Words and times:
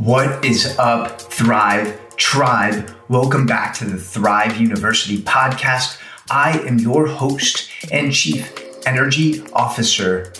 What 0.00 0.42
is 0.46 0.78
up, 0.78 1.20
Thrive 1.20 2.16
Tribe? 2.16 2.90
Welcome 3.10 3.44
back 3.44 3.74
to 3.74 3.84
the 3.84 3.98
Thrive 3.98 4.56
University 4.56 5.18
podcast. 5.18 6.00
I 6.30 6.58
am 6.60 6.78
your 6.78 7.06
host 7.06 7.68
and 7.92 8.10
Chief 8.10 8.50
Energy 8.86 9.44
Officer, 9.52 10.32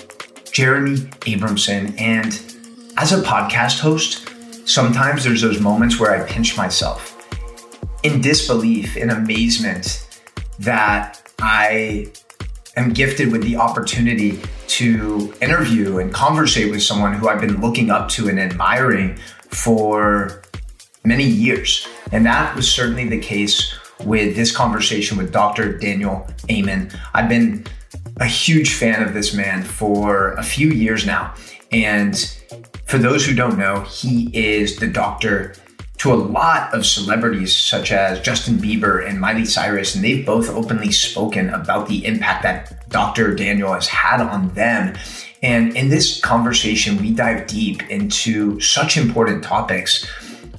Jeremy 0.50 0.96
Abramson. 1.26 1.94
And 2.00 2.28
as 2.96 3.12
a 3.12 3.20
podcast 3.20 3.80
host, 3.80 4.30
sometimes 4.66 5.24
there's 5.24 5.42
those 5.42 5.60
moments 5.60 6.00
where 6.00 6.10
I 6.10 6.26
pinch 6.26 6.56
myself 6.56 7.28
in 8.02 8.22
disbelief, 8.22 8.96
in 8.96 9.10
amazement 9.10 10.08
that 10.60 11.20
I 11.38 12.10
am 12.76 12.94
gifted 12.94 13.30
with 13.30 13.42
the 13.42 13.56
opportunity 13.56 14.40
to 14.68 15.34
interview 15.42 15.98
and 15.98 16.14
conversate 16.14 16.70
with 16.70 16.82
someone 16.82 17.12
who 17.12 17.28
I've 17.28 17.42
been 17.42 17.60
looking 17.60 17.90
up 17.90 18.08
to 18.10 18.30
and 18.30 18.40
admiring 18.40 19.18
for 19.50 20.42
many 21.04 21.24
years. 21.24 21.86
And 22.12 22.24
that 22.26 22.54
was 22.54 22.70
certainly 22.70 23.08
the 23.08 23.20
case 23.20 23.74
with 24.04 24.36
this 24.36 24.54
conversation 24.54 25.18
with 25.18 25.32
Dr. 25.32 25.76
Daniel 25.76 26.26
Amen. 26.50 26.90
I've 27.14 27.28
been 27.28 27.66
a 28.18 28.26
huge 28.26 28.74
fan 28.74 29.02
of 29.02 29.14
this 29.14 29.34
man 29.34 29.62
for 29.62 30.32
a 30.34 30.42
few 30.42 30.70
years 30.70 31.06
now. 31.06 31.34
And 31.72 32.16
for 32.86 32.98
those 32.98 33.24
who 33.24 33.34
don't 33.34 33.58
know, 33.58 33.80
he 33.80 34.30
is 34.34 34.76
the 34.76 34.86
doctor 34.86 35.54
to 35.98 36.12
a 36.12 36.16
lot 36.16 36.72
of 36.72 36.86
celebrities 36.86 37.54
such 37.54 37.92
as 37.92 38.20
Justin 38.20 38.56
Bieber 38.56 39.06
and 39.06 39.20
Miley 39.20 39.44
Cyrus, 39.44 39.94
and 39.94 40.02
they've 40.02 40.24
both 40.24 40.48
openly 40.48 40.90
spoken 40.90 41.50
about 41.50 41.88
the 41.88 42.06
impact 42.06 42.42
that 42.42 42.88
Dr. 42.88 43.34
Daniel 43.34 43.74
has 43.74 43.86
had 43.86 44.22
on 44.22 44.48
them 44.54 44.96
and 45.42 45.76
in 45.76 45.88
this 45.88 46.20
conversation, 46.20 46.98
we 46.98 47.12
dive 47.12 47.46
deep 47.46 47.82
into 47.88 48.60
such 48.60 48.96
important 48.96 49.42
topics, 49.42 50.06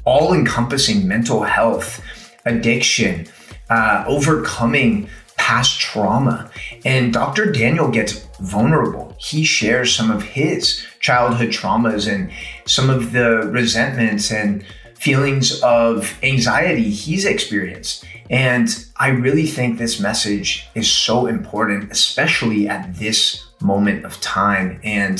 all 0.05 0.33
encompassing 0.33 1.07
mental 1.07 1.43
health, 1.43 2.03
addiction, 2.45 3.27
uh, 3.69 4.03
overcoming 4.07 5.07
past 5.37 5.79
trauma. 5.79 6.49
And 6.83 7.13
Dr. 7.13 7.51
Daniel 7.51 7.89
gets 7.89 8.13
vulnerable. 8.39 9.15
He 9.19 9.43
shares 9.43 9.95
some 9.95 10.09
of 10.09 10.23
his 10.23 10.83
childhood 10.99 11.49
traumas 11.49 12.11
and 12.11 12.31
some 12.65 12.89
of 12.89 13.11
the 13.11 13.49
resentments 13.51 14.31
and 14.31 14.65
feelings 15.01 15.59
of 15.63 16.15
anxiety 16.21 16.91
he's 16.91 17.25
experienced. 17.25 18.05
And 18.29 18.69
I 18.97 19.07
really 19.07 19.47
think 19.47 19.79
this 19.79 19.99
message 19.99 20.69
is 20.75 20.89
so 20.89 21.25
important, 21.25 21.91
especially 21.91 22.69
at 22.69 22.95
this 22.97 23.47
moment 23.59 24.05
of 24.05 24.21
time. 24.21 24.79
And 24.83 25.17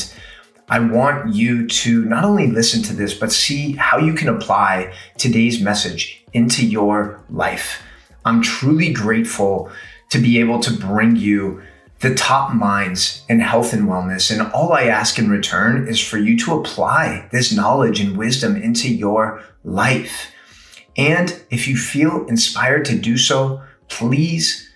I 0.69 0.79
want 0.79 1.33
you 1.33 1.65
to 1.67 2.05
not 2.05 2.23
only 2.23 2.45
listen 2.45 2.83
to 2.83 2.93
this, 2.93 3.15
but 3.15 3.31
see 3.31 3.71
how 3.73 3.97
you 3.97 4.13
can 4.13 4.29
apply 4.29 4.93
today's 5.17 5.59
message 5.59 6.23
into 6.31 6.63
your 6.63 7.19
life. 7.31 7.81
I'm 8.23 8.43
truly 8.43 8.93
grateful 8.93 9.71
to 10.11 10.19
be 10.19 10.39
able 10.39 10.59
to 10.59 10.71
bring 10.71 11.15
you 11.15 11.63
the 12.01 12.15
top 12.15 12.53
minds 12.53 13.23
in 13.29 13.39
health 13.39 13.73
and 13.73 13.87
wellness. 13.87 14.31
And 14.31 14.51
all 14.53 14.73
I 14.73 14.83
ask 14.83 15.17
in 15.19 15.29
return 15.29 15.87
is 15.87 15.99
for 15.99 16.17
you 16.17 16.37
to 16.39 16.59
apply 16.59 17.27
this 17.31 17.55
knowledge 17.55 17.99
and 17.99 18.17
wisdom 18.17 18.55
into 18.55 18.93
your 18.93 19.43
life. 19.63 20.31
And 20.97 21.41
if 21.49 21.67
you 21.67 21.77
feel 21.77 22.25
inspired 22.27 22.85
to 22.85 22.97
do 22.97 23.17
so, 23.17 23.61
please 23.87 24.69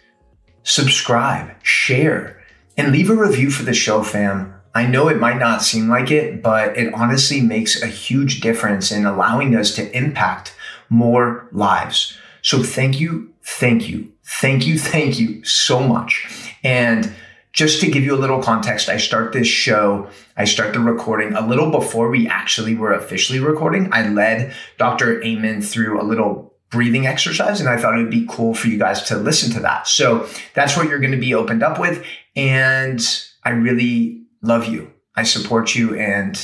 subscribe, 0.63 1.51
share, 1.63 2.41
and 2.77 2.91
leave 2.91 3.09
a 3.09 3.15
review 3.15 3.49
for 3.49 3.63
the 3.63 3.73
show, 3.73 4.03
fam. 4.03 4.53
I 4.73 4.85
know 4.85 5.07
it 5.07 5.19
might 5.19 5.39
not 5.39 5.61
seem 5.61 5.87
like 5.87 6.11
it, 6.11 6.43
but 6.43 6.77
it 6.77 6.93
honestly 6.93 7.41
makes 7.41 7.81
a 7.81 7.87
huge 7.87 8.41
difference 8.41 8.91
in 8.91 9.05
allowing 9.05 9.55
us 9.55 9.73
to 9.75 9.97
impact 9.97 10.53
more 10.89 11.47
lives. 11.51 12.17
So 12.41 12.61
thank 12.61 12.99
you, 12.99 13.33
thank 13.41 13.87
you, 13.87 14.11
thank 14.23 14.67
you, 14.67 14.77
thank 14.77 15.17
you 15.17 15.43
so 15.43 15.79
much. 15.79 16.44
And 16.65 17.13
just 17.53 17.79
to 17.81 17.91
give 17.91 18.03
you 18.03 18.15
a 18.15 18.17
little 18.17 18.41
context, 18.41 18.89
I 18.89 18.97
start 18.97 19.31
this 19.31 19.47
show, 19.47 20.09
I 20.35 20.45
start 20.45 20.73
the 20.73 20.79
recording 20.79 21.33
a 21.33 21.47
little 21.47 21.69
before 21.69 22.09
we 22.09 22.27
actually 22.27 22.75
were 22.75 22.91
officially 22.91 23.39
recording. 23.39 23.87
I 23.93 24.09
led 24.09 24.53
Dr. 24.77 25.23
Amen 25.23 25.61
through 25.61 26.01
a 26.01 26.03
little 26.03 26.53
breathing 26.71 27.05
exercise 27.05 27.61
and 27.61 27.69
I 27.69 27.77
thought 27.77 27.97
it 27.97 28.01
would 28.01 28.11
be 28.11 28.25
cool 28.27 28.55
for 28.55 28.67
you 28.67 28.79
guys 28.79 29.03
to 29.03 29.15
listen 29.15 29.53
to 29.53 29.59
that. 29.61 29.87
So 29.87 30.27
that's 30.55 30.75
what 30.75 30.89
you're 30.89 30.99
going 30.99 31.11
to 31.11 31.17
be 31.17 31.35
opened 31.35 31.61
up 31.61 31.79
with. 31.79 32.03
And 32.35 32.99
I 33.43 33.51
really 33.51 34.23
love 34.41 34.67
you. 34.67 34.91
I 35.15 35.23
support 35.23 35.75
you. 35.75 35.95
And 35.95 36.35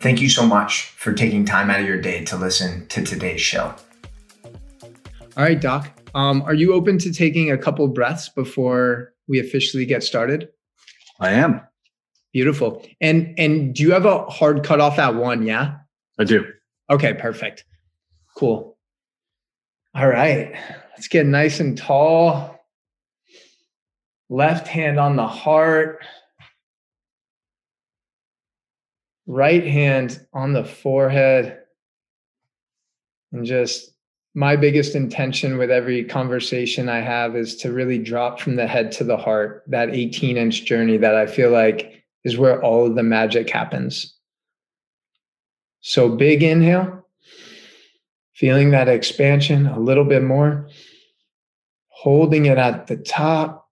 thank 0.00 0.22
you 0.22 0.30
so 0.30 0.46
much 0.46 0.86
for 0.96 1.12
taking 1.12 1.44
time 1.44 1.68
out 1.70 1.78
of 1.78 1.86
your 1.86 2.00
day 2.00 2.24
to 2.24 2.36
listen 2.36 2.86
to 2.88 3.04
today's 3.04 3.42
show. 3.42 3.74
All 5.36 5.44
right, 5.44 5.60
Doc. 5.60 5.90
Um, 6.14 6.40
are 6.42 6.54
you 6.54 6.72
open 6.72 6.98
to 6.98 7.12
taking 7.12 7.52
a 7.52 7.58
couple 7.58 7.86
breaths 7.86 8.30
before 8.30 9.12
we 9.28 9.38
officially 9.40 9.86
get 9.86 10.02
started? 10.02 10.48
I 11.20 11.30
am. 11.32 11.60
Beautiful. 12.32 12.86
And 13.00 13.34
and 13.38 13.74
do 13.74 13.82
you 13.82 13.92
have 13.92 14.04
a 14.04 14.24
hard 14.26 14.64
cutoff 14.64 14.98
at 14.98 15.14
one? 15.14 15.46
Yeah. 15.46 15.76
I 16.18 16.24
do. 16.24 16.44
Okay, 16.90 17.14
perfect. 17.14 17.64
Cool. 18.36 18.76
All 19.94 20.08
right. 20.08 20.54
Let's 20.90 21.08
get 21.08 21.26
nice 21.26 21.60
and 21.60 21.76
tall 21.76 22.58
left 24.28 24.68
hand 24.68 24.98
on 25.00 25.16
the 25.16 25.26
heart, 25.26 26.04
right 29.26 29.66
hand 29.66 30.24
on 30.32 30.52
the 30.52 30.64
forehead. 30.64 31.58
And 33.32 33.44
just 33.44 33.92
my 34.38 34.54
biggest 34.54 34.94
intention 34.94 35.58
with 35.58 35.68
every 35.68 36.04
conversation 36.04 36.88
I 36.88 37.00
have 37.00 37.34
is 37.34 37.56
to 37.56 37.72
really 37.72 37.98
drop 37.98 38.38
from 38.38 38.54
the 38.54 38.68
head 38.68 38.92
to 38.92 39.02
the 39.02 39.16
heart, 39.16 39.64
that 39.66 39.92
18 39.92 40.36
inch 40.36 40.64
journey 40.64 40.96
that 40.96 41.16
I 41.16 41.26
feel 41.26 41.50
like 41.50 42.04
is 42.22 42.38
where 42.38 42.62
all 42.62 42.86
of 42.86 42.94
the 42.94 43.02
magic 43.02 43.50
happens. 43.50 44.14
So, 45.80 46.08
big 46.08 46.44
inhale, 46.44 47.04
feeling 48.32 48.70
that 48.70 48.86
expansion 48.86 49.66
a 49.66 49.80
little 49.80 50.04
bit 50.04 50.22
more, 50.22 50.68
holding 51.88 52.46
it 52.46 52.58
at 52.58 52.86
the 52.86 52.96
top 52.96 53.68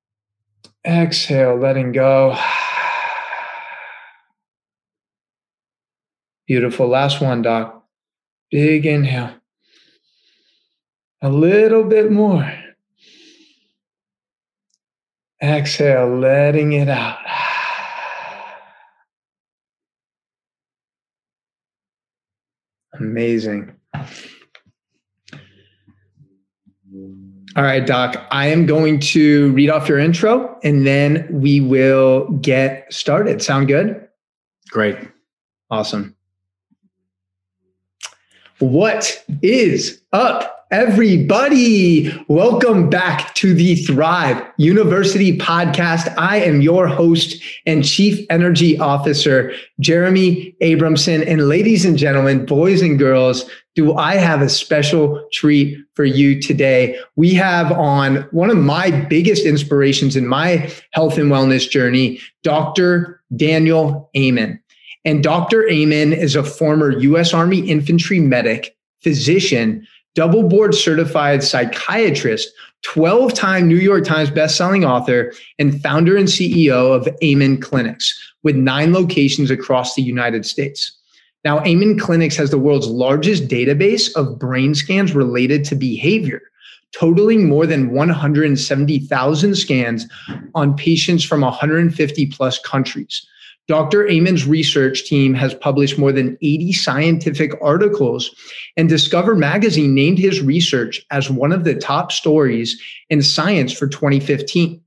Exhale, 0.84 1.56
letting 1.56 1.92
go. 1.92 2.36
Beautiful. 6.48 6.88
Last 6.88 7.20
one, 7.20 7.42
Doc. 7.42 7.84
Big 8.50 8.84
inhale. 8.84 9.36
A 11.26 11.28
little 11.28 11.82
bit 11.82 12.12
more. 12.12 12.48
Exhale, 15.42 16.06
letting 16.20 16.74
it 16.74 16.88
out. 16.88 17.18
Amazing. 23.00 23.74
All 23.96 24.04
right, 27.56 27.84
Doc. 27.84 28.24
I 28.30 28.46
am 28.46 28.64
going 28.64 29.00
to 29.00 29.50
read 29.50 29.68
off 29.68 29.88
your 29.88 29.98
intro 29.98 30.56
and 30.62 30.86
then 30.86 31.26
we 31.28 31.60
will 31.60 32.28
get 32.40 32.86
started. 32.92 33.42
Sound 33.42 33.66
good? 33.66 34.06
Great. 34.70 34.96
Awesome. 35.72 36.14
What 38.60 39.24
is 39.42 40.00
up? 40.12 40.55
Everybody, 40.72 42.12
welcome 42.26 42.90
back 42.90 43.32
to 43.36 43.54
the 43.54 43.76
Thrive 43.76 44.44
University 44.56 45.38
podcast. 45.38 46.12
I 46.18 46.38
am 46.38 46.60
your 46.60 46.88
host 46.88 47.40
and 47.66 47.84
Chief 47.84 48.26
Energy 48.30 48.76
Officer, 48.76 49.52
Jeremy 49.78 50.56
Abramson. 50.60 51.24
And 51.24 51.46
ladies 51.46 51.84
and 51.84 51.96
gentlemen, 51.96 52.46
boys 52.46 52.82
and 52.82 52.98
girls, 52.98 53.48
do 53.76 53.94
I 53.96 54.16
have 54.16 54.42
a 54.42 54.48
special 54.48 55.24
treat 55.32 55.78
for 55.94 56.04
you 56.04 56.42
today? 56.42 56.98
We 57.14 57.32
have 57.34 57.70
on 57.70 58.26
one 58.32 58.50
of 58.50 58.56
my 58.56 58.90
biggest 58.90 59.46
inspirations 59.46 60.16
in 60.16 60.26
my 60.26 60.68
health 60.90 61.16
and 61.16 61.30
wellness 61.30 61.70
journey, 61.70 62.20
Dr. 62.42 63.22
Daniel 63.36 64.10
Amen. 64.16 64.60
And 65.04 65.22
Dr. 65.22 65.68
Amen 65.70 66.12
is 66.12 66.34
a 66.34 66.42
former 66.42 66.90
U.S. 66.90 67.32
Army 67.32 67.60
infantry 67.60 68.18
medic, 68.18 68.76
physician, 69.00 69.86
double 70.16 70.42
board 70.42 70.74
certified 70.74 71.44
psychiatrist, 71.44 72.50
12 72.82 73.34
time 73.34 73.68
New 73.68 73.76
York 73.76 74.04
Times 74.04 74.30
bestselling 74.30 74.84
author, 74.84 75.32
and 75.58 75.80
founder 75.82 76.16
and 76.16 76.26
CEO 76.26 76.96
of 76.96 77.08
Amen 77.22 77.60
Clinics 77.60 78.18
with 78.42 78.56
nine 78.56 78.92
locations 78.92 79.50
across 79.50 79.94
the 79.94 80.02
United 80.02 80.44
States. 80.44 80.90
Now, 81.44 81.62
Amen 81.64 81.98
Clinics 81.98 82.36
has 82.36 82.50
the 82.50 82.58
world's 82.58 82.88
largest 82.88 83.46
database 83.46 84.12
of 84.16 84.38
brain 84.38 84.74
scans 84.74 85.14
related 85.14 85.64
to 85.66 85.76
behavior, 85.76 86.40
totaling 86.92 87.48
more 87.48 87.66
than 87.66 87.90
170,000 87.90 89.54
scans 89.54 90.06
on 90.54 90.76
patients 90.76 91.24
from 91.24 91.42
150 91.42 92.26
plus 92.26 92.58
countries. 92.58 93.26
Dr. 93.68 94.08
Amen's 94.08 94.46
research 94.46 95.04
team 95.04 95.34
has 95.34 95.52
published 95.54 95.98
more 95.98 96.12
than 96.12 96.38
80 96.40 96.72
scientific 96.72 97.52
articles, 97.60 98.32
and 98.76 98.88
Discover 98.88 99.34
Magazine 99.34 99.92
named 99.92 100.18
his 100.18 100.40
research 100.40 101.04
as 101.10 101.28
one 101.28 101.50
of 101.50 101.64
the 101.64 101.74
top 101.74 102.12
stories 102.12 102.80
in 103.10 103.22
science 103.22 103.72
for 103.72 103.88
2015. 103.88 104.80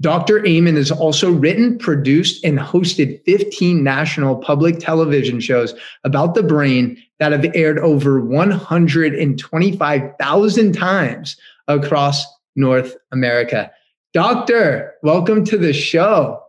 Dr. 0.00 0.46
Amen 0.46 0.76
has 0.76 0.90
also 0.90 1.30
written, 1.30 1.76
produced, 1.76 2.42
and 2.44 2.58
hosted 2.58 3.22
15 3.24 3.84
national 3.84 4.36
public 4.36 4.78
television 4.78 5.40
shows 5.40 5.74
about 6.04 6.34
the 6.34 6.42
brain 6.42 6.96
that 7.18 7.32
have 7.32 7.54
aired 7.54 7.78
over 7.80 8.18
125,000 8.20 10.72
times 10.72 11.36
across 11.68 12.24
North 12.56 12.96
America. 13.12 13.70
Doctor, 14.14 14.94
welcome 15.02 15.44
to 15.44 15.58
the 15.58 15.74
show. 15.74 16.42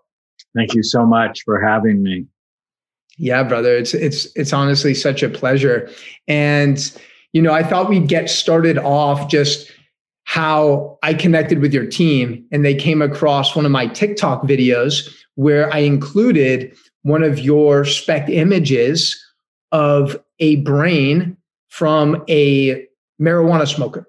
Thank 0.56 0.74
you 0.74 0.84
so 0.84 1.06
much 1.06 1.44
for 1.44 1.62
having 1.62 2.04
me. 2.04 2.26
Yeah, 3.18 3.44
brother, 3.44 3.76
it's 3.76 3.94
it's 3.94 4.28
it's 4.36 4.54
honestly 4.54 4.94
such 4.94 5.24
a 5.24 5.30
pleasure. 5.30 5.90
And 6.28 6.80
you 7.34 7.42
know, 7.42 7.54
I 7.54 7.64
thought 7.64 7.90
we'd 7.90 8.08
get 8.08 8.30
started 8.30 8.78
off 8.78 9.30
just 9.30 9.72
how 10.24 10.98
I 11.04 11.14
connected 11.14 11.60
with 11.60 11.74
your 11.74 11.86
team 11.86 12.46
and 12.52 12.64
they 12.64 12.76
came 12.76 13.02
across 13.02 13.56
one 13.56 13.66
of 13.66 13.72
my 13.72 13.88
TikTok 13.88 14.44
videos 14.44 15.14
where 15.36 15.74
I 15.74 15.80
included 15.80 16.76
one 17.04 17.24
of 17.24 17.40
your 17.40 17.84
SPECT 17.86 18.30
images 18.30 19.22
of 19.72 20.22
a 20.40 20.58
brain 20.58 21.38
from 21.70 22.24
a 22.30 22.86
marijuana 23.20 23.68
smoker. 23.68 24.08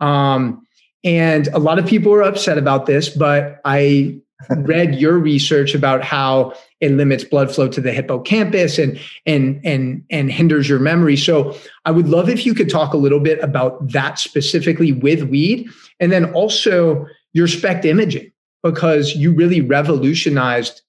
Um, 0.00 0.66
and 1.04 1.48
a 1.48 1.58
lot 1.58 1.78
of 1.78 1.86
people 1.86 2.12
were 2.12 2.22
upset 2.22 2.58
about 2.58 2.86
this, 2.86 3.08
but 3.08 3.60
I 3.64 4.21
read 4.58 4.94
your 4.94 5.18
research 5.18 5.74
about 5.74 6.02
how 6.02 6.54
it 6.80 6.92
limits 6.92 7.24
blood 7.24 7.54
flow 7.54 7.68
to 7.68 7.80
the 7.80 7.92
hippocampus 7.92 8.78
and 8.78 8.98
and 9.26 9.60
and 9.64 10.04
and 10.10 10.30
hinders 10.30 10.68
your 10.68 10.78
memory. 10.78 11.16
So 11.16 11.56
I 11.84 11.90
would 11.90 12.08
love 12.08 12.28
if 12.28 12.44
you 12.44 12.54
could 12.54 12.70
talk 12.70 12.92
a 12.92 12.96
little 12.96 13.20
bit 13.20 13.40
about 13.40 13.90
that 13.92 14.18
specifically 14.18 14.92
with 14.92 15.24
weed, 15.24 15.68
and 16.00 16.10
then 16.12 16.32
also 16.34 17.06
your 17.32 17.48
SPECT 17.48 17.84
imaging 17.84 18.32
because 18.62 19.14
you 19.16 19.32
really 19.32 19.60
revolutionized 19.60 20.82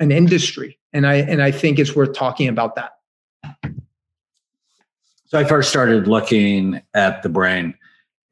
an 0.00 0.10
industry, 0.10 0.78
and 0.92 1.06
I 1.06 1.16
and 1.16 1.42
I 1.42 1.50
think 1.50 1.78
it's 1.78 1.94
worth 1.94 2.14
talking 2.14 2.48
about 2.48 2.76
that. 2.76 2.92
So 5.26 5.38
I 5.38 5.44
first 5.44 5.70
started 5.70 6.06
looking 6.06 6.82
at 6.92 7.22
the 7.22 7.30
brain 7.30 7.74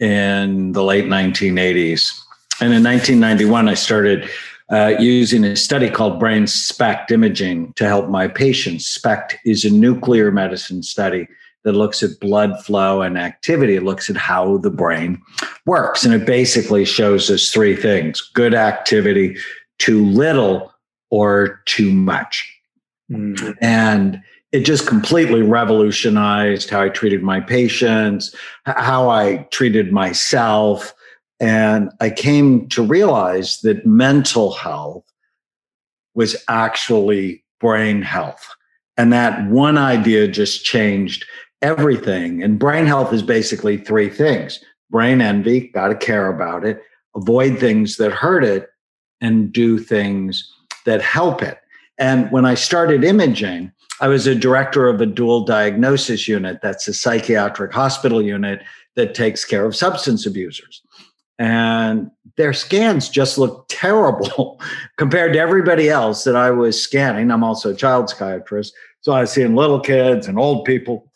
in 0.00 0.72
the 0.72 0.82
late 0.82 1.04
1980s. 1.06 2.18
And 2.60 2.74
in 2.74 2.84
1991, 2.84 3.68
I 3.68 3.74
started 3.74 4.28
uh, 4.70 4.94
using 4.98 5.44
a 5.44 5.56
study 5.56 5.90
called 5.90 6.20
brain 6.20 6.46
SPECT 6.46 7.10
imaging 7.10 7.72
to 7.74 7.86
help 7.86 8.08
my 8.08 8.28
patients. 8.28 8.86
SPECT 8.86 9.36
is 9.44 9.64
a 9.64 9.70
nuclear 9.70 10.30
medicine 10.30 10.82
study 10.82 11.26
that 11.64 11.72
looks 11.72 12.02
at 12.02 12.20
blood 12.20 12.52
flow 12.64 13.02
and 13.02 13.18
activity. 13.18 13.76
It 13.76 13.82
looks 13.82 14.08
at 14.08 14.16
how 14.16 14.58
the 14.58 14.70
brain 14.70 15.20
works. 15.66 16.04
And 16.04 16.14
it 16.14 16.24
basically 16.24 16.84
shows 16.84 17.30
us 17.30 17.50
three 17.50 17.76
things 17.76 18.20
good 18.34 18.54
activity, 18.54 19.36
too 19.78 20.04
little, 20.06 20.72
or 21.10 21.62
too 21.66 21.92
much. 21.92 22.46
Mm. 23.10 23.56
And 23.60 24.22
it 24.52 24.60
just 24.60 24.86
completely 24.86 25.42
revolutionized 25.42 26.70
how 26.70 26.82
I 26.82 26.88
treated 26.88 27.22
my 27.22 27.40
patients, 27.40 28.34
how 28.64 29.08
I 29.08 29.48
treated 29.50 29.92
myself. 29.92 30.94
And 31.40 31.90
I 32.00 32.10
came 32.10 32.68
to 32.68 32.82
realize 32.82 33.60
that 33.62 33.86
mental 33.86 34.52
health 34.52 35.04
was 36.14 36.36
actually 36.48 37.42
brain 37.60 38.02
health. 38.02 38.46
And 38.96 39.12
that 39.12 39.48
one 39.48 39.78
idea 39.78 40.28
just 40.28 40.64
changed 40.64 41.24
everything. 41.62 42.42
And 42.42 42.58
brain 42.58 42.86
health 42.86 43.12
is 43.12 43.22
basically 43.22 43.78
three 43.78 44.10
things 44.10 44.60
brain 44.90 45.20
envy, 45.20 45.68
got 45.68 45.88
to 45.88 45.94
care 45.94 46.26
about 46.28 46.64
it, 46.64 46.82
avoid 47.14 47.58
things 47.58 47.96
that 47.96 48.10
hurt 48.10 48.42
it, 48.42 48.68
and 49.20 49.52
do 49.52 49.78
things 49.78 50.52
that 50.84 51.00
help 51.00 51.42
it. 51.42 51.58
And 51.96 52.30
when 52.32 52.44
I 52.44 52.54
started 52.54 53.04
imaging, 53.04 53.70
I 54.00 54.08
was 54.08 54.26
a 54.26 54.34
director 54.34 54.88
of 54.88 55.00
a 55.00 55.06
dual 55.06 55.44
diagnosis 55.44 56.26
unit. 56.26 56.60
That's 56.62 56.88
a 56.88 56.94
psychiatric 56.94 57.72
hospital 57.72 58.20
unit 58.20 58.62
that 58.96 59.14
takes 59.14 59.44
care 59.44 59.64
of 59.64 59.76
substance 59.76 60.26
abusers. 60.26 60.82
And 61.40 62.10
their 62.36 62.52
scans 62.52 63.08
just 63.08 63.38
looked 63.38 63.70
terrible 63.70 64.60
compared 64.98 65.32
to 65.32 65.38
everybody 65.38 65.88
else 65.88 66.24
that 66.24 66.36
I 66.36 66.50
was 66.50 66.80
scanning. 66.80 67.30
I'm 67.30 67.42
also 67.42 67.70
a 67.70 67.74
child 67.74 68.10
psychiatrist. 68.10 68.74
So 69.00 69.12
I 69.12 69.22
was 69.22 69.32
seeing 69.32 69.56
little 69.56 69.80
kids 69.80 70.28
and 70.28 70.38
old 70.38 70.66
people. 70.66 71.10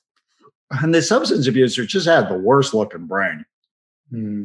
And 0.70 0.94
the 0.94 1.02
substance 1.02 1.46
abusers 1.46 1.88
just 1.88 2.08
had 2.08 2.30
the 2.30 2.38
worst 2.38 2.72
looking 2.72 3.06
brain. 3.06 3.44
Hmm. 4.10 4.44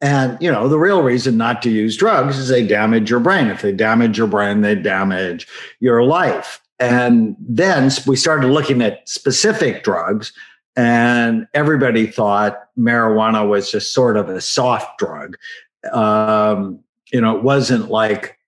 And 0.00 0.38
you 0.40 0.50
know, 0.50 0.66
the 0.66 0.78
real 0.78 1.02
reason 1.02 1.36
not 1.36 1.60
to 1.62 1.70
use 1.70 1.96
drugs 1.96 2.38
is 2.38 2.48
they 2.48 2.66
damage 2.66 3.10
your 3.10 3.20
brain. 3.20 3.48
If 3.48 3.60
they 3.60 3.72
damage 3.72 4.16
your 4.16 4.28
brain, 4.28 4.62
they 4.62 4.76
damage 4.76 5.46
your 5.80 6.04
life. 6.04 6.62
And 6.78 7.36
then 7.38 7.90
we 8.06 8.16
started 8.16 8.48
looking 8.48 8.80
at 8.80 9.06
specific 9.06 9.84
drugs, 9.84 10.32
and 10.78 11.48
everybody 11.54 12.06
thought 12.06 12.68
marijuana 12.78 13.46
was 13.46 13.68
just 13.68 13.92
sort 13.92 14.16
of 14.16 14.28
a 14.28 14.40
soft 14.40 14.96
drug. 14.96 15.36
Um, 15.92 16.78
you 17.12 17.20
know, 17.20 17.36
it 17.36 17.42
wasn't 17.42 17.90
like 17.90 18.38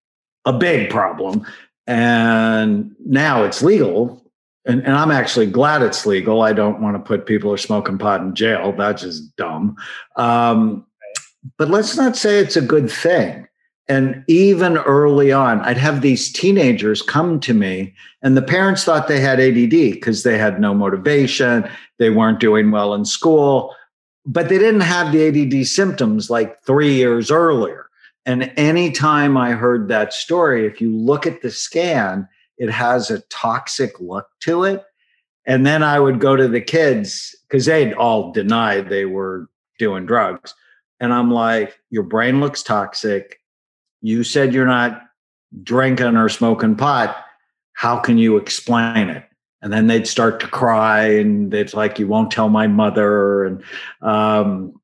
a 0.45 0.53
big 0.53 0.91
problem. 0.91 1.45
And 1.89 2.95
now 3.05 3.43
it's 3.43 3.63
legal. 3.63 4.25
And, 4.65 4.81
and 4.83 4.93
I'm 4.93 5.11
actually 5.11 5.47
glad 5.47 5.83
it's 5.83 6.07
legal. 6.07 6.43
I 6.43 6.53
don't 6.53 6.81
want 6.81 6.95
to 6.95 7.03
put 7.03 7.27
people 7.27 7.51
who 7.51 7.55
are 7.55 7.59
smoking 7.59 7.99
pot 7.99 8.21
in 8.21 8.33
jail. 8.33 8.73
That's 8.79 9.03
just 9.03 9.35
dumb. 9.35 9.75
Um, 10.15 10.87
but 11.59 11.69
let's 11.69 11.97
not 11.97 12.17
say 12.17 12.39
it's 12.39 12.57
a 12.57 12.63
good 12.63 12.89
thing. 12.89 13.49
And 13.91 14.23
even 14.29 14.77
early 14.77 15.33
on, 15.33 15.63
I'd 15.63 15.77
have 15.77 16.01
these 16.01 16.31
teenagers 16.31 17.03
come 17.03 17.41
to 17.41 17.53
me, 17.53 17.93
and 18.23 18.37
the 18.37 18.43
parents 18.43 18.85
thought 18.85 19.09
they 19.09 19.19
had 19.19 19.41
ADD 19.41 19.71
because 19.71 20.23
they 20.23 20.39
had 20.39 20.61
no 20.61 20.73
motivation, 20.73 21.69
they 21.99 22.11
weren't 22.11 22.39
doing 22.39 22.71
well 22.71 22.95
in 22.95 23.05
school, 23.05 23.75
but 24.25 24.49
they 24.49 24.59
didn't 24.59 24.83
have 24.83 25.11
the 25.11 25.27
ADD 25.27 25.67
symptoms 25.67 26.31
like 26.31 26.63
three 26.63 26.95
years 26.95 27.33
earlier. 27.33 27.89
And 28.25 28.53
anytime 28.57 29.37
I 29.37 29.51
heard 29.55 29.89
that 29.89 30.13
story, 30.13 30.67
if 30.67 30.81
you 30.81 30.97
look 30.97 31.27
at 31.27 31.43
the 31.43 31.51
scan, 31.51 32.29
it 32.59 32.71
has 32.71 33.11
a 33.11 33.23
toxic 33.23 33.99
look 33.99 34.29
to 34.43 34.63
it. 34.63 34.85
And 35.47 35.67
then 35.67 35.83
I 35.83 35.99
would 35.99 36.21
go 36.21 36.37
to 36.37 36.47
the 36.47 36.61
kids 36.61 37.35
because 37.49 37.67
they'd 37.67 37.95
all 37.95 38.31
denied 38.31 38.89
they 38.89 39.07
were 39.07 39.49
doing 39.81 40.07
drugs. 40.07 40.55
And 41.01 41.13
I'm 41.13 41.33
like, 41.33 41.81
your 41.91 42.05
brain 42.05 42.39
looks 42.39 42.63
toxic 42.63 43.40
you 44.03 44.25
said 44.25 44.55
you're 44.55 44.67
not 44.67 45.03
drinking 45.63 46.17
or 46.17 46.29
smoking 46.29 46.77
pot. 46.77 47.17
How 47.73 47.99
can 47.99 48.19
you 48.19 48.37
explain 48.37 49.09
it? 49.09 49.25
And 49.63 49.73
then 49.73 49.87
they'd 49.87 50.07
start 50.07 50.41
to 50.41 50.47
cry, 50.47 51.03
and 51.03 51.53
it's 51.53 51.75
like, 51.75 51.99
you 51.99 52.07
won't 52.07 52.31
tell 52.31 52.49
my 52.49 52.67
mother. 52.67 53.45
And 53.45 53.63
um, 54.01 54.81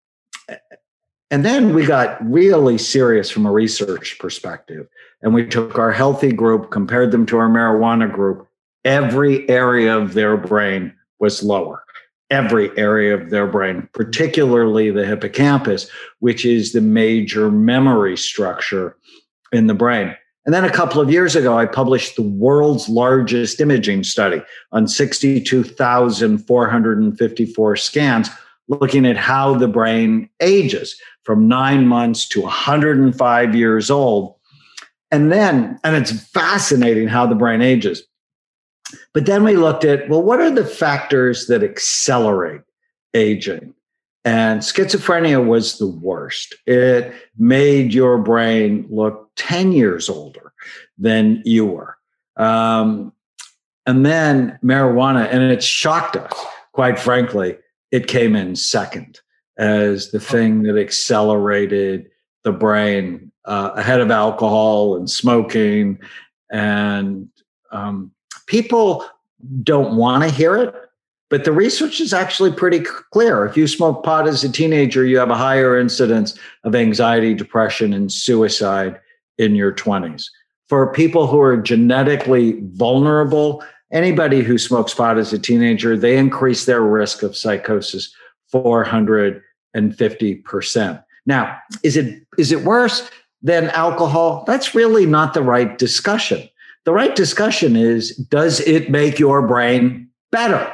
and 1.30 1.44
then 1.44 1.74
we 1.74 1.84
got 1.86 2.18
really 2.30 2.78
serious 2.78 3.30
from 3.30 3.46
a 3.46 3.52
research 3.52 4.18
perspective. 4.18 4.86
And 5.22 5.34
we 5.34 5.46
took 5.46 5.78
our 5.78 5.92
healthy 5.92 6.30
group, 6.30 6.70
compared 6.70 7.10
them 7.10 7.26
to 7.26 7.38
our 7.38 7.48
marijuana 7.48 8.12
group. 8.12 8.46
Every 8.84 9.48
area 9.48 9.96
of 9.96 10.14
their 10.14 10.36
brain 10.36 10.94
was 11.18 11.42
lower. 11.42 11.82
Every 12.30 12.76
area 12.76 13.14
of 13.14 13.30
their 13.30 13.46
brain, 13.46 13.88
particularly 13.92 14.90
the 14.90 15.06
hippocampus, 15.06 15.88
which 16.18 16.44
is 16.44 16.72
the 16.72 16.80
major 16.80 17.50
memory 17.50 18.16
structure 18.16 18.96
in 19.52 19.66
the 19.66 19.74
brain. 19.74 20.16
And 20.44 20.54
then 20.54 20.64
a 20.64 20.70
couple 20.70 21.00
of 21.00 21.10
years 21.10 21.34
ago, 21.34 21.58
I 21.58 21.66
published 21.66 22.14
the 22.14 22.22
world's 22.22 22.88
largest 22.88 23.60
imaging 23.60 24.04
study 24.04 24.40
on 24.70 24.86
62,454 24.86 27.76
scans, 27.76 28.30
looking 28.68 29.06
at 29.06 29.16
how 29.16 29.56
the 29.56 29.66
brain 29.66 30.30
ages 30.40 30.94
from 31.24 31.48
nine 31.48 31.88
months 31.88 32.28
to 32.28 32.42
105 32.42 33.56
years 33.56 33.90
old. 33.90 34.36
And 35.10 35.32
then, 35.32 35.80
and 35.82 35.96
it's 35.96 36.12
fascinating 36.12 37.08
how 37.08 37.26
the 37.26 37.34
brain 37.34 37.60
ages. 37.60 38.04
But 39.12 39.26
then 39.26 39.42
we 39.42 39.56
looked 39.56 39.84
at, 39.84 40.08
well, 40.08 40.22
what 40.22 40.40
are 40.40 40.52
the 40.52 40.64
factors 40.64 41.48
that 41.48 41.64
accelerate 41.64 42.60
aging? 43.14 43.74
And 44.24 44.60
schizophrenia 44.60 45.44
was 45.44 45.78
the 45.78 45.88
worst. 45.88 46.54
It 46.66 47.12
made 47.36 47.92
your 47.94 48.18
brain 48.18 48.86
look 48.90 49.25
10 49.36 49.72
years 49.72 50.08
older 50.08 50.52
than 50.98 51.42
you 51.44 51.66
were. 51.66 51.96
Um, 52.36 53.12
and 53.86 54.04
then 54.04 54.58
marijuana, 54.64 55.28
and 55.30 55.42
it 55.42 55.62
shocked 55.62 56.16
us, 56.16 56.32
quite 56.72 56.98
frankly, 56.98 57.56
it 57.90 58.08
came 58.08 58.34
in 58.34 58.56
second 58.56 59.20
as 59.58 60.10
the 60.10 60.20
thing 60.20 60.62
that 60.64 60.76
accelerated 60.76 62.10
the 62.42 62.52
brain 62.52 63.30
uh, 63.44 63.70
ahead 63.74 64.00
of 64.00 64.10
alcohol 64.10 64.96
and 64.96 65.10
smoking 65.10 65.98
and 66.50 67.28
Um, 67.72 68.12
people 68.46 69.04
don't 69.64 69.96
want 69.96 70.22
to 70.22 70.30
hear 70.30 70.56
it, 70.56 70.74
but 71.28 71.44
the 71.44 71.52
research 71.52 72.00
is 72.00 72.12
actually 72.14 72.52
pretty 72.52 72.80
clear. 72.80 73.44
If 73.44 73.56
you 73.56 73.66
smoke 73.66 74.04
pot 74.04 74.28
as 74.28 74.44
a 74.44 74.48
teenager, 74.48 75.04
you 75.04 75.18
have 75.18 75.30
a 75.30 75.36
higher 75.36 75.78
incidence 75.78 76.38
of 76.62 76.74
anxiety, 76.74 77.34
depression, 77.34 77.92
and 77.92 78.10
suicide 78.10 79.00
in 79.38 79.54
your 79.54 79.72
20s. 79.72 80.26
For 80.68 80.92
people 80.92 81.26
who 81.26 81.40
are 81.40 81.56
genetically 81.56 82.60
vulnerable, 82.72 83.64
anybody 83.92 84.42
who 84.42 84.58
smokes 84.58 84.92
pot 84.94 85.16
as 85.18 85.32
a 85.32 85.38
teenager, 85.38 85.96
they 85.96 86.18
increase 86.18 86.64
their 86.64 86.82
risk 86.82 87.22
of 87.22 87.36
psychosis 87.36 88.12
450%. 88.52 91.04
Now, 91.26 91.58
is 91.82 91.96
it 91.96 92.22
is 92.38 92.52
it 92.52 92.62
worse 92.62 93.10
than 93.42 93.70
alcohol? 93.70 94.44
That's 94.46 94.74
really 94.74 95.06
not 95.06 95.34
the 95.34 95.42
right 95.42 95.76
discussion. 95.78 96.48
The 96.84 96.92
right 96.92 97.16
discussion 97.16 97.76
is 97.76 98.16
does 98.16 98.60
it 98.60 98.90
make 98.90 99.18
your 99.18 99.46
brain 99.46 100.08
better? 100.30 100.72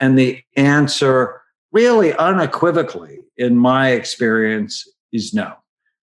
And 0.00 0.18
the 0.18 0.42
answer, 0.56 1.42
really 1.72 2.14
unequivocally, 2.14 3.20
in 3.36 3.56
my 3.56 3.90
experience, 3.90 4.88
is 5.12 5.34
no. 5.34 5.52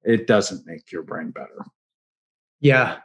It 0.05 0.29
doesn't 0.29 0.67
make 0.67 0.93
your 0.93 1.03
brain 1.03 1.31
better. 1.31 1.65
Yeah. 2.61 2.99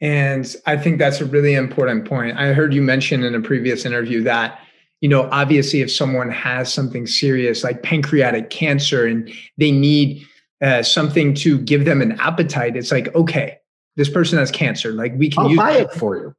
And 0.00 0.54
I 0.66 0.76
think 0.76 0.98
that's 0.98 1.20
a 1.20 1.26
really 1.26 1.54
important 1.54 2.08
point. 2.08 2.38
I 2.38 2.52
heard 2.52 2.72
you 2.72 2.82
mention 2.82 3.22
in 3.22 3.34
a 3.34 3.40
previous 3.40 3.84
interview 3.84 4.22
that, 4.22 4.60
you 5.00 5.08
know, 5.08 5.28
obviously 5.30 5.82
if 5.82 5.92
someone 5.92 6.30
has 6.30 6.72
something 6.72 7.06
serious 7.06 7.62
like 7.62 7.82
pancreatic 7.82 8.50
cancer 8.50 9.06
and 9.06 9.30
they 9.58 9.70
need 9.70 10.24
uh, 10.62 10.82
something 10.82 11.34
to 11.34 11.58
give 11.58 11.84
them 11.84 12.00
an 12.00 12.12
appetite, 12.20 12.76
it's 12.76 12.90
like, 12.90 13.14
okay, 13.14 13.58
this 13.96 14.08
person 14.08 14.38
has 14.38 14.50
cancer. 14.50 14.92
Like 14.92 15.12
we 15.16 15.28
can 15.28 15.44
I'll 15.44 15.50
use 15.50 15.58
buy 15.58 15.72
it 15.72 15.92
for 15.92 16.16
you. 16.16 16.34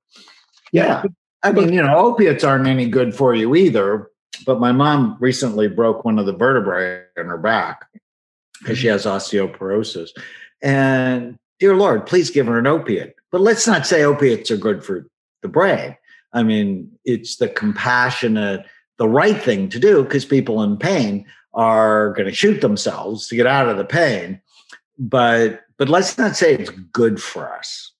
Yeah. 0.71 1.03
I 1.43 1.51
mean, 1.51 1.73
you 1.73 1.81
know, 1.81 1.97
opiates 1.97 2.43
aren't 2.43 2.67
any 2.67 2.87
good 2.87 3.15
for 3.15 3.35
you 3.35 3.55
either. 3.55 4.07
But 4.45 4.59
my 4.59 4.71
mom 4.71 5.17
recently 5.19 5.67
broke 5.67 6.05
one 6.05 6.17
of 6.17 6.25
the 6.25 6.33
vertebrae 6.33 7.03
in 7.17 7.27
her 7.27 7.37
back 7.37 7.85
because 8.59 8.77
she 8.77 8.87
has 8.87 9.05
osteoporosis. 9.05 10.09
And 10.61 11.37
dear 11.61 11.77
Lord, 11.77 12.07
please 12.07 12.31
give 12.31 12.47
her 12.47 12.57
an 12.57 12.65
opiate. 12.67 13.15
But 13.31 13.41
let's 13.41 13.67
not 13.67 13.85
say 13.85 14.03
opiates 14.03 14.49
are 14.49 14.57
good 14.57 14.83
for 14.83 15.07
the 15.43 15.47
brain. 15.47 15.95
I 16.33 16.41
mean, 16.43 16.91
it's 17.05 17.37
the 17.37 17.47
compassionate, 17.47 18.65
the 18.97 19.07
right 19.07 19.39
thing 19.41 19.69
to 19.69 19.79
do 19.79 20.03
because 20.03 20.25
people 20.25 20.63
in 20.63 20.75
pain 20.75 21.25
are 21.53 22.13
going 22.13 22.27
to 22.27 22.33
shoot 22.33 22.61
themselves 22.61 23.27
to 23.27 23.35
get 23.35 23.45
out 23.45 23.69
of 23.69 23.77
the 23.77 23.85
pain. 23.85 24.41
But 24.97 25.61
but 25.77 25.87
let's 25.87 26.17
not 26.17 26.35
say 26.35 26.55
it's 26.55 26.69
good 26.69 27.21
for 27.21 27.53
us. 27.53 27.91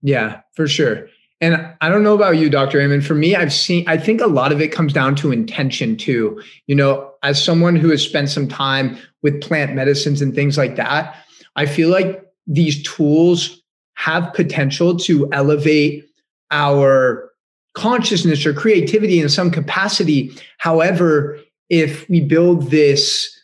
Yeah, 0.00 0.40
for 0.54 0.66
sure. 0.66 1.08
And 1.40 1.74
I 1.80 1.88
don't 1.88 2.04
know 2.04 2.14
about 2.14 2.36
you, 2.36 2.48
Dr. 2.48 2.80
Amen. 2.80 3.00
For 3.00 3.14
me, 3.14 3.34
I've 3.34 3.52
seen, 3.52 3.84
I 3.88 3.96
think 3.96 4.20
a 4.20 4.26
lot 4.26 4.52
of 4.52 4.60
it 4.60 4.68
comes 4.68 4.92
down 4.92 5.16
to 5.16 5.32
intention 5.32 5.96
too. 5.96 6.40
You 6.66 6.76
know, 6.76 7.12
as 7.22 7.42
someone 7.42 7.74
who 7.74 7.90
has 7.90 8.02
spent 8.02 8.30
some 8.30 8.46
time 8.48 8.96
with 9.22 9.40
plant 9.42 9.74
medicines 9.74 10.22
and 10.22 10.34
things 10.34 10.56
like 10.56 10.76
that, 10.76 11.16
I 11.56 11.66
feel 11.66 11.88
like 11.88 12.21
these 12.46 12.82
tools 12.82 13.62
have 13.94 14.32
potential 14.34 14.96
to 14.96 15.30
elevate 15.32 16.04
our 16.50 17.30
consciousness 17.74 18.44
or 18.44 18.52
creativity 18.52 19.20
in 19.20 19.28
some 19.28 19.50
capacity. 19.50 20.30
However, 20.58 21.38
if 21.70 22.08
we 22.08 22.20
build 22.20 22.70
this 22.70 23.34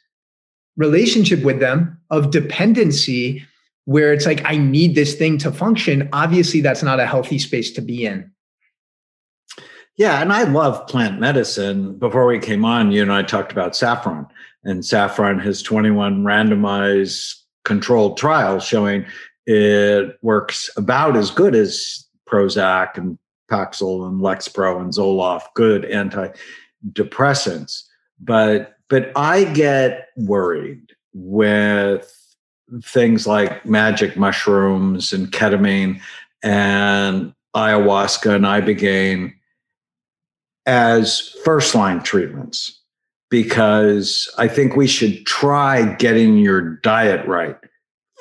relationship 0.77 1.43
with 1.43 1.61
them 1.61 1.99
of 2.11 2.31
dependency, 2.31 3.45
where 3.87 4.13
it's 4.13 4.27
like, 4.27 4.43
I 4.45 4.59
need 4.59 4.95
this 4.95 5.15
thing 5.15 5.39
to 5.39 5.51
function, 5.51 6.09
obviously 6.13 6.61
that's 6.61 6.83
not 6.83 7.01
a 7.01 7.07
healthy 7.07 7.39
space 7.39 7.71
to 7.73 7.81
be 7.81 8.05
in. 8.05 8.31
Yeah, 9.97 10.21
and 10.21 10.33
I 10.33 10.45
love 10.45 10.87
plant 10.87 11.19
medicine. 11.19 11.99
Before 11.99 12.27
we 12.27 12.39
came 12.39 12.65
on, 12.65 12.93
you 12.93 13.03
and 13.03 13.13
I 13.13 13.23
talked 13.23 13.51
about 13.51 13.75
saffron, 13.75 14.27
and 14.63 14.85
saffron 14.85 15.41
has 15.41 15.63
21 15.63 16.23
randomized 16.23 17.35
controlled 17.69 18.17
trials 18.17 18.65
showing 18.65 19.05
it 19.47 20.19
works 20.23 20.69
about 20.77 21.17
as 21.17 21.31
good 21.31 21.55
as 21.55 22.07
Prozac 22.29 22.97
and 22.97 23.19
Paxil 23.51 24.09
and 24.09 24.21
Lexapro 24.21 24.81
and 24.81 24.93
Zoloft, 24.93 25.55
good 25.55 25.83
antidepressants. 25.85 27.85
But 28.19 28.75
but 28.89 29.13
I 29.15 29.45
get 29.45 30.09
worried 30.17 30.95
with 31.13 32.11
things 32.83 33.27
like 33.27 33.65
magic 33.67 34.17
mushrooms 34.17 35.13
and 35.13 35.31
ketamine 35.31 36.01
and 36.43 37.35
ayahuasca 37.55 38.35
and 38.35 38.45
ibogaine 38.45 39.35
as 40.67 41.35
first 41.45 41.75
line 41.75 42.03
treatments 42.03 42.78
because 43.31 44.33
I 44.39 44.49
think 44.49 44.77
we 44.77 44.87
should 44.87 45.27
try 45.27 45.95
getting 45.97 46.39
your 46.39 46.77
diet 46.77 47.27
right 47.27 47.57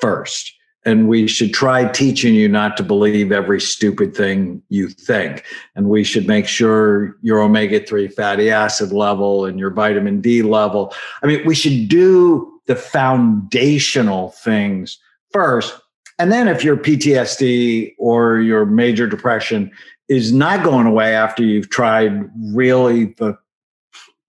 first. 0.00 0.52
And 0.84 1.08
we 1.08 1.26
should 1.26 1.52
try 1.52 1.86
teaching 1.90 2.34
you 2.34 2.48
not 2.48 2.76
to 2.78 2.82
believe 2.82 3.32
every 3.32 3.60
stupid 3.60 4.16
thing 4.16 4.62
you 4.70 4.88
think. 4.88 5.44
And 5.74 5.88
we 5.88 6.02
should 6.02 6.26
make 6.26 6.46
sure 6.46 7.16
your 7.20 7.40
omega 7.40 7.84
3 7.84 8.08
fatty 8.08 8.50
acid 8.50 8.92
level 8.92 9.44
and 9.44 9.58
your 9.58 9.70
vitamin 9.70 10.20
D 10.20 10.42
level. 10.42 10.94
I 11.22 11.26
mean, 11.26 11.44
we 11.44 11.54
should 11.54 11.88
do 11.88 12.60
the 12.66 12.76
foundational 12.76 14.30
things 14.30 14.98
first. 15.32 15.78
And 16.18 16.32
then 16.32 16.48
if 16.48 16.64
your 16.64 16.76
PTSD 16.76 17.94
or 17.98 18.38
your 18.38 18.64
major 18.64 19.06
depression 19.06 19.70
is 20.08 20.32
not 20.32 20.64
going 20.64 20.86
away 20.86 21.14
after 21.14 21.42
you've 21.42 21.70
tried 21.70 22.30
really 22.54 23.06
the 23.18 23.36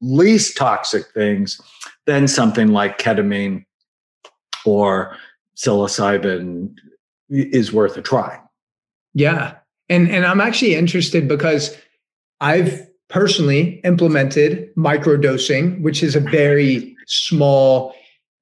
least 0.01 0.57
toxic 0.57 1.05
things, 1.13 1.59
then 2.05 2.27
something 2.27 2.69
like 2.69 2.97
ketamine 2.99 3.65
or 4.65 5.15
psilocybin 5.55 6.73
is 7.29 7.71
worth 7.71 7.97
a 7.97 8.01
try. 8.01 8.39
Yeah. 9.13 9.55
And 9.89 10.09
and 10.09 10.25
I'm 10.25 10.41
actually 10.41 10.75
interested 10.75 11.27
because 11.27 11.75
I've 12.41 12.87
personally 13.09 13.81
implemented 13.83 14.73
microdosing, 14.75 15.81
which 15.81 16.03
is 16.03 16.15
a 16.15 16.19
very 16.19 16.95
small 17.07 17.93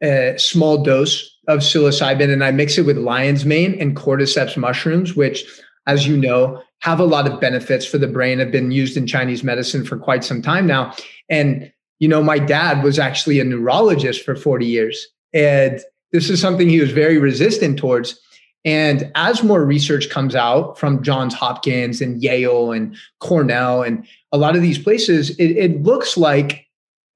a 0.03 0.35
small 0.37 0.83
dose 0.83 1.37
of 1.47 1.59
psilocybin 1.59 2.31
and 2.31 2.43
I 2.43 2.51
mix 2.51 2.77
it 2.77 2.85
with 2.85 2.97
lion's 2.97 3.45
mane 3.45 3.79
and 3.79 3.95
cordyceps 3.95 4.57
mushrooms, 4.57 5.15
which, 5.15 5.43
as 5.87 6.05
you 6.05 6.17
know, 6.17 6.61
have 6.79 6.99
a 6.99 7.05
lot 7.05 7.27
of 7.27 7.39
benefits 7.39 7.85
for 7.85 7.97
the 7.97 8.07
brain, 8.07 8.39
have 8.39 8.51
been 8.51 8.71
used 8.71 8.97
in 8.97 9.07
Chinese 9.07 9.43
medicine 9.43 9.83
for 9.83 9.97
quite 9.97 10.23
some 10.23 10.41
time 10.41 10.67
now. 10.67 10.93
And, 11.29 11.71
you 11.99 12.07
know, 12.07 12.21
my 12.21 12.39
dad 12.39 12.83
was 12.83 12.99
actually 12.99 13.39
a 13.39 13.43
neurologist 13.43 14.23
for 14.23 14.35
40 14.35 14.65
years. 14.65 15.07
And 15.33 15.79
this 16.11 16.29
is 16.29 16.39
something 16.39 16.69
he 16.69 16.79
was 16.79 16.91
very 16.91 17.17
resistant 17.17 17.79
towards. 17.79 18.19
And 18.63 19.11
as 19.15 19.43
more 19.43 19.63
research 19.63 20.09
comes 20.09 20.35
out 20.35 20.77
from 20.77 21.01
Johns 21.03 21.33
Hopkins 21.33 22.01
and 22.01 22.21
Yale 22.21 22.71
and 22.71 22.95
Cornell 23.19 23.81
and 23.81 24.05
a 24.31 24.37
lot 24.37 24.55
of 24.55 24.61
these 24.61 24.77
places, 24.77 25.31
it, 25.31 25.51
it 25.51 25.83
looks 25.83 26.17
like, 26.17 26.65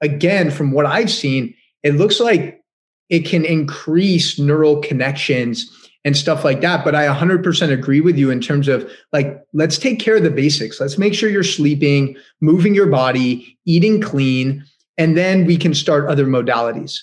again, 0.01 0.50
from 0.50 0.72
what 0.72 0.86
I've 0.86 1.12
seen, 1.12 1.53
it 1.84 1.96
looks 1.96 2.20
like 2.20 2.63
it 3.10 3.25
can 3.25 3.44
increase 3.44 4.39
neural 4.39 4.82
connections 4.82 5.70
and 6.03 6.17
stuff 6.17 6.43
like 6.43 6.62
that. 6.62 6.84
But 6.84 6.96
I 6.96 7.08
100% 7.08 7.72
agree 7.72 8.01
with 8.01 8.17
you 8.17 8.31
in 8.31 8.41
terms 8.41 8.67
of 8.67 8.89
like, 9.13 9.43
let's 9.53 9.77
take 9.77 10.00
care 10.00 10.15
of 10.15 10.24
the 10.24 10.31
basics. 10.31 10.79
Let's 10.79 10.98
make 10.98 11.13
sure 11.13 11.29
you're 11.29 11.43
sleeping, 11.43 12.15
moving 12.39 12.74
your 12.74 12.88
body, 12.88 13.58
eating 13.65 14.01
clean, 14.01 14.65
and 14.98 15.17
then 15.17 15.46
we 15.46 15.58
can 15.58 15.74
start 15.74 16.10
other 16.10 16.25
modalities. 16.25 17.00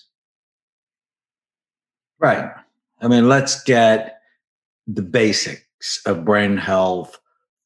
Right. 2.18 2.50
I 3.00 3.08
mean, 3.08 3.28
let's 3.28 3.62
get 3.62 4.20
the 4.86 5.02
basics 5.02 6.00
of 6.04 6.24
brain 6.24 6.56
health 6.56 7.18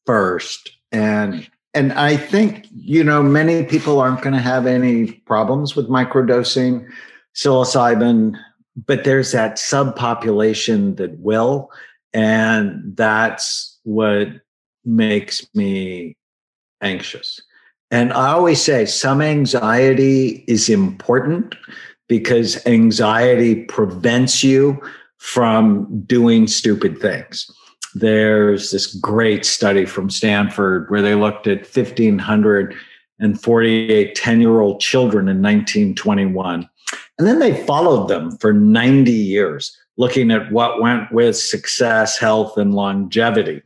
first. 0.05 0.69
And 0.91 1.49
and 1.73 1.91
I 1.93 2.17
think, 2.17 2.67
you 2.71 3.03
know, 3.03 3.23
many 3.23 3.63
people 3.63 3.99
aren't 3.99 4.21
going 4.21 4.35
to 4.35 4.39
have 4.39 4.67
any 4.67 5.13
problems 5.25 5.75
with 5.75 5.89
microdosing 5.89 6.87
psilocybin, 7.33 8.37
but 8.75 9.03
there's 9.03 9.31
that 9.31 9.57
subpopulation 9.57 10.97
that 10.97 11.17
will. 11.19 11.71
And 12.13 12.95
that's 12.95 13.79
what 13.83 14.29
makes 14.85 15.47
me 15.53 16.17
anxious. 16.81 17.39
And 17.91 18.11
I 18.13 18.31
always 18.31 18.59
say 18.61 18.85
some 18.85 19.21
anxiety 19.21 20.45
is 20.47 20.69
important 20.69 21.55
because 22.07 22.65
anxiety 22.65 23.65
prevents 23.65 24.41
you 24.43 24.81
from 25.19 26.01
doing 26.05 26.47
stupid 26.47 26.99
things. 26.99 27.51
There's 27.95 28.71
this 28.71 28.87
great 28.95 29.45
study 29.45 29.85
from 29.85 30.09
Stanford 30.09 30.89
where 30.89 31.03
they 31.03 31.15
looked 31.15 31.47
at 31.47 31.59
1,548 31.59 34.15
10 34.15 34.41
year 34.41 34.59
old 34.59 34.81
children 34.81 35.29
in 35.29 35.41
1921 35.41 36.69
and 37.17 37.27
then 37.27 37.39
they 37.39 37.65
followed 37.65 38.07
them 38.07 38.37
for 38.37 38.53
90 38.53 39.11
years, 39.11 39.77
looking 39.97 40.31
at 40.31 40.51
what 40.51 40.81
went 40.81 41.11
with 41.11 41.37
success, 41.37 42.17
health, 42.17 42.57
and 42.57 42.73
longevity. 42.73 43.61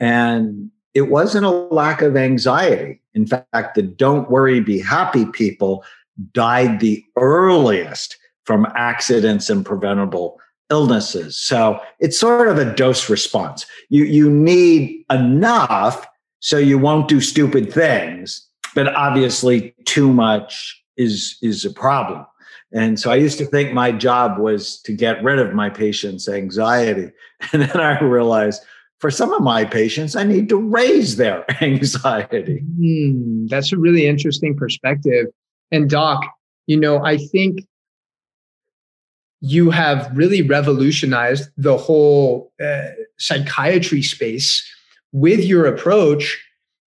And 0.00 0.70
it 0.94 1.10
wasn't 1.10 1.46
a 1.46 1.50
lack 1.50 2.02
of 2.02 2.16
anxiety. 2.16 3.00
In 3.14 3.26
fact, 3.26 3.74
the 3.74 3.82
don't 3.82 4.30
worry, 4.30 4.60
be 4.60 4.78
happy 4.78 5.26
people 5.26 5.84
died 6.32 6.80
the 6.80 7.04
earliest 7.16 8.16
from 8.44 8.66
accidents 8.76 9.50
and 9.50 9.64
preventable 9.64 10.40
illnesses. 10.70 11.36
So 11.36 11.80
it's 12.00 12.18
sort 12.18 12.48
of 12.48 12.58
a 12.58 12.74
dose 12.74 13.10
response. 13.10 13.66
You, 13.88 14.04
you 14.04 14.30
need 14.30 15.04
enough 15.10 16.06
so 16.40 16.58
you 16.58 16.78
won't 16.78 17.08
do 17.08 17.20
stupid 17.20 17.72
things, 17.72 18.46
but 18.74 18.94
obviously 18.94 19.74
too 19.84 20.12
much 20.12 20.82
is, 20.96 21.36
is 21.42 21.64
a 21.64 21.70
problem. 21.70 22.24
And 22.72 22.98
so 22.98 23.10
I 23.10 23.16
used 23.16 23.38
to 23.38 23.46
think 23.46 23.72
my 23.72 23.92
job 23.92 24.38
was 24.38 24.80
to 24.82 24.92
get 24.92 25.22
rid 25.22 25.38
of 25.38 25.54
my 25.54 25.70
patients' 25.70 26.28
anxiety. 26.28 27.10
And 27.52 27.62
then 27.62 27.78
I 27.78 28.00
realized 28.00 28.62
for 28.98 29.10
some 29.10 29.32
of 29.34 29.42
my 29.42 29.64
patients, 29.66 30.16
I 30.16 30.24
need 30.24 30.48
to 30.48 30.56
raise 30.56 31.16
their 31.16 31.44
anxiety. 31.62 32.64
Mm, 32.80 33.48
that's 33.48 33.72
a 33.72 33.78
really 33.78 34.06
interesting 34.06 34.56
perspective. 34.56 35.26
And, 35.70 35.90
Doc, 35.90 36.24
you 36.66 36.78
know, 36.78 37.04
I 37.04 37.18
think 37.18 37.60
you 39.40 39.70
have 39.70 40.10
really 40.14 40.42
revolutionized 40.42 41.50
the 41.56 41.76
whole 41.76 42.52
uh, 42.62 42.88
psychiatry 43.18 44.02
space 44.02 44.66
with 45.12 45.44
your 45.44 45.66
approach 45.66 46.42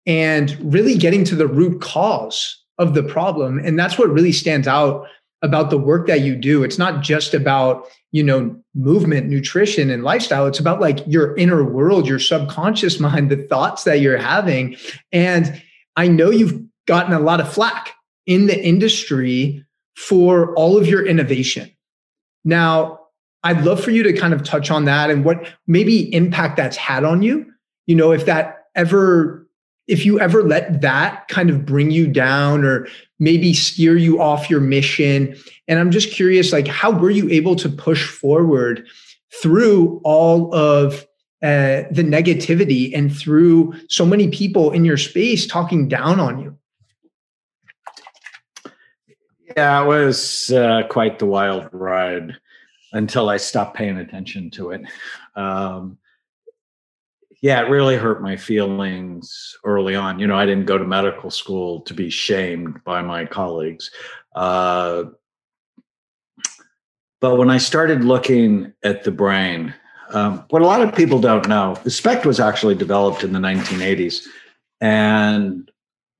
and 0.07 0.57
really 0.73 0.97
getting 0.97 1.25
to 1.25 1.37
the 1.37 1.47
root 1.47 1.81
cause 1.83 2.65
of 2.79 2.95
the 2.95 3.03
problem. 3.03 3.59
And 3.59 3.79
that's 3.79 3.99
what 3.99 4.11
really 4.11 4.33
stands 4.33 4.67
out 4.67 5.07
about 5.43 5.71
the 5.71 5.79
work 5.79 6.07
that 6.09 6.21
you 6.21 6.35
do. 6.35 6.65
It's 6.65 6.79
not 6.79 7.03
just 7.03 7.33
about, 7.33 7.89
you 8.11 8.23
know, 8.23 8.57
movement, 8.75 9.29
nutrition, 9.29 9.91
and 9.91 10.03
lifestyle. 10.03 10.47
It's 10.47 10.59
about 10.59 10.81
like 10.81 10.99
your 11.07 11.37
inner 11.37 11.65
world, 11.65 12.09
your 12.09 12.19
subconscious 12.19 12.99
mind, 13.01 13.31
the 13.31 13.37
thoughts 13.37 13.85
that 13.85 14.01
you're 14.01 14.19
having. 14.19 14.77
And 15.13 15.63
I 15.97 16.09
know 16.09 16.31
you've 16.31 16.63
gotten 16.87 17.13
a 17.13 17.21
lot 17.21 17.41
of 17.41 17.53
flack 17.53 17.95
in 18.27 18.47
the 18.47 18.61
industry 18.65 19.65
for 19.97 20.55
all 20.55 20.77
of 20.77 20.87
your 20.87 21.05
innovation. 21.07 21.71
Now, 22.45 23.01
I'd 23.43 23.65
love 23.65 23.83
for 23.83 23.91
you 23.91 24.03
to 24.03 24.13
kind 24.13 24.35
of 24.35 24.43
touch 24.43 24.71
on 24.71 24.85
that 24.87 25.11
and 25.11 25.25
what 25.25 25.47
maybe 25.67 26.13
impact 26.15 26.57
that's 26.57 26.77
had 26.77 27.05
on 27.05 27.23
you. 27.23 27.47
You 27.87 27.97
know, 27.97 28.13
if 28.13 28.27
that 28.27 28.65
ever 28.75 29.48
if 29.89 30.05
you 30.05 30.21
ever 30.21 30.43
let 30.43 30.83
that 30.83 31.27
kind 31.29 31.49
of 31.51 31.65
bring 31.65 31.91
you 31.91 32.07
down 32.07 32.65
or 32.65 32.87
maybe 33.19 33.55
steer 33.55 33.97
you 33.97 34.21
off 34.21 34.49
your 34.49 34.61
mission. 34.61 35.35
And 35.67 35.81
i'm 35.81 35.91
just 35.91 36.13
curious 36.13 36.53
like 36.53 36.69
how 36.69 36.91
were 36.91 37.11
you 37.11 37.29
able 37.31 37.57
to 37.57 37.69
push 37.69 38.07
forward 38.07 38.87
through 39.43 40.01
all 40.05 40.55
of 40.55 41.07
uh, 41.43 41.85
the 41.91 42.03
negativity 42.03 42.91
and 42.97 43.17
through 43.17 43.75
so 43.89 44.05
many 44.05 44.29
people 44.29 44.73
in 44.73 44.85
your 44.85 44.97
space 44.97 45.47
talking 45.47 45.89
down 45.89 46.21
on 46.21 46.41
you? 46.41 46.57
Yeah 49.57 49.83
it 49.83 49.87
was 49.87 50.53
uh, 50.53 50.83
quite 50.89 51.19
the 51.19 51.27
wild 51.27 51.69
ride 51.73 52.37
until 52.93 53.29
i 53.29 53.37
stopped 53.37 53.77
paying 53.77 53.99
attention 53.99 54.51
to 54.51 54.71
it. 54.71 54.83
Um, 55.35 55.99
yeah, 57.41 57.61
it 57.61 57.71
really 57.71 57.97
hurt 57.97 58.23
my 58.23 58.37
feelings 58.37 59.57
early 59.65 59.95
on. 59.95 60.19
You 60.19 60.27
know, 60.27 60.37
I 60.37 60.45
didn't 60.45 60.67
go 60.67 60.77
to 60.77 60.85
medical 60.85 61.31
school 61.31 61.81
to 61.83 61.95
be 61.95 62.11
shamed 62.11 62.83
by 62.85 63.01
my 63.03 63.27
colleagues. 63.27 63.91
Uh, 64.35 65.05
but 67.21 67.37
when 67.37 67.51
I 67.51 67.59
started 67.59 68.05
looking 68.05 68.73
at 68.83 69.05
the 69.05 69.13
brain, 69.13 69.75
um, 70.11 70.45
what 70.51 70.63
a 70.63 70.67
lot 70.67 70.83
of 70.83 70.95
people 70.95 71.21
don't 71.21 71.49
know, 71.49 71.77
the 71.85 71.91
SPECT 71.91 72.27
was 72.27 72.41
actually 72.41 72.75
developed 72.75 73.23
in 73.23 73.33
the 73.33 73.39
1980s. 73.39 74.25
And 74.81 75.71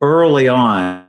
early 0.01 0.49
on, 0.49 1.07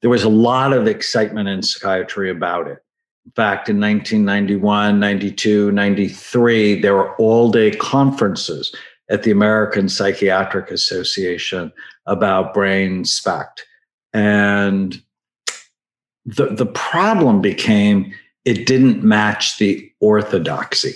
there 0.00 0.10
was 0.10 0.24
a 0.24 0.28
lot 0.28 0.72
of 0.72 0.86
excitement 0.86 1.48
in 1.48 1.62
psychiatry 1.62 2.30
about 2.30 2.66
it. 2.66 2.78
In 3.24 3.32
fact, 3.32 3.68
in 3.68 3.78
1991, 3.78 4.98
92, 4.98 5.70
93, 5.70 6.80
there 6.80 6.94
were 6.94 7.14
all 7.16 7.50
day 7.50 7.70
conferences 7.72 8.74
at 9.10 9.22
the 9.22 9.30
American 9.30 9.88
Psychiatric 9.88 10.70
Association 10.70 11.72
about 12.06 12.54
brain 12.54 13.04
SPECT. 13.04 13.64
And 14.12 15.02
the, 16.24 16.46
the 16.46 16.66
problem 16.66 17.40
became 17.40 18.12
it 18.44 18.66
didn't 18.66 19.02
match 19.02 19.58
the 19.58 19.90
orthodoxy. 20.00 20.94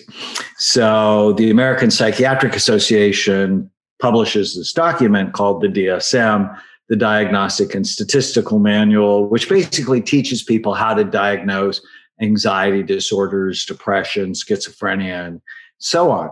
So 0.56 1.32
the 1.34 1.50
American 1.50 1.90
Psychiatric 1.90 2.54
Association 2.54 3.70
publishes 4.00 4.56
this 4.56 4.72
document 4.72 5.32
called 5.32 5.60
the 5.60 5.68
DSM, 5.68 6.58
the 6.88 6.96
Diagnostic 6.96 7.74
and 7.74 7.86
Statistical 7.86 8.58
Manual, 8.58 9.28
which 9.28 9.48
basically 9.48 10.00
teaches 10.00 10.42
people 10.42 10.74
how 10.74 10.94
to 10.94 11.04
diagnose 11.04 11.80
anxiety 12.20 12.82
disorders, 12.82 13.64
depression, 13.64 14.32
schizophrenia, 14.32 15.26
and 15.26 15.40
so 15.78 16.10
on. 16.10 16.30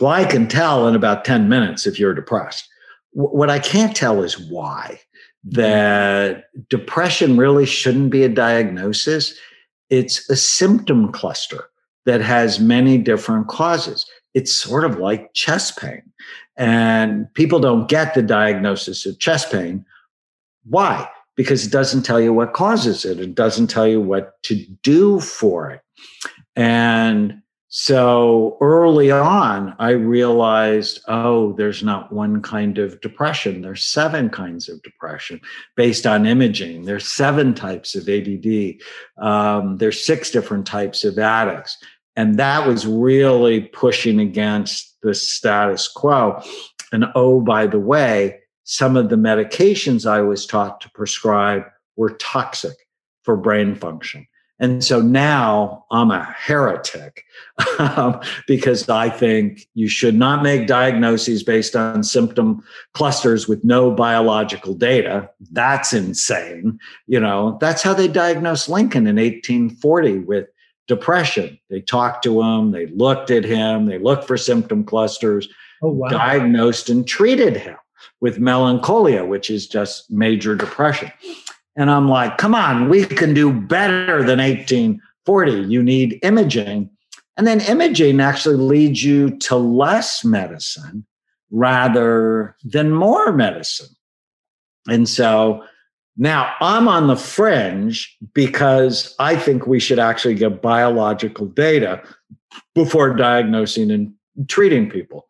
Well, 0.00 0.12
I 0.12 0.24
can 0.24 0.48
tell 0.48 0.86
in 0.86 0.94
about 0.94 1.24
10 1.24 1.48
minutes 1.48 1.86
if 1.86 1.98
you're 1.98 2.14
depressed. 2.14 2.68
what 3.12 3.50
I 3.50 3.58
can't 3.58 3.96
tell 3.96 4.22
is 4.22 4.38
why. 4.38 5.00
Mm-hmm. 5.46 5.60
That 5.60 6.44
depression 6.68 7.36
really 7.36 7.66
shouldn't 7.66 8.10
be 8.10 8.22
a 8.22 8.28
diagnosis. 8.28 9.34
It's 9.90 10.28
a 10.28 10.36
symptom 10.36 11.10
cluster 11.12 11.70
that 12.06 12.20
has 12.20 12.60
many 12.60 12.98
different 12.98 13.48
causes. 13.48 14.06
It's 14.34 14.52
sort 14.52 14.84
of 14.84 14.98
like 14.98 15.34
chest 15.34 15.78
pain. 15.78 16.02
And 16.56 17.32
people 17.34 17.60
don't 17.60 17.88
get 17.88 18.14
the 18.14 18.22
diagnosis 18.22 19.06
of 19.06 19.18
chest 19.18 19.50
pain. 19.50 19.84
Why? 20.64 21.08
Because 21.36 21.66
it 21.66 21.72
doesn't 21.72 22.02
tell 22.02 22.20
you 22.20 22.32
what 22.32 22.52
causes 22.52 23.04
it, 23.04 23.20
it 23.20 23.34
doesn't 23.34 23.68
tell 23.68 23.86
you 23.86 24.00
what 24.00 24.42
to 24.44 24.56
do 24.82 25.20
for 25.20 25.70
it. 25.70 25.80
And 26.56 27.40
so 27.70 28.56
early 28.62 29.10
on, 29.10 29.76
I 29.78 29.90
realized, 29.90 31.00
oh, 31.06 31.52
there's 31.52 31.82
not 31.82 32.10
one 32.10 32.40
kind 32.40 32.78
of 32.78 32.98
depression. 33.02 33.60
There's 33.60 33.84
seven 33.84 34.30
kinds 34.30 34.70
of 34.70 34.82
depression 34.82 35.40
based 35.76 36.06
on 36.06 36.26
imaging. 36.26 36.86
There's 36.86 37.06
seven 37.06 37.54
types 37.54 37.94
of 37.94 38.08
ADD. 38.08 38.76
Um, 39.18 39.76
there's 39.76 40.04
six 40.04 40.30
different 40.30 40.66
types 40.66 41.04
of 41.04 41.18
addicts. 41.18 41.76
And 42.16 42.38
that 42.38 42.66
was 42.66 42.86
really 42.86 43.60
pushing 43.60 44.18
against 44.18 44.96
the 45.02 45.14
status 45.14 45.88
quo. 45.88 46.42
And 46.90 47.04
oh, 47.14 47.42
by 47.42 47.66
the 47.66 47.78
way, 47.78 48.40
some 48.64 48.96
of 48.96 49.10
the 49.10 49.16
medications 49.16 50.06
I 50.06 50.22
was 50.22 50.46
taught 50.46 50.80
to 50.80 50.90
prescribe 50.90 51.64
were 51.96 52.16
toxic 52.18 52.76
for 53.24 53.36
brain 53.36 53.74
function. 53.74 54.26
And 54.60 54.82
so 54.82 55.00
now 55.00 55.84
I'm 55.90 56.10
a 56.10 56.24
heretic 56.36 57.24
um, 57.78 58.20
because 58.46 58.88
I 58.88 59.08
think 59.08 59.68
you 59.74 59.88
should 59.88 60.14
not 60.14 60.42
make 60.42 60.66
diagnoses 60.66 61.42
based 61.42 61.76
on 61.76 62.02
symptom 62.02 62.62
clusters 62.92 63.46
with 63.46 63.62
no 63.64 63.90
biological 63.92 64.74
data. 64.74 65.30
That's 65.52 65.92
insane. 65.92 66.78
You 67.06 67.20
know, 67.20 67.56
that's 67.60 67.82
how 67.82 67.94
they 67.94 68.08
diagnosed 68.08 68.68
Lincoln 68.68 69.06
in 69.06 69.16
1840 69.16 70.18
with 70.18 70.48
depression. 70.88 71.58
They 71.70 71.80
talked 71.80 72.24
to 72.24 72.40
him, 72.40 72.72
they 72.72 72.86
looked 72.86 73.30
at 73.30 73.44
him, 73.44 73.86
they 73.86 73.98
looked 73.98 74.24
for 74.24 74.36
symptom 74.36 74.84
clusters, 74.84 75.48
oh, 75.82 75.90
wow. 75.90 76.08
diagnosed 76.08 76.88
and 76.88 77.06
treated 77.06 77.56
him 77.56 77.76
with 78.20 78.40
melancholia, 78.40 79.24
which 79.24 79.50
is 79.50 79.68
just 79.68 80.10
major 80.10 80.56
depression. 80.56 81.12
And 81.78 81.92
I'm 81.92 82.08
like, 82.08 82.38
come 82.38 82.56
on, 82.56 82.88
we 82.88 83.06
can 83.06 83.32
do 83.32 83.52
better 83.52 84.24
than 84.24 84.40
1840. 84.40 85.52
You 85.52 85.80
need 85.80 86.18
imaging. 86.24 86.90
And 87.36 87.46
then 87.46 87.60
imaging 87.60 88.20
actually 88.20 88.56
leads 88.56 89.04
you 89.04 89.38
to 89.38 89.54
less 89.54 90.24
medicine 90.24 91.06
rather 91.52 92.56
than 92.64 92.90
more 92.90 93.32
medicine. 93.32 93.94
And 94.88 95.08
so 95.08 95.64
now 96.16 96.52
I'm 96.60 96.88
on 96.88 97.06
the 97.06 97.16
fringe 97.16 98.16
because 98.34 99.14
I 99.20 99.36
think 99.36 99.68
we 99.68 99.78
should 99.78 100.00
actually 100.00 100.34
get 100.34 100.60
biological 100.60 101.46
data 101.46 102.02
before 102.74 103.14
diagnosing 103.14 103.92
and 103.92 104.12
treating 104.48 104.90
people. 104.90 105.28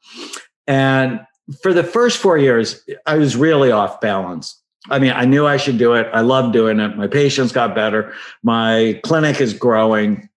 And 0.66 1.20
for 1.62 1.74
the 1.74 1.84
first 1.84 2.16
four 2.16 2.38
years, 2.38 2.82
I 3.04 3.18
was 3.18 3.36
really 3.36 3.70
off 3.70 4.00
balance. 4.00 4.57
I 4.90 4.98
mean, 4.98 5.12
I 5.12 5.24
knew 5.24 5.46
I 5.46 5.56
should 5.56 5.78
do 5.78 5.94
it. 5.94 6.08
I 6.12 6.20
love 6.20 6.52
doing 6.52 6.80
it. 6.80 6.96
My 6.96 7.06
patients 7.06 7.52
got 7.52 7.74
better. 7.74 8.14
My 8.42 9.00
clinic 9.02 9.40
is 9.40 9.52
growing. 9.52 10.28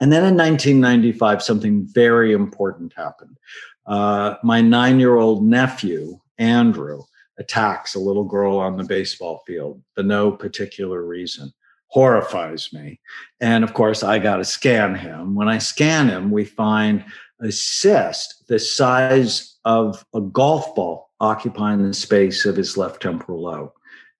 And 0.00 0.12
then 0.12 0.24
in 0.24 0.36
1995, 0.36 1.42
something 1.42 1.86
very 1.86 2.32
important 2.32 2.92
happened. 2.96 3.36
Uh, 3.86 4.34
my 4.42 4.60
nine 4.60 4.98
year 4.98 5.16
old 5.16 5.44
nephew, 5.44 6.18
Andrew, 6.38 7.02
attacks 7.38 7.94
a 7.94 8.00
little 8.00 8.24
girl 8.24 8.58
on 8.58 8.76
the 8.76 8.84
baseball 8.84 9.42
field 9.46 9.82
for 9.94 10.02
no 10.02 10.30
particular 10.30 11.04
reason. 11.04 11.52
Horrifies 11.88 12.72
me. 12.72 13.00
And 13.40 13.62
of 13.62 13.74
course, 13.74 14.02
I 14.02 14.18
got 14.18 14.36
to 14.36 14.44
scan 14.44 14.94
him. 14.94 15.34
When 15.34 15.48
I 15.48 15.58
scan 15.58 16.08
him, 16.08 16.30
we 16.30 16.44
find 16.44 17.04
a 17.40 17.52
cyst 17.52 18.46
the 18.48 18.58
size 18.58 19.56
of 19.64 20.04
a 20.14 20.20
golf 20.20 20.74
ball 20.74 21.03
occupying 21.20 21.86
the 21.86 21.94
space 21.94 22.44
of 22.44 22.56
his 22.56 22.76
left 22.76 23.02
temporal 23.02 23.42
lobe. 23.42 23.72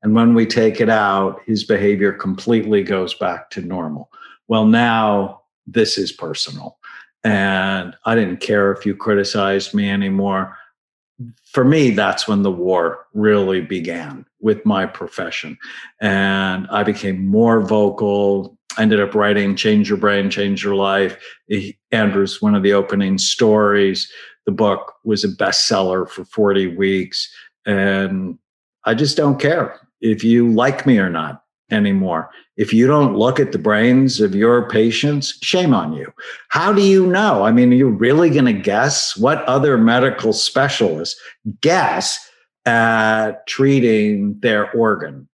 And 0.02 0.14
when 0.14 0.34
we 0.34 0.46
take 0.46 0.80
it 0.80 0.90
out, 0.90 1.40
his 1.46 1.64
behavior 1.64 2.12
completely 2.12 2.82
goes 2.82 3.14
back 3.14 3.50
to 3.50 3.62
normal. 3.62 4.10
Well, 4.48 4.66
now 4.66 5.42
this 5.66 5.96
is 5.96 6.12
personal. 6.12 6.78
And 7.24 7.96
I 8.04 8.14
didn't 8.14 8.40
care 8.40 8.70
if 8.70 8.84
you 8.84 8.94
criticized 8.94 9.72
me 9.72 9.88
anymore. 9.88 10.58
For 11.46 11.64
me, 11.64 11.90
that's 11.90 12.28
when 12.28 12.42
the 12.42 12.50
war 12.50 13.06
really 13.14 13.62
began 13.62 14.26
with 14.40 14.66
my 14.66 14.84
profession. 14.84 15.56
And 16.02 16.66
I 16.70 16.82
became 16.82 17.24
more 17.24 17.62
vocal, 17.62 18.58
ended 18.78 19.00
up 19.00 19.14
writing 19.14 19.56
Change 19.56 19.88
Your 19.88 19.96
Brain, 19.96 20.28
Change 20.28 20.62
Your 20.62 20.74
Life. 20.74 21.16
Andrew's 21.92 22.42
one 22.42 22.54
of 22.54 22.62
the 22.62 22.74
opening 22.74 23.16
stories. 23.16 24.12
The 24.46 24.52
book 24.52 24.94
was 25.04 25.24
a 25.24 25.28
bestseller 25.28 26.08
for 26.08 26.24
40 26.24 26.76
weeks. 26.76 27.32
And 27.66 28.38
I 28.84 28.94
just 28.94 29.16
don't 29.16 29.40
care 29.40 29.80
if 30.00 30.22
you 30.22 30.50
like 30.52 30.86
me 30.86 30.98
or 30.98 31.08
not 31.08 31.42
anymore. 31.70 32.30
If 32.56 32.72
you 32.72 32.86
don't 32.86 33.16
look 33.16 33.40
at 33.40 33.52
the 33.52 33.58
brains 33.58 34.20
of 34.20 34.34
your 34.34 34.68
patients, 34.68 35.38
shame 35.42 35.74
on 35.74 35.92
you. 35.92 36.12
How 36.50 36.72
do 36.72 36.82
you 36.82 37.06
know? 37.06 37.44
I 37.44 37.52
mean, 37.52 37.72
are 37.72 37.76
you 37.76 37.88
really 37.88 38.30
going 38.30 38.44
to 38.44 38.52
guess 38.52 39.16
what 39.16 39.42
other 39.44 39.76
medical 39.76 40.32
specialists 40.32 41.20
guess 41.60 42.18
at 42.66 43.46
treating 43.46 44.38
their 44.40 44.70
organ? 44.72 45.28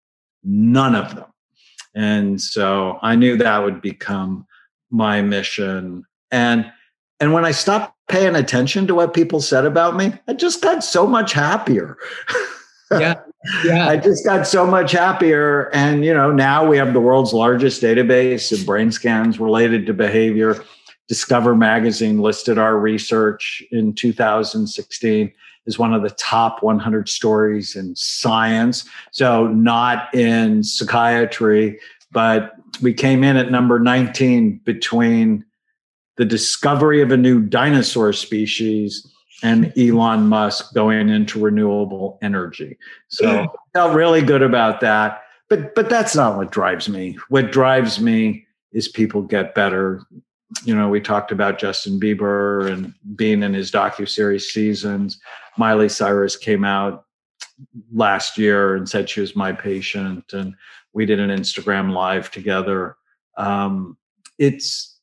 None 0.44 0.94
of 0.94 1.14
them. 1.14 1.24
And 1.94 2.40
so 2.40 2.98
I 3.02 3.16
knew 3.16 3.36
that 3.36 3.58
would 3.58 3.82
become 3.82 4.46
my 4.90 5.22
mission. 5.22 6.04
And 6.30 6.70
and 7.20 7.32
when 7.32 7.44
I 7.44 7.50
stopped 7.50 7.97
paying 8.08 8.36
attention 8.36 8.86
to 8.86 8.94
what 8.94 9.14
people 9.14 9.40
said 9.40 9.64
about 9.64 9.96
me, 9.96 10.12
I 10.26 10.32
just 10.32 10.62
got 10.62 10.82
so 10.82 11.06
much 11.06 11.32
happier. 11.32 11.96
yeah. 12.90 13.14
Yeah. 13.64 13.88
I 13.88 13.96
just 13.96 14.24
got 14.24 14.48
so 14.48 14.66
much 14.66 14.90
happier. 14.90 15.70
And, 15.72 16.04
you 16.04 16.12
know, 16.12 16.32
now 16.32 16.66
we 16.66 16.76
have 16.76 16.92
the 16.92 17.00
world's 17.00 17.32
largest 17.32 17.80
database 17.80 18.50
of 18.50 18.66
brain 18.66 18.90
scans 18.90 19.38
related 19.38 19.86
to 19.86 19.94
behavior. 19.94 20.60
Discover 21.06 21.54
magazine 21.54 22.18
listed 22.18 22.58
our 22.58 22.76
research 22.76 23.62
in 23.70 23.94
2016 23.94 25.32
as 25.68 25.78
one 25.78 25.94
of 25.94 26.02
the 26.02 26.10
top 26.10 26.64
100 26.64 27.08
stories 27.08 27.76
in 27.76 27.94
science. 27.94 28.84
So, 29.12 29.46
not 29.46 30.12
in 30.14 30.64
psychiatry, 30.64 31.78
but 32.10 32.54
we 32.82 32.92
came 32.92 33.22
in 33.22 33.36
at 33.36 33.52
number 33.52 33.78
19 33.78 34.58
between 34.64 35.44
the 36.18 36.24
discovery 36.24 37.00
of 37.00 37.10
a 37.10 37.16
new 37.16 37.40
dinosaur 37.40 38.12
species 38.12 39.06
and 39.42 39.72
Elon 39.78 40.26
Musk 40.26 40.74
going 40.74 41.08
into 41.08 41.40
renewable 41.40 42.18
energy. 42.20 42.76
So 43.06 43.42
I 43.42 43.46
felt 43.72 43.94
really 43.94 44.20
good 44.20 44.42
about 44.42 44.80
that. 44.80 45.22
But 45.48 45.74
but 45.74 45.88
that's 45.88 46.14
not 46.14 46.36
what 46.36 46.50
drives 46.50 46.88
me. 46.88 47.16
What 47.28 47.52
drives 47.52 48.00
me 48.00 48.46
is 48.72 48.88
people 48.88 49.22
get 49.22 49.54
better. 49.54 50.02
You 50.64 50.74
know, 50.74 50.88
we 50.88 51.00
talked 51.00 51.30
about 51.30 51.58
Justin 51.58 52.00
Bieber 52.00 52.70
and 52.70 52.92
being 53.16 53.42
in 53.42 53.54
his 53.54 53.70
docu 53.70 54.08
series 54.08 54.50
seasons. 54.50 55.20
Miley 55.56 55.88
Cyrus 55.88 56.36
came 56.36 56.64
out 56.64 57.04
last 57.92 58.38
year 58.38 58.74
and 58.74 58.88
said 58.88 59.08
she 59.08 59.20
was 59.20 59.36
my 59.36 59.52
patient, 59.52 60.32
and 60.32 60.54
we 60.92 61.06
did 61.06 61.20
an 61.20 61.30
Instagram 61.30 61.92
live 61.92 62.30
together. 62.30 62.96
Um, 63.36 63.96
it's 64.38 64.97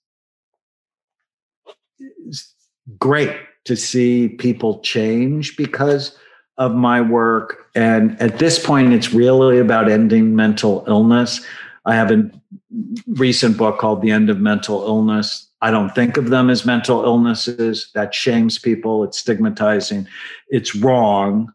great 3.00 3.36
to 3.66 3.76
see 3.76 4.30
people 4.30 4.80
change 4.80 5.58
because 5.58 6.18
of 6.58 6.74
my 6.74 7.02
work. 7.02 7.68
And 7.76 8.20
at 8.22 8.40
this 8.40 8.64
point, 8.64 8.94
it's 8.94 9.14
really 9.14 9.60
about 9.60 9.90
ending 9.90 10.36
mental 10.36 10.86
illness. 10.88 11.46
I 11.86 11.96
have 11.96 12.12
a 12.12 12.30
recent 13.08 13.58
book 13.58 13.80
called 13.80 14.02
The 14.02 14.12
End 14.12 14.30
of 14.30 14.40
Mental 14.40 14.82
Illness. 14.86 15.50
I 15.62 15.72
don't 15.72 15.94
think 15.96 16.18
of 16.18 16.30
them 16.30 16.50
as 16.50 16.66
mental 16.66 17.04
illnesses. 17.04 17.90
That 17.96 18.14
shames 18.14 18.60
people. 18.60 19.04
It's 19.04 19.20
stigmatizing. 19.20 20.08
It's 20.50 20.76
wrong. 20.76 21.52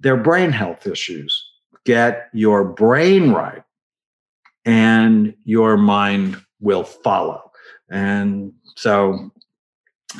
They're 0.00 0.16
brain 0.16 0.50
health 0.50 0.86
issues. 0.86 1.46
Get 1.84 2.28
your 2.32 2.64
brain 2.64 3.32
right, 3.32 3.62
and 4.64 5.34
your 5.44 5.76
mind 5.76 6.40
will 6.60 6.84
follow. 6.84 7.50
And 7.90 8.52
so 8.76 9.30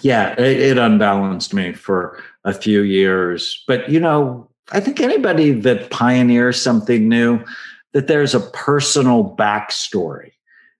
yeah, 0.02 0.32
it, 0.40 0.60
it 0.60 0.78
unbalanced 0.78 1.52
me 1.54 1.72
for 1.72 2.22
a 2.44 2.52
few 2.52 2.82
years. 2.82 3.62
But, 3.66 3.88
you 3.88 4.00
know, 4.00 4.48
I 4.72 4.80
think 4.80 5.00
anybody 5.00 5.52
that 5.52 5.90
pioneers 5.90 6.60
something 6.60 7.08
new, 7.08 7.44
that 7.92 8.06
there's 8.06 8.34
a 8.34 8.40
personal 8.40 9.34
backstory, 9.36 10.32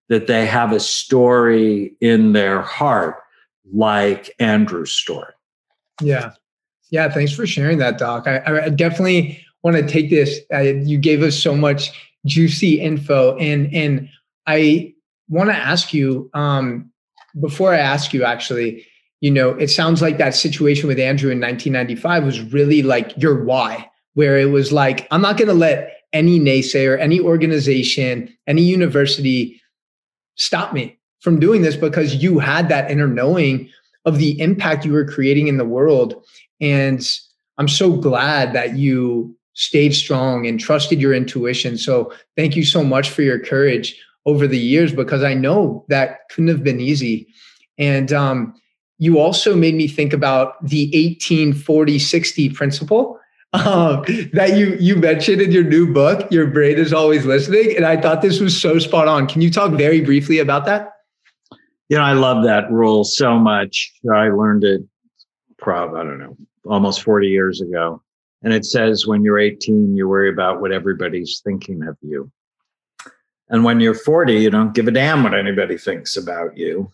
that 0.09 0.27
they 0.27 0.47
have 0.47 0.73
a 0.73 0.81
story 0.81 1.95
in 2.01 2.33
their 2.33 2.63
heart, 2.63 3.17
like 3.73 4.35
Andrew's 4.39 4.93
story. 4.93 5.33
Yeah. 6.01 6.33
Yeah. 6.91 7.09
Thanks 7.09 7.33
for 7.33 7.47
sharing 7.47 7.79
that, 7.79 7.99
Doc. 7.99 8.27
I, 8.27 8.65
I 8.65 8.69
definitely 8.69 9.45
want 9.63 9.77
to 9.77 9.87
take 9.87 10.11
this. 10.11 10.41
Uh, 10.53 10.61
you 10.61 10.99
gave 10.99 11.23
us 11.23 11.39
so 11.39 11.55
much 11.55 11.91
juicy 12.27 12.81
info. 12.81 13.37
And, 13.39 13.73
and 13.75 14.09
I 14.47 14.95
want 15.29 15.51
to 15.51 15.57
ask 15.57 15.93
you, 15.93 16.31
um, 16.35 16.91
before 17.41 17.73
I 17.73 17.79
ask 17.79 18.13
you, 18.13 18.25
actually, 18.25 18.87
you 19.21 19.31
know, 19.31 19.51
it 19.51 19.69
sounds 19.69 20.01
like 20.01 20.19
that 20.19 20.35
situation 20.35 20.89
with 20.89 20.99
Andrew 20.99 21.31
in 21.31 21.41
1995 21.41 22.25
was 22.25 22.41
really 22.53 22.83
like 22.83 23.17
your 23.17 23.45
why, 23.45 23.89
where 24.15 24.39
it 24.39 24.51
was 24.51 24.73
like, 24.73 25.07
I'm 25.11 25.23
not 25.23 25.37
going 25.37 25.49
to 25.49 25.55
let 25.55 25.99
any 26.13 26.41
naysayer, 26.41 26.99
any 26.99 27.21
organization, 27.21 28.35
any 28.47 28.63
university 28.63 29.61
stop 30.37 30.73
me 30.73 30.99
from 31.21 31.39
doing 31.39 31.63
this 31.63 31.77
because 31.77 32.17
you 32.17 32.39
had 32.39 32.69
that 32.71 32.91
inner 32.91 33.07
knowing 33.07 33.69
of 34.07 34.19
the 34.19 34.41
impact 34.41 34.87
you 34.87 34.93
were 34.93 35.05
creating 35.05 35.49
in 35.49 35.59
the 35.59 35.65
world. 35.67 36.15
And 36.61 37.07
I'm 37.59 37.69
so 37.69 37.93
glad 37.93 38.55
that 38.55 38.77
you 38.77 39.37
stayed 39.53 39.95
strong 39.95 40.47
and 40.47 40.59
trusted 40.59 40.99
your 41.01 41.13
intuition. 41.13 41.77
So 41.77 42.13
thank 42.37 42.57
you 42.57 42.65
so 42.65 42.83
much 42.83 43.11
for 43.11 43.21
your 43.21 43.39
courage 43.39 44.01
over 44.25 44.47
the 44.47 44.59
years 44.59 44.93
because 44.93 45.23
I 45.23 45.35
know 45.35 45.85
that 45.89 46.21
couldn't 46.31 46.49
have 46.49 46.65
been 46.65 46.81
easy. 46.81 47.29
And 47.77 48.13
um, 48.13 48.55
you 49.01 49.19
also 49.19 49.57
made 49.57 49.75
me 49.75 49.89
think 49.89 50.13
about 50.13 50.63
the 50.63 50.85
1840 50.93 51.99
60 51.99 52.51
principle 52.51 53.19
um, 53.53 54.05
that 54.33 54.57
you 54.57 54.77
you 54.79 54.95
mentioned 54.95 55.41
in 55.43 55.51
your 55.51 55.65
new 55.65 55.93
book 55.93 56.31
your 56.31 56.47
brain 56.47 56.79
is 56.79 56.93
always 56.93 57.25
listening 57.27 57.75
and 57.75 57.85
i 57.85 58.01
thought 58.01 58.23
this 58.23 58.39
was 58.39 58.61
so 58.61 58.79
spot 58.79 59.09
on. 59.09 59.27
Can 59.27 59.41
you 59.41 59.51
talk 59.51 59.73
very 59.73 60.01
briefly 60.01 60.39
about 60.39 60.67
that? 60.67 60.93
You 61.89 61.97
know 61.97 62.05
i 62.05 62.13
love 62.13 62.45
that 62.45 62.71
rule 62.71 63.03
so 63.03 63.37
much. 63.39 63.93
I 64.15 64.29
learned 64.29 64.63
it 64.63 64.83
probably 65.59 66.01
i 66.01 66.05
don't 66.05 66.19
know 66.19 66.37
almost 66.67 67.03
40 67.03 67.27
years 67.27 67.61
ago. 67.61 68.03
And 68.43 68.53
it 68.53 68.65
says 68.65 69.07
when 69.07 69.25
you're 69.25 69.39
18 69.39 69.97
you 69.97 70.09
worry 70.09 70.31
about 70.31 70.61
what 70.61 70.73
everybody's 70.73 71.41
thinking 71.43 71.83
of 71.89 71.97
you. 72.03 72.31
And 73.49 73.65
when 73.65 73.81
you're 73.81 73.95
40 73.95 74.35
you 74.35 74.51
don't 74.51 74.75
give 74.75 74.87
a 74.87 74.93
damn 74.93 75.25
what 75.25 75.35
anybody 75.35 75.77
thinks 75.77 76.17
about 76.17 76.57
you 76.57 76.93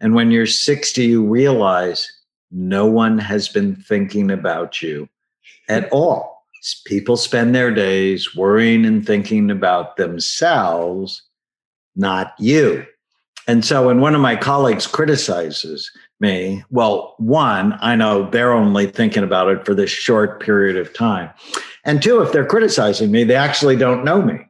and 0.00 0.14
when 0.14 0.30
you're 0.30 0.46
60, 0.46 1.04
you 1.04 1.26
realize 1.26 2.10
no 2.50 2.86
one 2.86 3.18
has 3.18 3.48
been 3.48 3.74
thinking 3.76 4.30
about 4.30 4.82
you 4.82 5.08
at 5.68 5.88
all. 5.92 6.36
People 6.86 7.16
spend 7.16 7.54
their 7.54 7.72
days 7.72 8.34
worrying 8.34 8.84
and 8.84 9.06
thinking 9.06 9.50
about 9.50 9.96
themselves, 9.96 11.22
not 11.94 12.34
you. 12.38 12.84
And 13.46 13.64
so 13.64 13.86
when 13.86 14.00
one 14.00 14.14
of 14.14 14.20
my 14.20 14.36
colleagues 14.36 14.86
criticizes 14.86 15.90
me, 16.20 16.64
well, 16.70 17.14
one, 17.18 17.78
I 17.80 17.96
know 17.96 18.28
they're 18.28 18.52
only 18.52 18.86
thinking 18.86 19.22
about 19.22 19.48
it 19.48 19.64
for 19.64 19.74
this 19.74 19.90
short 19.90 20.42
period 20.42 20.76
of 20.76 20.92
time. 20.92 21.30
And 21.84 22.02
two, 22.02 22.20
if 22.20 22.32
they're 22.32 22.44
criticizing 22.44 23.10
me, 23.10 23.24
they 23.24 23.36
actually 23.36 23.76
don't 23.76 24.04
know 24.04 24.20
me. 24.20 24.40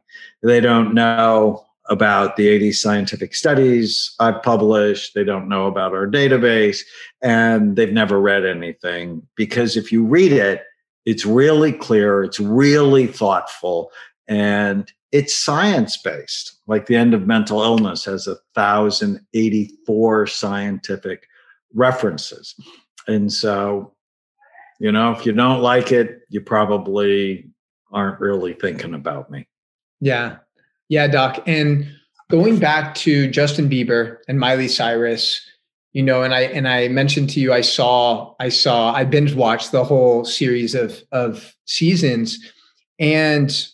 They 0.41 0.59
don't 0.59 0.93
know 0.93 1.65
about 1.89 2.35
the 2.35 2.47
80 2.47 2.71
scientific 2.73 3.35
studies 3.35 4.15
I've 4.19 4.41
published. 4.43 5.15
They 5.15 5.23
don't 5.23 5.49
know 5.49 5.65
about 5.65 5.93
our 5.93 6.07
database 6.07 6.81
and 7.21 7.75
they've 7.75 7.91
never 7.91 8.21
read 8.21 8.45
anything 8.45 9.27
because 9.35 9.75
if 9.75 9.91
you 9.91 10.05
read 10.05 10.31
it, 10.31 10.63
it's 11.05 11.25
really 11.25 11.71
clear, 11.73 12.23
it's 12.23 12.39
really 12.39 13.07
thoughtful, 13.07 13.91
and 14.27 14.91
it's 15.11 15.33
science 15.33 15.97
based. 15.97 16.59
Like 16.67 16.85
the 16.85 16.95
end 16.95 17.15
of 17.15 17.25
mental 17.25 17.63
illness 17.63 18.05
has 18.05 18.27
a 18.27 18.37
thousand 18.53 19.21
eighty 19.33 19.71
four 19.87 20.27
scientific 20.27 21.25
references. 21.73 22.53
And 23.07 23.33
so, 23.33 23.93
you 24.79 24.91
know, 24.91 25.11
if 25.11 25.25
you 25.25 25.31
don't 25.31 25.61
like 25.61 25.91
it, 25.91 26.21
you 26.29 26.41
probably 26.41 27.49
aren't 27.91 28.19
really 28.19 28.53
thinking 28.53 28.93
about 28.93 29.31
me. 29.31 29.47
Yeah, 29.99 30.37
yeah, 30.89 31.07
Doc. 31.07 31.41
And 31.47 31.89
going 32.29 32.59
back 32.59 32.93
to 32.95 33.29
Justin 33.29 33.69
Bieber 33.69 34.17
and 34.27 34.39
Miley 34.39 34.67
Cyrus, 34.67 35.41
you 35.93 36.03
know 36.03 36.21
and 36.21 36.33
i 36.33 36.41
and 36.41 36.67
i 36.67 36.87
mentioned 36.87 37.29
to 37.29 37.39
you 37.39 37.53
i 37.53 37.61
saw 37.61 38.33
i 38.39 38.49
saw 38.49 38.93
i 38.93 39.03
binge 39.03 39.33
watched 39.33 39.71
the 39.71 39.83
whole 39.83 40.23
series 40.25 40.75
of 40.75 41.01
of 41.11 41.55
seasons 41.65 42.39
and 42.99 43.67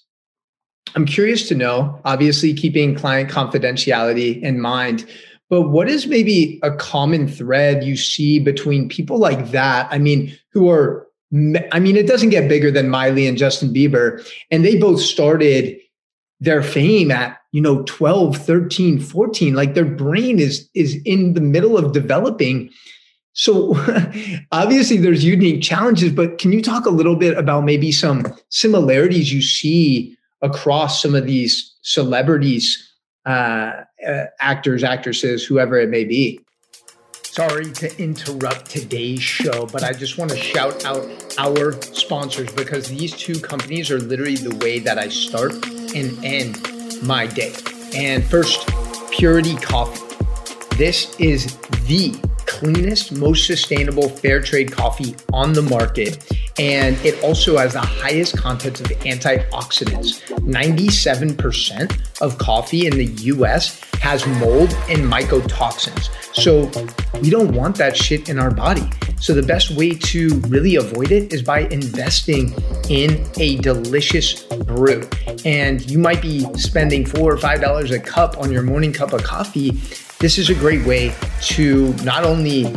i'm 0.95 1.05
curious 1.05 1.47
to 1.47 1.55
know 1.55 1.99
obviously 2.05 2.53
keeping 2.53 2.95
client 2.95 3.29
confidentiality 3.29 4.41
in 4.41 4.59
mind 4.59 5.05
but 5.49 5.69
what 5.69 5.89
is 5.89 6.07
maybe 6.07 6.59
a 6.63 6.71
common 6.75 7.27
thread 7.27 7.83
you 7.83 7.97
see 7.97 8.39
between 8.39 8.87
people 8.87 9.17
like 9.17 9.51
that 9.51 9.87
i 9.91 9.97
mean 9.97 10.35
who 10.51 10.69
are 10.69 11.07
i 11.71 11.79
mean 11.79 11.97
it 11.97 12.07
doesn't 12.07 12.29
get 12.29 12.47
bigger 12.47 12.71
than 12.71 12.89
miley 12.89 13.27
and 13.27 13.37
justin 13.37 13.73
bieber 13.73 14.25
and 14.51 14.63
they 14.63 14.77
both 14.77 15.01
started 15.01 15.77
their 16.39 16.61
fame 16.61 17.11
at 17.11 17.37
you 17.51 17.61
know 17.61 17.83
12 17.83 18.37
13 18.37 18.99
14 18.99 19.53
like 19.53 19.73
their 19.73 19.85
brain 19.85 20.39
is 20.39 20.69
is 20.73 21.01
in 21.05 21.33
the 21.33 21.41
middle 21.41 21.77
of 21.77 21.93
developing. 21.93 22.69
So 23.33 23.75
obviously 24.51 24.97
there's 24.97 25.23
unique 25.23 25.61
challenges 25.61 26.11
but 26.11 26.37
can 26.37 26.51
you 26.51 26.61
talk 26.61 26.85
a 26.85 26.89
little 26.91 27.15
bit 27.15 27.37
about 27.37 27.63
maybe 27.63 27.91
some 27.91 28.25
similarities 28.49 29.31
you 29.33 29.41
see 29.41 30.17
across 30.41 31.01
some 31.01 31.15
of 31.15 31.25
these 31.25 31.73
celebrities 31.81 32.81
uh, 33.25 33.83
uh, 34.07 34.25
actors 34.39 34.83
actresses 34.83 35.43
whoever 35.45 35.77
it 35.77 35.89
may 35.89 36.03
be? 36.03 36.39
Sorry 37.23 37.69
to 37.73 38.01
interrupt 38.01 38.69
today's 38.71 39.21
show, 39.21 39.65
but 39.65 39.83
I 39.83 39.91
just 39.91 40.17
want 40.17 40.31
to 40.31 40.37
shout 40.37 40.85
out 40.85 41.05
our 41.37 41.73
sponsors 41.81 42.49
because 42.53 42.87
these 42.87 43.11
two 43.11 43.37
companies 43.41 43.91
are 43.91 43.99
literally 43.99 44.37
the 44.37 44.55
way 44.63 44.79
that 44.79 44.97
I 44.97 45.09
start 45.09 45.53
and 45.95 46.23
end 46.23 47.01
my 47.01 47.25
day. 47.25 47.53
And 47.95 48.23
first, 48.23 48.69
Purity 49.11 49.55
Coffee. 49.55 50.01
This 50.77 51.15
is 51.19 51.55
the 51.87 52.13
cleanest, 52.45 53.13
most 53.13 53.47
sustainable 53.47 54.09
fair 54.09 54.41
trade 54.41 54.71
coffee 54.71 55.15
on 55.33 55.53
the 55.53 55.61
market. 55.61 56.31
And 56.57 56.97
it 57.05 57.21
also 57.23 57.57
has 57.57 57.73
the 57.73 57.81
highest 57.81 58.37
contents 58.37 58.79
of 58.79 58.87
antioxidants. 58.87 60.21
97% 60.41 62.21
of 62.21 62.37
coffee 62.37 62.87
in 62.87 62.97
the 62.97 63.05
US 63.05 63.79
has 64.01 64.25
mold 64.39 64.73
and 64.89 65.01
mycotoxins. 65.11 66.09
So 66.33 66.71
we 67.19 67.29
don't 67.29 67.53
want 67.53 67.77
that 67.77 67.97
shit 67.97 68.29
in 68.29 68.39
our 68.39 68.51
body. 68.51 68.89
So 69.19 69.33
the 69.33 69.43
best 69.43 69.71
way 69.71 69.91
to 69.91 70.39
really 70.47 70.75
avoid 70.75 71.11
it 71.11 71.33
is 71.33 71.41
by 71.41 71.61
investing 71.71 72.53
in 72.89 73.25
a 73.39 73.57
delicious 73.57 74.43
brew. 74.43 75.07
And 75.45 75.89
you 75.89 75.99
might 75.99 76.21
be 76.21 76.45
spending 76.55 77.05
four 77.05 77.33
or 77.33 77.37
five 77.37 77.61
dollars 77.61 77.91
a 77.91 77.99
cup 77.99 78.37
on 78.37 78.51
your 78.51 78.63
morning 78.63 78.93
cup 78.93 79.13
of 79.13 79.23
coffee. 79.23 79.71
This 80.19 80.37
is 80.37 80.49
a 80.49 80.55
great 80.55 80.85
way 80.85 81.13
to 81.41 81.93
not 82.03 82.23
only 82.23 82.73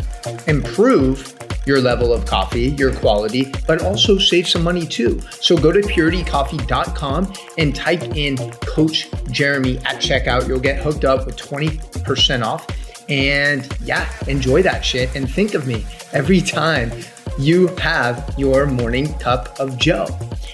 improve 0.46 1.34
your 1.68 1.80
level 1.80 2.14
of 2.14 2.24
coffee, 2.24 2.70
your 2.70 2.94
quality, 2.94 3.52
but 3.66 3.82
also 3.82 4.18
save 4.18 4.48
some 4.48 4.64
money 4.64 4.86
too. 4.86 5.20
So 5.40 5.56
go 5.56 5.70
to 5.70 5.80
puritycoffee.com 5.80 7.32
and 7.58 7.76
type 7.76 8.02
in 8.16 8.36
Coach 8.52 9.08
Jeremy 9.30 9.76
at 9.78 9.96
checkout. 9.96 10.48
You'll 10.48 10.60
get 10.60 10.82
hooked 10.82 11.04
up 11.04 11.26
with 11.26 11.36
20% 11.36 12.44
off. 12.44 12.66
And 13.08 13.68
yeah, 13.82 14.10
enjoy 14.26 14.62
that 14.62 14.84
shit 14.84 15.14
and 15.14 15.30
think 15.30 15.54
of 15.54 15.66
me 15.66 15.86
every 16.12 16.40
time 16.40 16.90
you 17.38 17.68
have 17.76 18.34
your 18.36 18.66
morning 18.66 19.14
cup 19.14 19.58
of 19.58 19.78
Joe. 19.78 20.06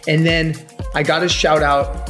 And 0.06 0.24
then 0.24 0.54
I 0.94 1.02
got 1.02 1.20
to 1.20 1.28
shout 1.28 1.62
out 1.62 2.06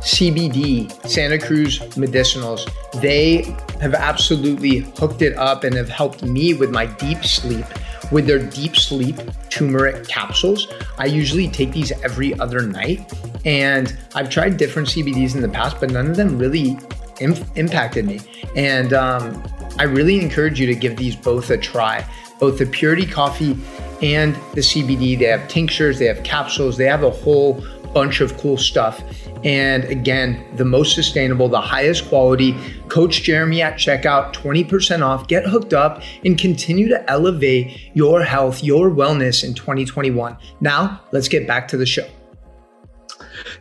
CBD, 0.00 0.90
Santa 1.06 1.38
Cruz 1.38 1.80
Medicinals. 1.96 2.70
They 3.00 3.42
have 3.80 3.94
absolutely 3.94 4.80
hooked 4.98 5.22
it 5.22 5.36
up 5.36 5.64
and 5.64 5.74
have 5.74 5.88
helped 5.88 6.22
me 6.22 6.54
with 6.54 6.70
my 6.70 6.86
deep 6.86 7.24
sleep 7.24 7.66
with 8.10 8.26
their 8.26 8.38
deep 8.38 8.76
sleep 8.76 9.16
turmeric 9.50 10.06
capsules. 10.06 10.68
I 10.98 11.06
usually 11.06 11.48
take 11.48 11.72
these 11.72 11.92
every 12.02 12.38
other 12.38 12.62
night. 12.62 13.12
And 13.44 13.96
I've 14.14 14.30
tried 14.30 14.56
different 14.56 14.88
CBDs 14.88 15.34
in 15.34 15.42
the 15.42 15.48
past, 15.48 15.80
but 15.80 15.90
none 15.90 16.08
of 16.08 16.16
them 16.16 16.38
really 16.38 16.78
Im- 17.20 17.44
impacted 17.56 18.04
me. 18.04 18.20
And 18.56 18.92
um, 18.92 19.42
I 19.78 19.84
really 19.84 20.20
encourage 20.20 20.60
you 20.60 20.66
to 20.66 20.74
give 20.74 20.96
these 20.96 21.16
both 21.16 21.50
a 21.50 21.58
try 21.58 22.06
both 22.38 22.58
the 22.58 22.66
Purity 22.66 23.06
Coffee 23.06 23.56
and 24.02 24.34
the 24.52 24.60
CBD. 24.60 25.18
They 25.18 25.26
have 25.26 25.48
tinctures, 25.48 25.98
they 25.98 26.06
have 26.06 26.22
capsules, 26.24 26.76
they 26.76 26.84
have 26.84 27.02
a 27.02 27.10
whole 27.10 27.64
bunch 27.92 28.20
of 28.20 28.36
cool 28.38 28.58
stuff. 28.58 29.02
And 29.44 29.84
again, 29.84 30.44
the 30.56 30.64
most 30.64 30.94
sustainable, 30.94 31.48
the 31.48 31.60
highest 31.60 32.08
quality. 32.08 32.56
Coach 32.88 33.22
Jeremy 33.22 33.62
at 33.62 33.74
checkout, 33.74 34.34
20% 34.34 35.02
off. 35.02 35.28
Get 35.28 35.44
hooked 35.44 35.74
up 35.74 36.02
and 36.24 36.36
continue 36.36 36.88
to 36.88 37.10
elevate 37.10 37.90
your 37.94 38.22
health, 38.22 38.64
your 38.64 38.90
wellness 38.90 39.44
in 39.44 39.54
2021. 39.54 40.36
Now, 40.60 41.00
let's 41.12 41.28
get 41.28 41.46
back 41.46 41.68
to 41.68 41.76
the 41.76 41.86
show. 41.86 42.06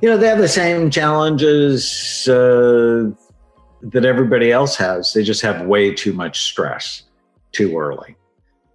You 0.01 0.09
know, 0.09 0.17
they 0.17 0.27
have 0.27 0.39
the 0.39 0.47
same 0.47 0.89
challenges 0.89 2.27
uh, 2.27 3.11
that 3.91 4.05
everybody 4.05 4.51
else 4.51 4.75
has. 4.77 5.13
They 5.13 5.23
just 5.23 5.41
have 5.41 5.65
way 5.65 5.93
too 5.93 6.13
much 6.13 6.41
stress 6.41 7.03
too 7.51 7.77
early. 7.77 8.15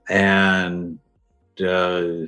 And, 0.09 0.99
uh, 1.61 2.27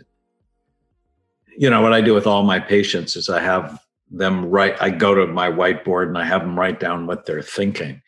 you 1.56 1.68
know 1.68 1.82
what 1.82 1.92
I 1.92 2.00
do 2.00 2.14
with 2.14 2.26
all 2.26 2.42
my 2.42 2.58
patients 2.58 3.16
is 3.16 3.28
I 3.28 3.40
have 3.40 3.78
them 4.10 4.46
write. 4.46 4.80
I 4.80 4.90
go 4.90 5.14
to 5.14 5.26
my 5.26 5.50
whiteboard 5.50 6.08
and 6.08 6.18
I 6.18 6.24
have 6.24 6.40
them 6.40 6.58
write 6.58 6.80
down 6.80 7.06
what 7.06 7.26
they're 7.26 7.42
thinking. 7.42 8.00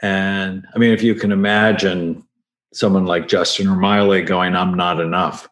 And 0.00 0.64
I 0.74 0.78
mean, 0.78 0.92
if 0.92 1.02
you 1.02 1.14
can 1.14 1.32
imagine 1.32 2.24
someone 2.72 3.04
like 3.04 3.28
Justin 3.28 3.68
or 3.68 3.76
Miley 3.76 4.22
going, 4.22 4.54
"I'm 4.54 4.74
not 4.74 5.00
enough," 5.00 5.48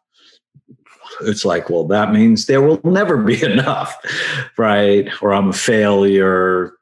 it's 1.22 1.44
like, 1.44 1.68
well, 1.68 1.84
that 1.88 2.12
means 2.12 2.46
there 2.46 2.62
will 2.62 2.80
never 2.84 3.16
be 3.16 3.42
enough, 3.52 3.96
right? 4.56 5.08
Or 5.20 5.32
I'm 5.34 5.48
a 5.48 5.52
failure, 5.52 6.74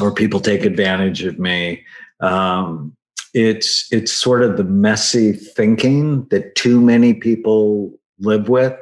or 0.00 0.12
people 0.12 0.40
take 0.40 0.64
advantage 0.64 1.24
of 1.24 1.38
me. 1.38 1.84
Um, 2.20 2.94
it's 3.34 3.86
it's 3.92 4.12
sort 4.12 4.42
of 4.42 4.56
the 4.56 4.64
messy 4.64 5.32
thinking 5.32 6.26
that 6.30 6.54
too 6.54 6.80
many 6.80 7.14
people 7.14 7.92
live 8.18 8.48
with 8.48 8.76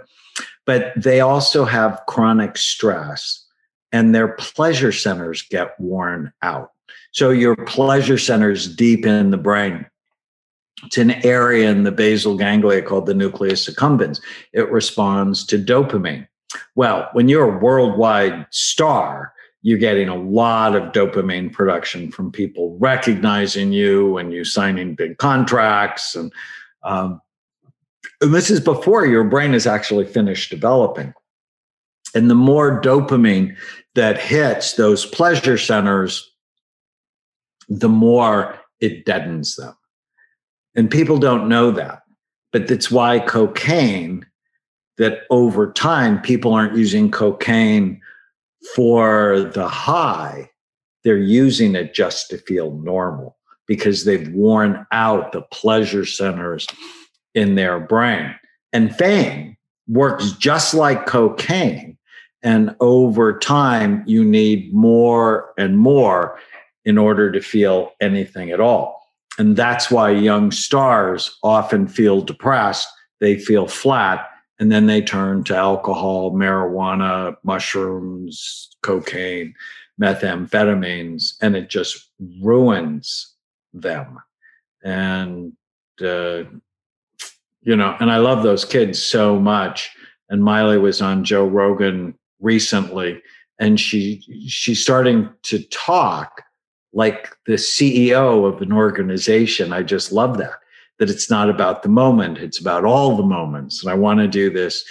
but 0.66 0.92
they 0.96 1.20
also 1.20 1.64
have 1.64 2.02
chronic 2.06 2.58
stress 2.58 3.44
and 3.92 4.14
their 4.14 4.28
pleasure 4.28 4.92
centers 4.92 5.42
get 5.42 5.78
worn 5.80 6.32
out. 6.42 6.72
So 7.12 7.30
your 7.30 7.56
pleasure 7.56 8.18
centers 8.18 8.74
deep 8.74 9.06
in 9.06 9.30
the 9.30 9.38
brain. 9.38 9.86
It's 10.84 10.98
an 10.98 11.12
area 11.24 11.70
in 11.70 11.84
the 11.84 11.92
basal 11.92 12.36
ganglia 12.36 12.82
called 12.82 13.06
the 13.06 13.14
nucleus 13.14 13.70
accumbens. 13.70 14.20
It 14.52 14.70
responds 14.70 15.46
to 15.46 15.58
dopamine. 15.58 16.26
Well, 16.74 17.08
when 17.12 17.28
you're 17.28 17.56
a 17.56 17.58
worldwide 17.58 18.46
star, 18.50 19.32
you're 19.66 19.78
getting 19.78 20.08
a 20.08 20.14
lot 20.14 20.76
of 20.76 20.92
dopamine 20.92 21.52
production 21.52 22.08
from 22.12 22.30
people 22.30 22.78
recognizing 22.78 23.72
you 23.72 24.16
and 24.16 24.32
you 24.32 24.44
signing 24.44 24.94
big 24.94 25.18
contracts 25.18 26.14
and 26.14 26.32
um, 26.84 27.20
and 28.20 28.32
this 28.32 28.48
is 28.48 28.60
before 28.60 29.04
your 29.06 29.24
brain 29.24 29.54
is 29.54 29.66
actually 29.66 30.04
finished 30.04 30.50
developing. 30.50 31.12
And 32.14 32.30
the 32.30 32.36
more 32.36 32.80
dopamine 32.80 33.56
that 33.96 34.20
hits 34.20 34.74
those 34.74 35.04
pleasure 35.04 35.58
centers, 35.58 36.32
the 37.68 37.88
more 37.88 38.60
it 38.78 39.04
deadens 39.04 39.56
them. 39.56 39.76
And 40.76 40.88
people 40.88 41.18
don't 41.18 41.48
know 41.48 41.72
that. 41.72 42.02
But 42.52 42.68
that's 42.68 42.92
why 42.92 43.18
cocaine, 43.18 44.24
that 44.98 45.22
over 45.28 45.72
time, 45.72 46.22
people 46.22 46.54
aren't 46.54 46.76
using 46.76 47.10
cocaine 47.10 48.00
for 48.74 49.50
the 49.54 49.68
high, 49.68 50.50
they're 51.04 51.16
using 51.16 51.74
it 51.74 51.94
just 51.94 52.30
to 52.30 52.38
feel 52.38 52.72
normal 52.78 53.36
because 53.66 54.04
they've 54.04 54.28
worn 54.32 54.86
out 54.92 55.32
the 55.32 55.42
pleasure 55.42 56.04
centers 56.04 56.66
in 57.34 57.54
their 57.54 57.78
brain. 57.80 58.34
And 58.72 58.94
fame 58.94 59.56
works 59.88 60.32
just 60.32 60.74
like 60.74 61.06
cocaine. 61.06 61.96
And 62.42 62.74
over 62.80 63.38
time, 63.38 64.04
you 64.06 64.24
need 64.24 64.72
more 64.72 65.52
and 65.58 65.78
more 65.78 66.38
in 66.84 66.98
order 66.98 67.32
to 67.32 67.40
feel 67.40 67.92
anything 68.00 68.50
at 68.50 68.60
all. 68.60 69.02
And 69.38 69.56
that's 69.56 69.90
why 69.90 70.10
young 70.10 70.50
stars 70.50 71.36
often 71.42 71.88
feel 71.88 72.20
depressed, 72.20 72.88
they 73.20 73.38
feel 73.38 73.66
flat, 73.66 74.26
and 74.58 74.72
then 74.72 74.86
they 74.86 75.02
turn 75.02 75.44
to 75.44 75.56
alcohol, 75.56 76.32
marijuana, 76.32 77.36
mushrooms, 77.42 78.70
cocaine, 78.82 79.54
methamphetamines, 80.00 81.34
and 81.42 81.56
it 81.56 81.68
just 81.68 82.10
ruins 82.40 83.34
them. 83.72 84.18
And 84.82 85.52
uh, 86.00 86.44
you 87.62 87.74
know, 87.74 87.96
and 87.98 88.10
I 88.10 88.18
love 88.18 88.42
those 88.42 88.64
kids 88.64 89.02
so 89.02 89.38
much. 89.38 89.90
And 90.28 90.42
Miley 90.42 90.78
was 90.78 91.02
on 91.02 91.24
Joe 91.24 91.46
Rogan 91.46 92.14
recently, 92.40 93.20
and 93.58 93.78
she 93.78 94.22
she's 94.48 94.82
starting 94.82 95.28
to 95.44 95.62
talk 95.64 96.42
like 96.92 97.36
the 97.46 97.54
CEO 97.54 98.46
of 98.46 98.62
an 98.62 98.72
organization. 98.72 99.72
I 99.72 99.82
just 99.82 100.12
love 100.12 100.38
that, 100.38 100.54
that 100.98 101.10
it's 101.10 101.30
not 101.30 101.50
about 101.50 101.82
the 101.82 101.88
moment, 101.88 102.38
it's 102.38 102.60
about 102.60 102.84
all 102.84 103.16
the 103.16 103.22
moments. 103.22 103.82
And 103.82 103.90
I 103.90 103.94
want 103.94 104.20
to 104.20 104.28
do 104.28 104.50
this 104.50 104.84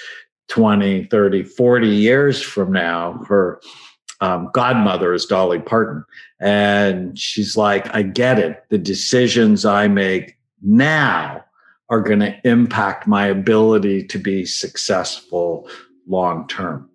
20, 0.50 1.06
30, 1.06 1.44
40 1.44 1.88
years 1.88 2.42
from 2.42 2.72
now. 2.72 3.24
Her 3.28 3.60
um, 4.22 4.50
godmother 4.54 5.14
is 5.14 5.26
Dolly 5.26 5.60
Parton. 5.60 6.06
And 6.40 7.18
she's 7.18 7.58
like, 7.58 7.94
I 7.94 8.04
get 8.04 8.40
it. 8.40 8.64
The 8.70 8.78
decisions 8.78 9.66
I 9.66 9.88
make 9.88 10.38
now 10.62 11.44
are 11.90 12.02
going 12.02 12.20
to 12.20 12.36
impact 12.48 13.08
my 13.08 13.28
ability 13.28 14.06
to 14.08 14.18
be 14.18 14.46
successful 14.46 15.70
long 16.08 16.48
term. 16.48 16.90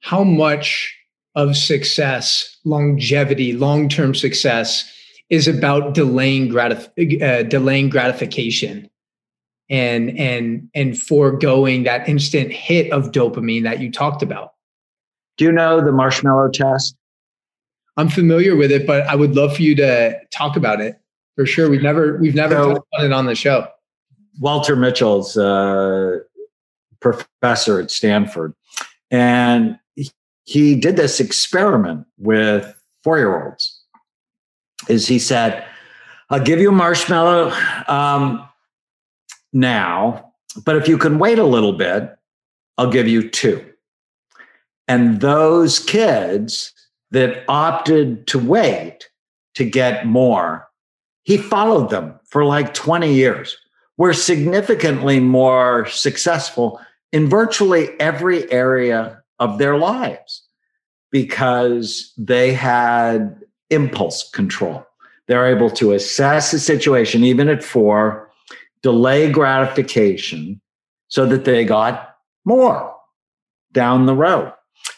How 0.00 0.24
much 0.24 0.96
of 1.34 1.56
success, 1.56 2.58
longevity, 2.64 3.52
long 3.52 3.88
term 3.88 4.14
success 4.14 4.92
is 5.32 5.48
about 5.48 5.94
delaying, 5.94 6.50
gratif- 6.50 7.22
uh, 7.22 7.42
delaying 7.44 7.88
gratification 7.88 8.88
and 9.70 10.16
and 10.18 10.68
and 10.74 11.00
foregoing 11.00 11.84
that 11.84 12.06
instant 12.06 12.52
hit 12.52 12.92
of 12.92 13.12
dopamine 13.12 13.62
that 13.62 13.80
you 13.80 13.90
talked 13.90 14.22
about. 14.22 14.52
Do 15.38 15.46
you 15.46 15.52
know 15.52 15.82
the 15.82 15.90
marshmallow 15.90 16.50
test? 16.50 16.94
I'm 17.96 18.10
familiar 18.10 18.54
with 18.56 18.70
it, 18.70 18.86
but 18.86 19.06
I 19.06 19.16
would 19.16 19.34
love 19.34 19.56
for 19.56 19.62
you 19.62 19.74
to 19.76 20.18
talk 20.30 20.56
about 20.56 20.82
it 20.82 21.00
for 21.34 21.46
sure. 21.46 21.70
We've 21.70 21.82
never 21.82 22.18
we've 22.18 22.34
never 22.34 22.54
so, 22.54 22.74
talked 22.74 22.88
about 22.92 23.06
it 23.06 23.12
on 23.12 23.24
the 23.24 23.34
show. 23.34 23.66
Walter 24.38 24.76
Mischel's 24.76 25.38
a 25.38 26.20
professor 27.00 27.80
at 27.80 27.90
Stanford, 27.90 28.54
and 29.10 29.78
he 30.44 30.74
did 30.74 30.96
this 30.96 31.20
experiment 31.20 32.06
with 32.18 32.74
four 33.02 33.16
year 33.16 33.46
olds. 33.46 33.81
Is 34.88 35.06
he 35.06 35.18
said, 35.18 35.64
"I'll 36.30 36.42
give 36.42 36.60
you 36.60 36.70
a 36.70 36.72
marshmallow 36.72 37.52
um, 37.88 38.48
now, 39.52 40.32
but 40.64 40.76
if 40.76 40.88
you 40.88 40.98
can 40.98 41.18
wait 41.18 41.38
a 41.38 41.44
little 41.44 41.72
bit, 41.72 42.10
I'll 42.78 42.90
give 42.90 43.08
you 43.08 43.28
two. 43.28 43.64
And 44.88 45.20
those 45.20 45.78
kids 45.78 46.72
that 47.10 47.44
opted 47.48 48.26
to 48.28 48.38
wait 48.38 49.08
to 49.54 49.64
get 49.64 50.06
more, 50.06 50.68
he 51.22 51.36
followed 51.36 51.90
them 51.90 52.18
for 52.24 52.44
like 52.44 52.74
20 52.74 53.12
years, 53.12 53.56
were 53.98 54.14
significantly 54.14 55.20
more 55.20 55.86
successful 55.86 56.80
in 57.12 57.28
virtually 57.28 57.88
every 58.00 58.50
area 58.50 59.22
of 59.38 59.58
their 59.58 59.76
lives 59.76 60.42
because 61.10 62.12
they 62.16 62.52
had 62.52 63.41
impulse 63.72 64.30
control. 64.30 64.86
They're 65.28 65.46
able 65.46 65.70
to 65.70 65.92
assess 65.92 66.50
the 66.50 66.58
situation, 66.58 67.24
even 67.24 67.48
at 67.48 67.64
four, 67.64 68.30
delay 68.82 69.30
gratification 69.30 70.60
so 71.08 71.26
that 71.26 71.44
they 71.44 71.64
got 71.64 72.16
more 72.44 72.94
down 73.72 74.06
the 74.06 74.14
road. 74.14 74.52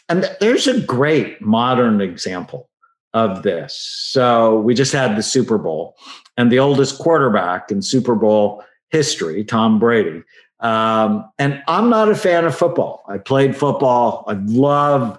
And 0.09 0.29
there's 0.41 0.67
a 0.67 0.81
great 0.81 1.41
modern 1.41 2.01
example 2.01 2.69
of 3.13 3.43
this. 3.43 3.75
So 3.77 4.59
we 4.61 4.75
just 4.75 4.93
had 4.93 5.17
the 5.17 5.23
Super 5.23 5.57
Bowl, 5.57 5.97
and 6.37 6.51
the 6.51 6.59
oldest 6.59 6.99
quarterback 6.99 7.71
in 7.71 7.81
Super 7.81 8.15
Bowl 8.15 8.65
history, 8.91 9.45
Tom 9.45 9.79
Brady. 9.79 10.23
Um, 10.61 11.29
and 11.39 11.63
I'm 11.69 11.91
not 11.91 12.11
a 12.11 12.15
fan 12.15 12.45
of 12.45 12.57
football. 12.57 13.05
I 13.09 13.19
played 13.19 13.57
football. 13.57 14.25
I 14.27 14.33
love, 14.33 15.19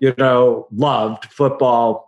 you 0.00 0.14
know, 0.16 0.68
loved 0.72 1.26
football, 1.26 2.07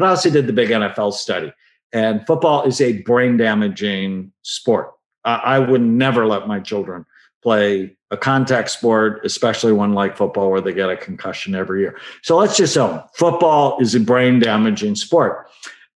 but 0.00 0.06
I 0.06 0.10
also 0.10 0.30
did 0.30 0.46
the 0.46 0.52
big 0.52 0.70
NFL 0.70 1.12
study. 1.12 1.52
And 1.92 2.26
football 2.26 2.64
is 2.64 2.80
a 2.80 3.02
brain 3.02 3.36
damaging 3.36 4.32
sport. 4.42 4.92
I 5.24 5.58
would 5.58 5.82
never 5.82 6.26
let 6.26 6.48
my 6.48 6.60
children 6.60 7.04
play 7.42 7.94
a 8.10 8.16
contact 8.16 8.70
sport, 8.70 9.20
especially 9.24 9.72
one 9.72 9.92
like 9.92 10.16
football 10.16 10.50
where 10.50 10.62
they 10.62 10.72
get 10.72 10.88
a 10.88 10.96
concussion 10.96 11.54
every 11.54 11.80
year. 11.80 11.98
So 12.22 12.36
let's 12.38 12.56
just 12.56 12.76
own 12.78 13.02
football 13.14 13.78
is 13.80 13.94
a 13.94 14.00
brain 14.00 14.38
damaging 14.38 14.94
sport. 14.94 15.46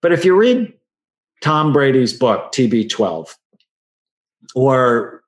But 0.02 0.12
if 0.12 0.26
you 0.26 0.36
read 0.36 0.74
Tom 1.42 1.72
Brady's 1.72 2.12
book, 2.12 2.52
TB12, 2.52 3.34
or 4.56 5.24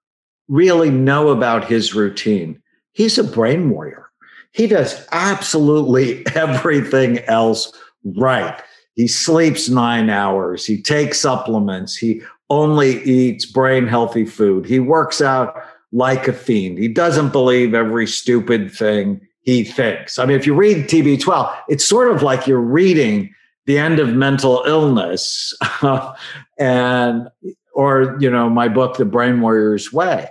really 0.49 0.89
know 0.89 1.29
about 1.29 1.65
his 1.65 1.95
routine, 1.95 2.61
he's 2.91 3.17
a 3.17 3.23
brain 3.23 3.69
warrior. 3.69 4.09
He 4.51 4.67
does 4.67 5.07
absolutely 5.11 6.25
everything 6.35 7.19
else 7.19 7.71
right. 8.05 8.61
He 8.93 9.07
sleeps 9.07 9.67
nine 9.67 10.09
hours. 10.09 10.65
He 10.65 10.81
takes 10.81 11.19
supplements. 11.19 11.97
He 11.97 12.21
only 12.49 13.03
eats 13.03 13.45
brain 13.45 13.87
healthy 13.87 14.25
food. 14.25 14.65
He 14.65 14.79
works 14.79 15.21
out 15.21 15.55
like 15.91 16.27
a 16.27 16.33
fiend. 16.33 16.77
He 16.77 16.87
doesn't 16.87 17.31
believe 17.31 17.73
every 17.73 18.07
stupid 18.07 18.71
thing 18.71 19.21
he 19.41 19.63
thinks. 19.63 20.17
I 20.17 20.25
mean, 20.25 20.37
if 20.37 20.45
you 20.45 20.53
read 20.53 20.87
TB12, 20.87 21.55
it's 21.69 21.85
sort 21.85 22.11
of 22.11 22.21
like 22.21 22.47
you're 22.47 22.59
reading 22.59 23.33
the 23.65 23.77
end 23.77 23.99
of 23.99 24.09
mental 24.09 24.63
illness 24.65 25.53
and 26.59 27.27
or 27.73 28.17
you 28.19 28.29
know 28.29 28.49
my 28.49 28.67
book 28.67 28.97
the 28.97 29.05
brain 29.05 29.41
warrior's 29.41 29.91
way 29.91 30.29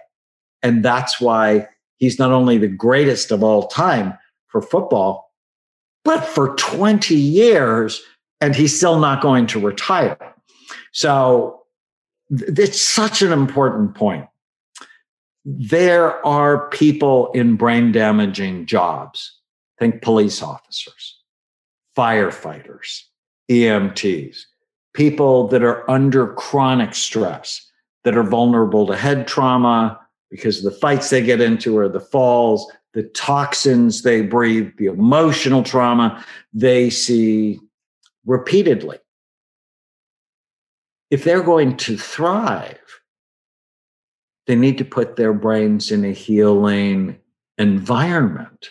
and 0.62 0.84
that's 0.84 1.20
why 1.20 1.66
he's 1.96 2.18
not 2.18 2.30
only 2.30 2.58
the 2.58 2.68
greatest 2.68 3.30
of 3.30 3.42
all 3.42 3.66
time 3.68 4.16
for 4.48 4.62
football 4.62 5.32
but 6.04 6.24
for 6.24 6.54
20 6.56 7.14
years 7.14 8.02
and 8.40 8.54
he's 8.54 8.76
still 8.76 8.98
not 8.98 9.22
going 9.22 9.46
to 9.46 9.58
retire 9.58 10.34
so 10.92 11.64
it's 12.30 12.80
such 12.80 13.22
an 13.22 13.32
important 13.32 13.94
point. 13.94 14.26
There 15.44 16.24
are 16.26 16.68
people 16.70 17.30
in 17.32 17.56
brain 17.56 17.92
damaging 17.92 18.66
jobs. 18.66 19.40
Think 19.78 20.02
police 20.02 20.40
officers, 20.40 21.18
firefighters, 21.96 23.02
EMTs, 23.50 24.38
people 24.94 25.48
that 25.48 25.62
are 25.62 25.88
under 25.90 26.32
chronic 26.34 26.94
stress, 26.94 27.60
that 28.04 28.16
are 28.16 28.22
vulnerable 28.22 28.86
to 28.86 28.96
head 28.96 29.26
trauma 29.26 29.98
because 30.30 30.58
of 30.58 30.72
the 30.72 30.78
fights 30.78 31.10
they 31.10 31.22
get 31.22 31.40
into 31.40 31.76
or 31.76 31.88
the 31.88 32.00
falls, 32.00 32.70
the 32.94 33.02
toxins 33.02 34.02
they 34.02 34.22
breathe, 34.22 34.70
the 34.78 34.86
emotional 34.86 35.62
trauma 35.62 36.24
they 36.52 36.88
see 36.90 37.58
repeatedly 38.24 38.98
if 41.14 41.22
they're 41.22 41.42
going 41.44 41.76
to 41.76 41.96
thrive, 41.96 43.00
they 44.48 44.56
need 44.56 44.78
to 44.78 44.84
put 44.84 45.14
their 45.14 45.32
brains 45.32 45.92
in 45.92 46.04
a 46.04 46.10
healing 46.10 47.16
environment. 47.56 48.70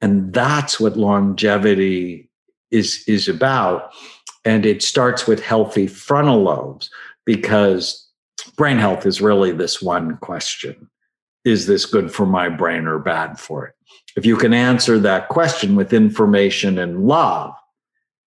And 0.00 0.32
that's 0.32 0.80
what 0.80 0.96
longevity 0.96 2.30
is, 2.70 3.04
is 3.06 3.28
about. 3.28 3.92
And 4.46 4.64
it 4.64 4.82
starts 4.82 5.26
with 5.26 5.42
healthy 5.42 5.86
frontal 5.86 6.42
lobes 6.42 6.88
because 7.26 8.08
brain 8.56 8.78
health 8.78 9.04
is 9.04 9.20
really 9.20 9.52
this 9.52 9.82
one 9.82 10.16
question 10.18 10.88
Is 11.44 11.66
this 11.66 11.86
good 11.86 12.12
for 12.12 12.26
my 12.26 12.48
brain 12.48 12.86
or 12.86 12.98
bad 12.98 13.38
for 13.38 13.66
it? 13.66 13.74
If 14.16 14.26
you 14.26 14.36
can 14.36 14.52
answer 14.52 14.98
that 14.98 15.28
question 15.28 15.76
with 15.76 15.92
information 15.92 16.78
and 16.78 17.06
love, 17.06 17.54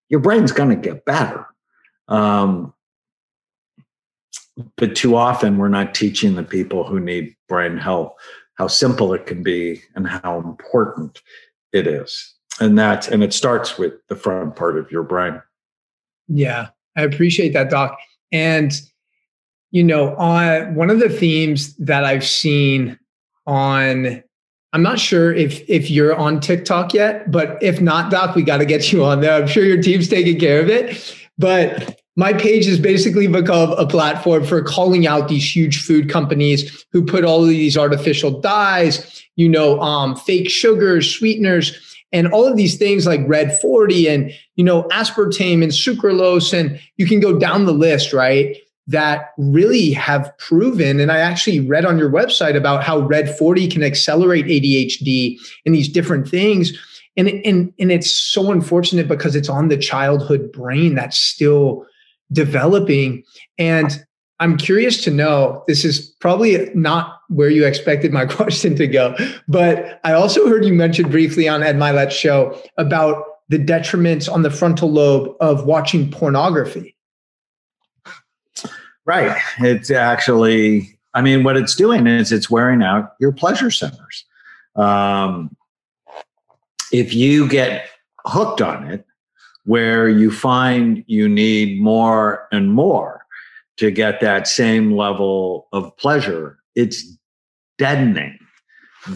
your 0.08 0.20
brain's 0.20 0.52
going 0.52 0.70
to 0.70 0.76
get 0.76 1.04
better. 1.04 1.46
Um, 2.08 2.74
but 4.76 4.96
too 4.96 5.16
often 5.16 5.58
we're 5.58 5.68
not 5.68 5.94
teaching 5.94 6.34
the 6.34 6.42
people 6.42 6.84
who 6.84 7.00
need 7.00 7.34
brain 7.48 7.76
health 7.76 8.14
how 8.54 8.66
simple 8.66 9.12
it 9.12 9.26
can 9.26 9.42
be 9.42 9.82
and 9.94 10.08
how 10.08 10.38
important 10.38 11.20
it 11.72 11.86
is 11.86 12.34
and 12.60 12.78
that 12.78 13.08
and 13.08 13.22
it 13.22 13.32
starts 13.32 13.78
with 13.78 13.94
the 14.08 14.16
front 14.16 14.56
part 14.56 14.78
of 14.78 14.90
your 14.90 15.02
brain 15.02 15.40
yeah 16.28 16.68
i 16.96 17.02
appreciate 17.02 17.52
that 17.52 17.70
doc 17.70 17.98
and 18.32 18.80
you 19.76 19.84
know 19.84 20.16
on 20.16 20.74
one 20.74 20.88
of 20.88 21.00
the 21.00 21.10
themes 21.10 21.76
that 21.76 22.02
i've 22.02 22.24
seen 22.24 22.98
on 23.46 24.22
i'm 24.72 24.82
not 24.82 24.98
sure 24.98 25.34
if 25.34 25.68
if 25.68 25.90
you're 25.90 26.16
on 26.16 26.40
tiktok 26.40 26.94
yet 26.94 27.30
but 27.30 27.62
if 27.62 27.78
not 27.78 28.10
doc 28.10 28.34
we 28.34 28.42
got 28.42 28.56
to 28.56 28.64
get 28.64 28.90
you 28.90 29.04
on 29.04 29.20
there 29.20 29.34
i'm 29.34 29.46
sure 29.46 29.66
your 29.66 29.82
team's 29.82 30.08
taking 30.08 30.40
care 30.40 30.62
of 30.62 30.70
it 30.70 31.14
but 31.36 32.00
my 32.16 32.32
page 32.32 32.64
has 32.64 32.80
basically 32.80 33.26
become 33.26 33.72
a 33.72 33.86
platform 33.86 34.46
for 34.46 34.62
calling 34.62 35.06
out 35.06 35.28
these 35.28 35.54
huge 35.54 35.82
food 35.82 36.08
companies 36.08 36.86
who 36.90 37.04
put 37.04 37.24
all 37.24 37.42
of 37.42 37.50
these 37.50 37.76
artificial 37.76 38.40
dyes, 38.40 39.22
you 39.36 39.46
know, 39.46 39.78
um, 39.82 40.16
fake 40.16 40.48
sugars, 40.48 41.14
sweeteners, 41.14 41.94
and 42.12 42.28
all 42.28 42.46
of 42.46 42.56
these 42.56 42.78
things 42.78 43.06
like 43.06 43.20
red 43.26 43.60
40 43.60 44.08
and, 44.08 44.32
you 44.54 44.64
know, 44.64 44.84
aspartame 44.84 45.62
and 45.62 45.72
sucralose. 45.72 46.58
And 46.58 46.80
you 46.96 47.06
can 47.06 47.20
go 47.20 47.38
down 47.38 47.66
the 47.66 47.74
list, 47.74 48.14
right? 48.14 48.56
That 48.88 49.30
really 49.36 49.92
have 49.92 50.32
proven. 50.38 51.00
And 51.00 51.10
I 51.10 51.18
actually 51.18 51.60
read 51.60 51.84
on 51.84 51.98
your 51.98 52.10
website 52.10 52.56
about 52.56 52.84
how 52.84 53.00
red 53.00 53.36
40 53.36 53.66
can 53.68 53.82
accelerate 53.82 54.46
ADHD 54.46 55.36
and 55.64 55.74
these 55.74 55.88
different 55.88 56.28
things. 56.28 56.72
and 57.16 57.28
and 57.28 57.72
and 57.78 57.90
it's 57.90 58.10
so 58.10 58.52
unfortunate 58.52 59.08
because 59.08 59.34
it's 59.34 59.48
on 59.48 59.68
the 59.68 59.76
childhood 59.76 60.52
brain 60.52 60.94
that's 60.94 61.16
still 61.16 61.86
developing 62.32 63.22
and 63.58 64.04
i'm 64.40 64.56
curious 64.56 65.02
to 65.02 65.10
know 65.10 65.64
this 65.66 65.84
is 65.84 66.14
probably 66.20 66.70
not 66.74 67.20
where 67.28 67.48
you 67.48 67.64
expected 67.64 68.12
my 68.12 68.26
question 68.38 68.74
to 68.76 68.86
go 68.86 69.14
but 69.48 70.00
i 70.04 70.12
also 70.12 70.48
heard 70.48 70.64
you 70.64 70.72
mention 70.72 71.08
briefly 71.10 71.48
on 71.48 71.62
Ed 71.62 71.76
Mylett's 71.76 72.14
show 72.14 72.60
about 72.76 73.22
the 73.48 73.58
detriments 73.58 74.30
on 74.30 74.42
the 74.42 74.50
frontal 74.50 74.90
lobe 74.90 75.34
of 75.40 75.66
watching 75.66 76.10
pornography 76.10 76.95
right 79.06 79.40
it's 79.60 79.90
actually 79.90 80.98
i 81.14 81.22
mean 81.22 81.42
what 81.42 81.56
it's 81.56 81.74
doing 81.74 82.06
is 82.06 82.30
it's 82.32 82.50
wearing 82.50 82.82
out 82.82 83.14
your 83.18 83.32
pleasure 83.32 83.70
centers 83.70 84.24
um, 84.76 85.56
if 86.92 87.14
you 87.14 87.48
get 87.48 87.88
hooked 88.26 88.60
on 88.60 88.90
it, 88.90 89.04
where 89.64 90.08
you 90.08 90.30
find 90.30 91.02
you 91.06 91.28
need 91.28 91.80
more 91.80 92.46
and 92.52 92.72
more 92.72 93.26
to 93.78 93.90
get 93.90 94.20
that 94.20 94.46
same 94.46 94.92
level 94.92 95.66
of 95.72 95.96
pleasure, 95.96 96.58
it's 96.74 97.16
deadening 97.78 98.38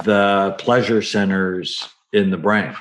the 0.05 0.55
pleasure 0.59 1.03
centers 1.03 1.89
in 2.13 2.31
the 2.31 2.37
brain. 2.37 2.75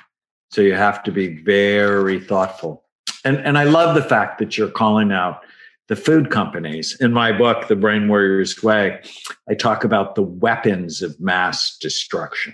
So 0.51 0.61
you 0.61 0.73
have 0.73 1.03
to 1.03 1.11
be 1.11 1.41
very 1.43 2.19
thoughtful. 2.19 2.83
And, 3.23 3.37
and 3.37 3.57
I 3.57 3.65
love 3.65 3.95
the 3.95 4.03
fact 4.03 4.39
that 4.39 4.57
you're 4.57 4.69
calling 4.69 5.11
out 5.11 5.41
the 5.89 5.95
food 5.95 6.29
companies. 6.29 6.95
In 7.01 7.11
my 7.11 7.31
book, 7.37 7.67
The 7.67 7.75
Brain 7.75 8.07
Warrior's 8.07 8.63
Way, 8.63 9.01
I 9.49 9.53
talk 9.55 9.83
about 9.83 10.15
the 10.15 10.23
weapons 10.23 11.01
of 11.01 11.19
mass 11.19 11.77
destruction 11.77 12.53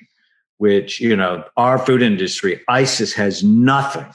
which, 0.58 1.00
you 1.00 1.16
know, 1.16 1.44
our 1.58 1.78
food 1.78 2.02
industry, 2.02 2.62
ISIS 2.68 3.14
has 3.14 3.44
nothing 3.44 4.08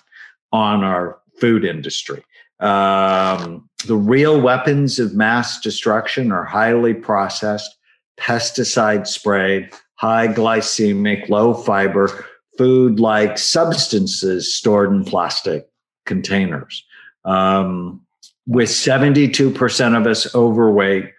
on 0.53 0.83
our 0.83 1.19
food 1.39 1.65
industry. 1.65 2.25
Um, 2.61 3.69
the 3.87 3.97
real 3.97 4.41
weapons 4.41 4.99
of 4.99 5.15
mass 5.15 5.61
destruction 5.61 6.33
are 6.33 6.45
highly 6.45 6.95
processed, 6.95 7.75
pesticide 8.19 9.07
sprayed, 9.07 9.71
high 9.95 10.29
glycemic, 10.29 11.29
low 11.29 11.55
fiber, 11.55 12.27
food 12.59 13.01
like 13.01 13.39
substances 13.39 14.55
stored 14.55 14.93
in 14.93 15.05
plastic 15.05 15.69
containers. 16.05 16.85
Um, 17.25 18.03
with 18.47 18.69
72% 18.69 19.97
of 19.97 20.07
us 20.07 20.35
overweight, 20.35 21.13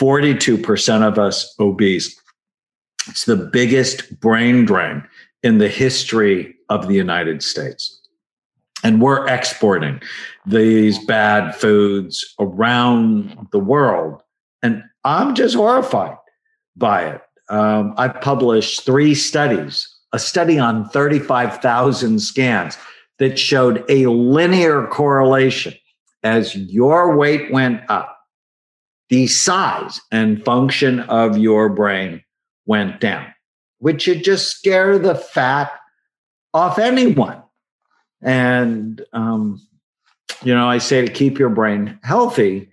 42% 0.00 1.06
of 1.06 1.18
us 1.18 1.54
obese. 1.58 2.18
It's 3.08 3.24
the 3.24 3.36
biggest 3.36 4.20
brain 4.20 4.64
drain 4.64 5.04
in 5.42 5.58
the 5.58 5.68
history 5.68 6.54
of 6.68 6.88
the 6.88 6.94
United 6.94 7.42
States. 7.42 8.00
And 8.84 9.00
we're 9.00 9.26
exporting 9.28 10.00
these 10.46 11.04
bad 11.04 11.54
foods 11.54 12.34
around 12.40 13.48
the 13.52 13.58
world. 13.58 14.22
And 14.62 14.82
I'm 15.04 15.34
just 15.34 15.54
horrified 15.54 16.16
by 16.76 17.04
it. 17.06 17.20
Um, 17.48 17.94
I 17.96 18.08
published 18.08 18.84
three 18.84 19.14
studies 19.14 19.88
a 20.14 20.18
study 20.18 20.58
on 20.58 20.88
35,000 20.90 22.20
scans 22.20 22.76
that 23.18 23.38
showed 23.38 23.84
a 23.88 24.06
linear 24.06 24.86
correlation 24.88 25.74
as 26.22 26.54
your 26.54 27.16
weight 27.16 27.52
went 27.52 27.82
up, 27.88 28.18
the 29.08 29.26
size 29.26 30.00
and 30.10 30.44
function 30.44 31.00
of 31.00 31.36
your 31.36 31.68
brain 31.68 32.22
went 32.66 33.00
down, 33.00 33.26
which 33.78 34.02
should 34.02 34.24
just 34.24 34.56
scare 34.56 34.98
the 34.98 35.14
fat 35.14 35.72
off 36.54 36.78
anyone. 36.78 37.42
And, 38.22 39.04
um, 39.12 39.60
you 40.42 40.54
know, 40.54 40.68
I 40.68 40.78
say 40.78 41.04
to 41.04 41.12
keep 41.12 41.38
your 41.38 41.48
brain 41.48 41.98
healthy 42.02 42.70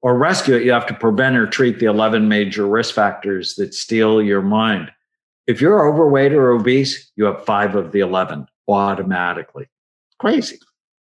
or 0.00 0.16
rescue 0.16 0.56
it, 0.56 0.64
you 0.64 0.72
have 0.72 0.86
to 0.86 0.94
prevent 0.94 1.36
or 1.36 1.46
treat 1.46 1.78
the 1.78 1.86
11 1.86 2.28
major 2.28 2.66
risk 2.66 2.94
factors 2.94 3.54
that 3.56 3.74
steal 3.74 4.22
your 4.22 4.42
mind. 4.42 4.90
If 5.46 5.60
you're 5.60 5.88
overweight 5.88 6.32
or 6.32 6.50
obese, 6.50 7.10
you 7.16 7.24
have 7.24 7.44
five 7.44 7.74
of 7.74 7.92
the 7.92 8.00
11 8.00 8.46
automatically. 8.68 9.66
Crazy. 10.18 10.58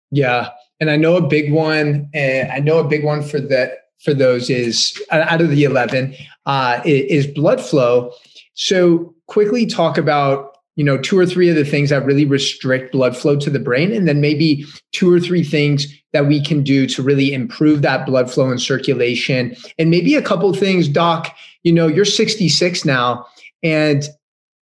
Yeah. 0.10 0.50
And 0.82 0.89
I 0.89 0.97
know 0.97 1.15
a 1.15 1.21
big 1.21 1.53
one, 1.53 2.09
and 2.13 2.51
I 2.51 2.59
know 2.59 2.79
a 2.79 2.84
big 2.84 3.05
one 3.05 3.21
for 3.21 3.39
that 3.39 3.82
for 4.03 4.13
those 4.13 4.49
is 4.49 4.99
out 5.11 5.39
of 5.39 5.51
the 5.51 5.63
11 5.63 6.15
uh, 6.47 6.82
is 6.84 7.27
blood 7.27 7.61
flow. 7.61 8.11
So 8.55 9.13
quickly 9.27 9.65
talk 9.65 9.97
about 9.97 10.57
you 10.75 10.84
know 10.84 10.97
two 10.97 11.17
or 11.17 11.25
three 11.25 11.49
of 11.49 11.55
the 11.55 11.65
things 11.65 11.89
that 11.89 12.05
really 12.05 12.25
restrict 12.25 12.91
blood 12.91 13.15
flow 13.15 13.36
to 13.38 13.49
the 13.49 13.59
brain 13.59 13.91
and 13.91 14.07
then 14.07 14.21
maybe 14.21 14.65
two 14.93 15.13
or 15.13 15.19
three 15.19 15.43
things 15.43 15.86
that 16.13 16.27
we 16.27 16.43
can 16.43 16.63
do 16.63 16.88
to 16.88 17.03
really 17.03 17.34
improve 17.34 17.82
that 17.82 18.05
blood 18.05 18.32
flow 18.32 18.49
and 18.49 18.61
circulation 18.61 19.55
and 19.77 19.89
maybe 19.89 20.15
a 20.15 20.21
couple 20.21 20.51
things 20.53 20.88
doc 20.88 21.36
you 21.63 21.73
know 21.73 21.88
you're 21.88 22.05
66 22.05 22.86
now 22.86 23.25
and 23.61 24.07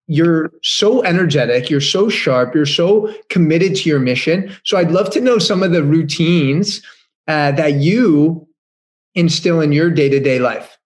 you're 0.10 0.52
so 0.64 1.04
energetic 1.04 1.70
you're 1.70 1.80
so 1.80 2.10
sharp 2.10 2.56
you're 2.56 2.66
so 2.66 3.14
committed 3.30 3.76
to 3.76 3.88
your 3.88 4.00
mission. 4.00 4.54
So 4.66 4.78
i'd 4.78 4.92
love 4.92 5.12
to 5.12 5.22
know 5.22 5.38
some 5.38 5.64
of 5.64 5.72
the 5.72 5.84
routines 5.84 6.82
uh, 7.28 7.52
that 7.54 7.76
you 7.76 8.48
instill 9.14 9.62
in 9.62 9.72
your 9.72 9.92
day-to-day 9.92 10.40
life. 10.40 10.78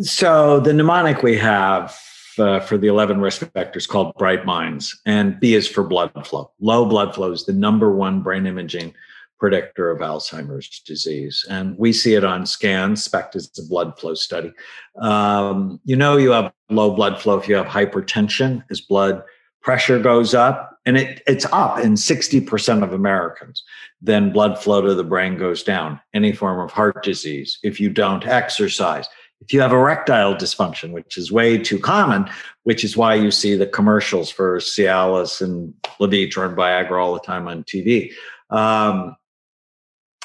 So 0.00 0.60
the 0.60 0.72
mnemonic 0.72 1.22
we 1.22 1.36
have 1.36 1.98
uh, 2.38 2.60
for 2.60 2.78
the 2.78 2.86
11 2.86 3.20
risk 3.20 3.48
factors 3.52 3.86
called 3.86 4.14
bright 4.14 4.46
minds 4.46 4.96
and 5.04 5.38
b 5.40 5.54
is 5.54 5.68
for 5.68 5.82
blood 5.82 6.12
flow. 6.24 6.52
Low 6.60 6.84
blood 6.84 7.12
flow 7.14 7.32
is 7.32 7.44
the 7.44 7.52
number 7.52 7.92
one 7.92 8.22
brain 8.22 8.46
imaging 8.46 8.94
predictor 9.38 9.90
of 9.90 10.00
alzheimer's 10.00 10.80
disease. 10.80 11.44
And 11.50 11.76
we 11.78 11.92
see 11.92 12.14
it 12.14 12.24
on 12.24 12.46
scans. 12.46 13.04
SPECT 13.04 13.36
is 13.36 13.50
a 13.58 13.68
blood 13.68 13.98
flow 13.98 14.14
study. 14.14 14.52
Um, 15.00 15.80
you 15.84 15.96
know 15.96 16.16
you 16.16 16.30
have 16.30 16.52
low 16.70 16.94
blood 16.94 17.20
flow. 17.20 17.38
If 17.38 17.48
you 17.48 17.54
have 17.56 17.66
hypertension 17.66 18.64
as 18.70 18.80
blood 18.80 19.22
pressure 19.62 19.98
goes 19.98 20.34
up 20.34 20.78
and 20.86 20.96
it, 20.96 21.22
it's 21.26 21.46
up 21.52 21.78
in 21.78 21.94
60% 21.94 22.82
of 22.82 22.92
americans. 22.92 23.62
Then 24.00 24.32
blood 24.32 24.58
flow 24.58 24.82
to 24.82 24.94
the 24.94 25.04
brain 25.04 25.38
goes 25.38 25.62
down. 25.62 26.00
Any 26.12 26.32
form 26.32 26.60
of 26.60 26.70
heart 26.70 27.02
disease 27.02 27.58
if 27.62 27.80
you 27.80 27.90
don't 27.90 28.26
exercise. 28.26 29.08
If 29.40 29.52
you 29.52 29.60
have 29.60 29.72
erectile 29.72 30.34
dysfunction, 30.34 30.92
which 30.92 31.18
is 31.18 31.30
way 31.30 31.58
too 31.58 31.78
common, 31.78 32.30
which 32.62 32.84
is 32.84 32.96
why 32.96 33.14
you 33.14 33.30
see 33.30 33.56
the 33.56 33.66
commercials 33.66 34.30
for 34.30 34.58
Cialis 34.58 35.42
and 35.42 35.74
Levitra 36.00 36.48
and 36.48 36.56
Viagra 36.56 37.02
all 37.02 37.14
the 37.14 37.20
time 37.20 37.46
on 37.46 37.64
TV. 37.64 38.12
Um, 38.50 39.16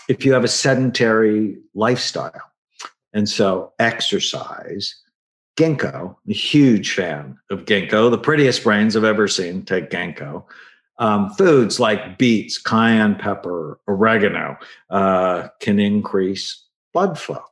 if 0.10 0.26
you 0.26 0.34
have 0.34 0.44
a 0.44 0.50
sedentary 0.50 1.56
lifestyle, 1.76 2.52
and 3.14 3.30
so 3.30 3.72
exercise, 3.80 4.96
ginkgo, 5.56 6.16
a 6.28 6.34
huge 6.34 6.94
fan 6.94 7.38
of 7.50 7.66
ginkgo, 7.66 8.12
the 8.12 8.18
prettiest 8.18 8.64
brains 8.64 8.98
I've 8.98 9.04
ever 9.04 9.28
seen 9.28 9.64
take 9.64 9.90
ginkgo. 9.90 10.44
Um, 10.98 11.30
foods 11.30 11.80
like 11.80 12.18
beets, 12.18 12.58
cayenne 12.58 13.16
pepper, 13.16 13.80
oregano 13.88 14.58
uh, 14.90 15.48
can 15.62 15.80
increase 15.80 16.66
blood 16.92 17.18
flow. 17.18 17.44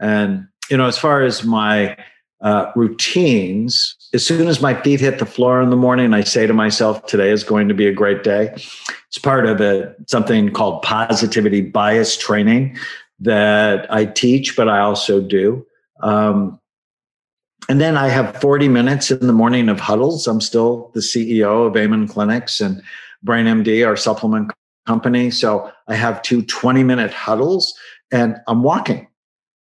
And 0.00 0.48
you 0.70 0.76
know, 0.76 0.86
as 0.86 0.98
far 0.98 1.22
as 1.22 1.44
my 1.44 1.96
uh, 2.40 2.70
routines, 2.76 3.96
as 4.14 4.24
soon 4.24 4.48
as 4.48 4.60
my 4.60 4.74
feet 4.82 5.00
hit 5.00 5.18
the 5.18 5.26
floor 5.26 5.60
in 5.60 5.70
the 5.70 5.76
morning, 5.76 6.14
I 6.14 6.22
say 6.22 6.46
to 6.46 6.54
myself, 6.54 7.04
today 7.06 7.30
is 7.30 7.42
going 7.44 7.68
to 7.68 7.74
be 7.74 7.86
a 7.86 7.92
great 7.92 8.22
day. 8.22 8.54
It's 9.08 9.18
part 9.18 9.46
of 9.46 9.60
a, 9.60 9.94
something 10.06 10.52
called 10.52 10.82
positivity 10.82 11.62
bias 11.62 12.16
training 12.16 12.76
that 13.20 13.92
I 13.92 14.04
teach, 14.04 14.56
but 14.56 14.68
I 14.68 14.80
also 14.80 15.20
do. 15.20 15.66
Um, 16.00 16.60
and 17.68 17.80
then 17.80 17.96
I 17.96 18.08
have 18.08 18.40
40 18.40 18.68
minutes 18.68 19.10
in 19.10 19.26
the 19.26 19.32
morning 19.32 19.68
of 19.68 19.80
huddles. 19.80 20.26
I'm 20.26 20.40
still 20.40 20.90
the 20.94 21.00
CEO 21.00 21.66
of 21.66 21.76
Amen 21.76 22.06
Clinics 22.06 22.60
and 22.60 22.82
Brain 23.22 23.46
MD, 23.46 23.86
our 23.86 23.96
supplement 23.96 24.52
company. 24.86 25.30
So 25.30 25.70
I 25.88 25.96
have 25.96 26.22
two 26.22 26.42
20 26.42 26.84
minute 26.84 27.12
huddles 27.12 27.74
and 28.10 28.36
I'm 28.46 28.62
walking 28.62 29.08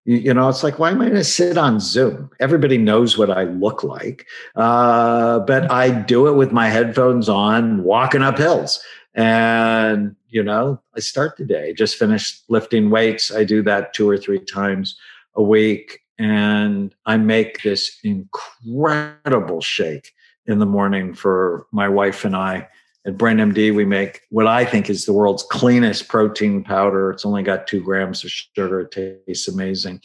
you, 0.04 0.34
know, 0.34 0.48
it's 0.48 0.62
like, 0.62 0.78
why 0.78 0.90
am 0.90 1.00
I 1.00 1.06
going 1.06 1.16
to 1.16 1.24
sit 1.24 1.56
on 1.56 1.80
Zoom? 1.80 2.30
Everybody 2.38 2.76
knows 2.76 3.16
what 3.16 3.30
I 3.30 3.44
look 3.44 3.82
like. 3.82 4.26
Uh, 4.54 5.38
but 5.40 5.70
I 5.70 5.90
do 5.90 6.28
it 6.28 6.34
with 6.34 6.52
my 6.52 6.68
headphones 6.68 7.28
on, 7.28 7.82
walking 7.84 8.22
up 8.22 8.36
hills. 8.36 8.82
And, 9.14 10.14
you 10.28 10.42
know, 10.42 10.80
I 10.94 11.00
start 11.00 11.36
the 11.36 11.44
day, 11.44 11.72
just 11.72 11.96
finished 11.96 12.44
lifting 12.48 12.90
weights. 12.90 13.34
I 13.34 13.44
do 13.44 13.62
that 13.62 13.94
two 13.94 14.08
or 14.08 14.18
three 14.18 14.40
times 14.40 14.98
a 15.36 15.42
week. 15.42 16.00
And 16.18 16.94
I 17.06 17.16
make 17.16 17.62
this 17.62 17.98
incredible 18.04 19.60
shake 19.60 20.12
in 20.46 20.58
the 20.58 20.66
morning 20.66 21.14
for 21.14 21.66
my 21.72 21.88
wife 21.88 22.24
and 22.24 22.36
I 22.36 22.68
at 23.06 23.18
Brain 23.18 23.36
MD, 23.36 23.74
we 23.74 23.84
make 23.84 24.22
what 24.30 24.46
I 24.46 24.64
think 24.64 24.88
is 24.88 25.04
the 25.04 25.12
world's 25.12 25.42
cleanest 25.42 26.08
protein 26.08 26.64
powder. 26.64 27.10
It's 27.10 27.26
only 27.26 27.42
got 27.42 27.66
two 27.66 27.82
grams 27.82 28.24
of 28.24 28.30
sugar. 28.30 28.80
It 28.80 29.26
tastes 29.26 29.48
amazing. 29.48 30.00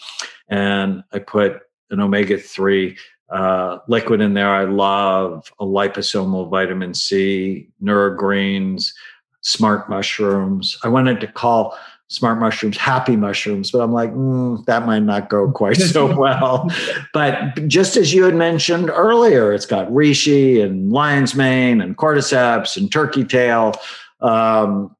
And 0.49 1.03
I 1.13 1.19
put 1.19 1.61
an 1.91 2.01
omega 2.01 2.37
3 2.37 2.97
uh, 3.29 3.77
liquid 3.87 4.21
in 4.21 4.33
there. 4.33 4.49
I 4.49 4.65
love 4.65 5.51
a 5.59 5.65
liposomal 5.65 6.49
vitamin 6.49 6.93
C, 6.93 7.69
neurogreens, 7.81 8.91
smart 9.41 9.89
mushrooms. 9.89 10.77
I 10.83 10.89
wanted 10.89 11.19
to 11.21 11.27
call 11.27 11.77
smart 12.09 12.39
mushrooms 12.39 12.75
happy 12.75 13.15
mushrooms, 13.15 13.71
but 13.71 13.81
I'm 13.81 13.93
like, 13.93 14.11
mm, 14.13 14.63
that 14.65 14.85
might 14.85 15.03
not 15.03 15.29
go 15.29 15.49
quite 15.51 15.77
so 15.77 16.15
well. 16.17 16.69
but 17.13 17.67
just 17.67 17.95
as 17.97 18.13
you 18.13 18.23
had 18.23 18.35
mentioned 18.35 18.89
earlier, 18.89 19.53
it's 19.53 19.65
got 19.65 19.87
reishi 19.89 20.63
and 20.63 20.91
lion's 20.91 21.35
mane 21.35 21.81
and 21.81 21.97
cordyceps 21.97 22.75
and 22.75 22.91
turkey 22.91 23.23
tail. 23.23 23.73
Um, 24.21 24.95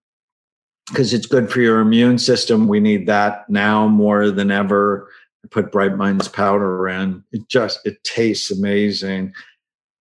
because 0.88 1.14
it's 1.14 1.28
good 1.28 1.52
for 1.52 1.62
your 1.62 1.82
immune 1.82 2.18
system. 2.18 2.68
We 2.68 2.80
need 2.80 3.06
that 3.06 3.48
now 3.48 3.88
more 3.88 4.32
than 4.32 4.50
ever. 4.50 5.08
I 5.44 5.48
put 5.50 5.72
Bright 5.72 5.96
Minds 5.96 6.28
powder 6.28 6.88
in. 6.88 7.24
It 7.32 7.48
just 7.48 7.86
it 7.86 8.04
tastes 8.04 8.50
amazing, 8.50 9.34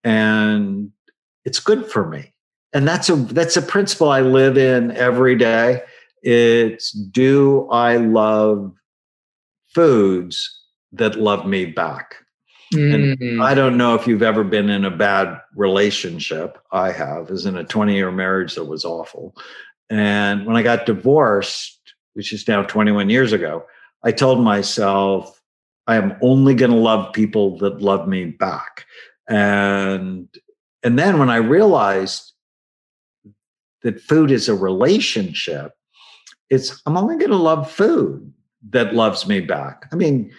and 0.02 0.90
it's 1.44 1.60
good 1.60 1.90
for 1.90 2.08
me. 2.08 2.32
And 2.72 2.88
that's 2.88 3.08
a 3.08 3.16
that's 3.16 3.56
a 3.56 3.62
principle 3.62 4.08
I 4.08 4.22
live 4.22 4.56
in 4.56 4.90
every 4.92 5.36
day. 5.36 5.82
It's 6.22 6.92
do 6.92 7.68
I 7.70 7.96
love 7.96 8.74
foods 9.74 10.62
that 10.92 11.16
love 11.16 11.46
me 11.46 11.66
back? 11.66 12.16
Mm. 12.74 13.20
And 13.20 13.42
I 13.42 13.54
don't 13.54 13.76
know 13.76 13.94
if 13.94 14.06
you've 14.06 14.22
ever 14.22 14.44
been 14.44 14.68
in 14.68 14.84
a 14.84 14.90
bad 14.90 15.40
relationship. 15.54 16.58
I 16.72 16.92
have, 16.92 17.30
as 17.30 17.46
in 17.46 17.56
a 17.56 17.64
20 17.64 17.94
year 17.94 18.10
marriage 18.10 18.54
that 18.54 18.64
was 18.64 18.84
awful. 18.84 19.34
And 19.90 20.44
when 20.44 20.56
I 20.56 20.62
got 20.62 20.86
divorced, 20.86 21.80
which 22.14 22.32
is 22.32 22.46
now 22.46 22.62
21 22.62 23.08
years 23.08 23.32
ago, 23.32 23.64
I 24.04 24.12
told 24.12 24.42
myself, 24.42 25.40
I 25.86 25.96
am 25.96 26.16
only 26.20 26.54
going 26.54 26.70
to 26.70 26.76
love 26.76 27.14
people 27.14 27.58
that 27.58 27.80
love 27.80 28.06
me 28.06 28.26
back. 28.26 28.84
And 29.28 30.28
and 30.82 30.98
then 30.98 31.18
when 31.18 31.30
I 31.30 31.36
realized 31.36 32.32
that 33.82 34.00
food 34.00 34.30
is 34.30 34.48
a 34.48 34.54
relationship, 34.54 35.72
it's 36.50 36.80
I'm 36.86 36.96
only 36.96 37.16
going 37.16 37.30
to 37.30 37.36
love 37.36 37.70
food 37.70 38.32
that 38.70 38.94
loves 38.94 39.26
me 39.26 39.40
back. 39.40 39.86
I 39.92 39.96
mean, 39.96 40.32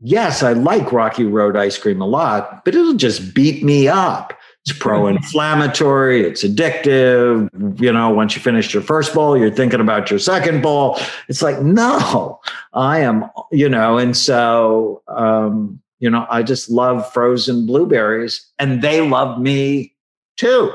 yes, 0.00 0.42
I 0.42 0.52
like 0.52 0.92
Rocky 0.92 1.24
Road 1.24 1.56
ice 1.56 1.78
cream 1.78 2.00
a 2.00 2.06
lot, 2.06 2.64
but 2.64 2.74
it'll 2.74 2.94
just 2.94 3.34
beat 3.34 3.62
me 3.62 3.88
up. 3.88 4.34
It's 4.66 4.76
pro-inflammatory, 4.76 6.22
it's 6.22 6.44
addictive. 6.44 7.48
You 7.80 7.92
know, 7.92 8.10
once 8.10 8.36
you 8.36 8.42
finish 8.42 8.74
your 8.74 8.82
first 8.82 9.14
bowl, 9.14 9.38
you're 9.38 9.50
thinking 9.50 9.80
about 9.80 10.10
your 10.10 10.18
second 10.18 10.62
bowl. 10.62 10.98
It's 11.28 11.40
like, 11.40 11.62
no, 11.62 12.38
I 12.74 13.00
am, 13.00 13.30
you 13.50 13.68
know, 13.68 13.96
and 13.96 14.14
so 14.14 15.02
um, 15.08 15.80
you 16.00 16.10
know, 16.10 16.26
I 16.30 16.42
just 16.42 16.70
love 16.70 17.10
frozen 17.12 17.66
blueberries 17.66 18.46
and 18.58 18.82
they 18.82 19.00
love 19.00 19.40
me 19.40 19.94
too. 20.36 20.72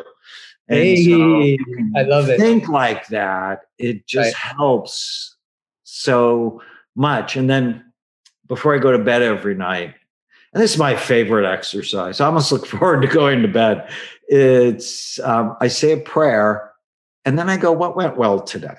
Hey, 0.68 1.04
so 1.04 1.58
I 1.96 2.04
love 2.04 2.30
it. 2.30 2.40
Think 2.40 2.70
like 2.70 3.08
that. 3.08 3.64
It 3.78 4.08
just 4.08 4.34
right. 4.34 4.56
helps 4.58 5.36
so 5.84 6.62
much. 6.96 7.36
And 7.36 7.50
then 7.50 7.84
before 8.48 8.76
I 8.76 8.78
go 8.78 8.92
to 8.92 9.00
bed 9.00 9.22
every 9.22 9.56
night, 9.56 9.96
and 10.54 10.62
this 10.62 10.74
is 10.74 10.78
my 10.78 10.96
favorite 10.96 11.52
exercise. 11.52 12.22
I 12.22 12.28
almost 12.28 12.52
look 12.52 12.66
forward 12.68 13.02
to 13.02 13.08
going 13.08 13.42
to 13.42 13.48
bed. 13.48 13.90
It's 14.28 15.20
um, 15.20 15.58
I 15.60 15.68
say 15.68 15.92
a 15.92 15.98
prayer, 15.98 16.72
and 17.26 17.38
then 17.38 17.50
I 17.50 17.58
go, 17.58 17.72
"What 17.72 17.96
went 17.96 18.18
well 18.18 18.40
today?" 18.40 18.78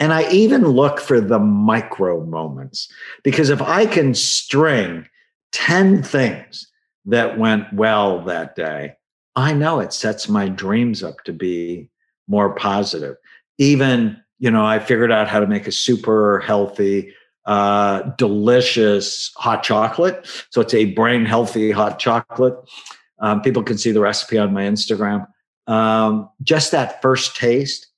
And 0.00 0.12
I 0.12 0.28
even 0.30 0.66
look 0.66 0.98
for 0.98 1.20
the 1.20 1.38
micro 1.38 2.24
moments 2.24 2.92
because 3.22 3.50
if 3.50 3.62
I 3.62 3.86
can 3.86 4.14
string 4.14 5.06
ten 5.52 6.02
things 6.02 6.66
that 7.06 7.38
went 7.38 7.72
well 7.72 8.24
that 8.24 8.56
day, 8.56 8.96
I 9.36 9.52
know 9.52 9.80
it 9.80 9.92
sets 9.92 10.28
my 10.28 10.48
dreams 10.48 11.02
up 11.02 11.24
to 11.24 11.32
be 11.32 11.88
more 12.28 12.54
positive. 12.54 13.16
Even, 13.58 14.20
you 14.38 14.50
know, 14.50 14.64
I 14.64 14.78
figured 14.78 15.12
out 15.12 15.28
how 15.28 15.40
to 15.40 15.46
make 15.46 15.66
a 15.66 15.72
super 15.72 16.40
healthy, 16.40 17.12
uh, 17.46 18.02
delicious 18.16 19.32
hot 19.36 19.62
chocolate. 19.62 20.26
So 20.50 20.60
it's 20.60 20.74
a 20.74 20.86
brain 20.86 21.24
healthy 21.24 21.70
hot 21.70 21.98
chocolate. 21.98 22.56
Um, 23.18 23.42
people 23.42 23.62
can 23.62 23.78
see 23.78 23.92
the 23.92 24.00
recipe 24.00 24.38
on 24.38 24.52
my 24.52 24.62
Instagram. 24.62 25.26
Um, 25.66 26.28
just 26.42 26.72
that 26.72 27.00
first 27.02 27.36
taste, 27.36 27.88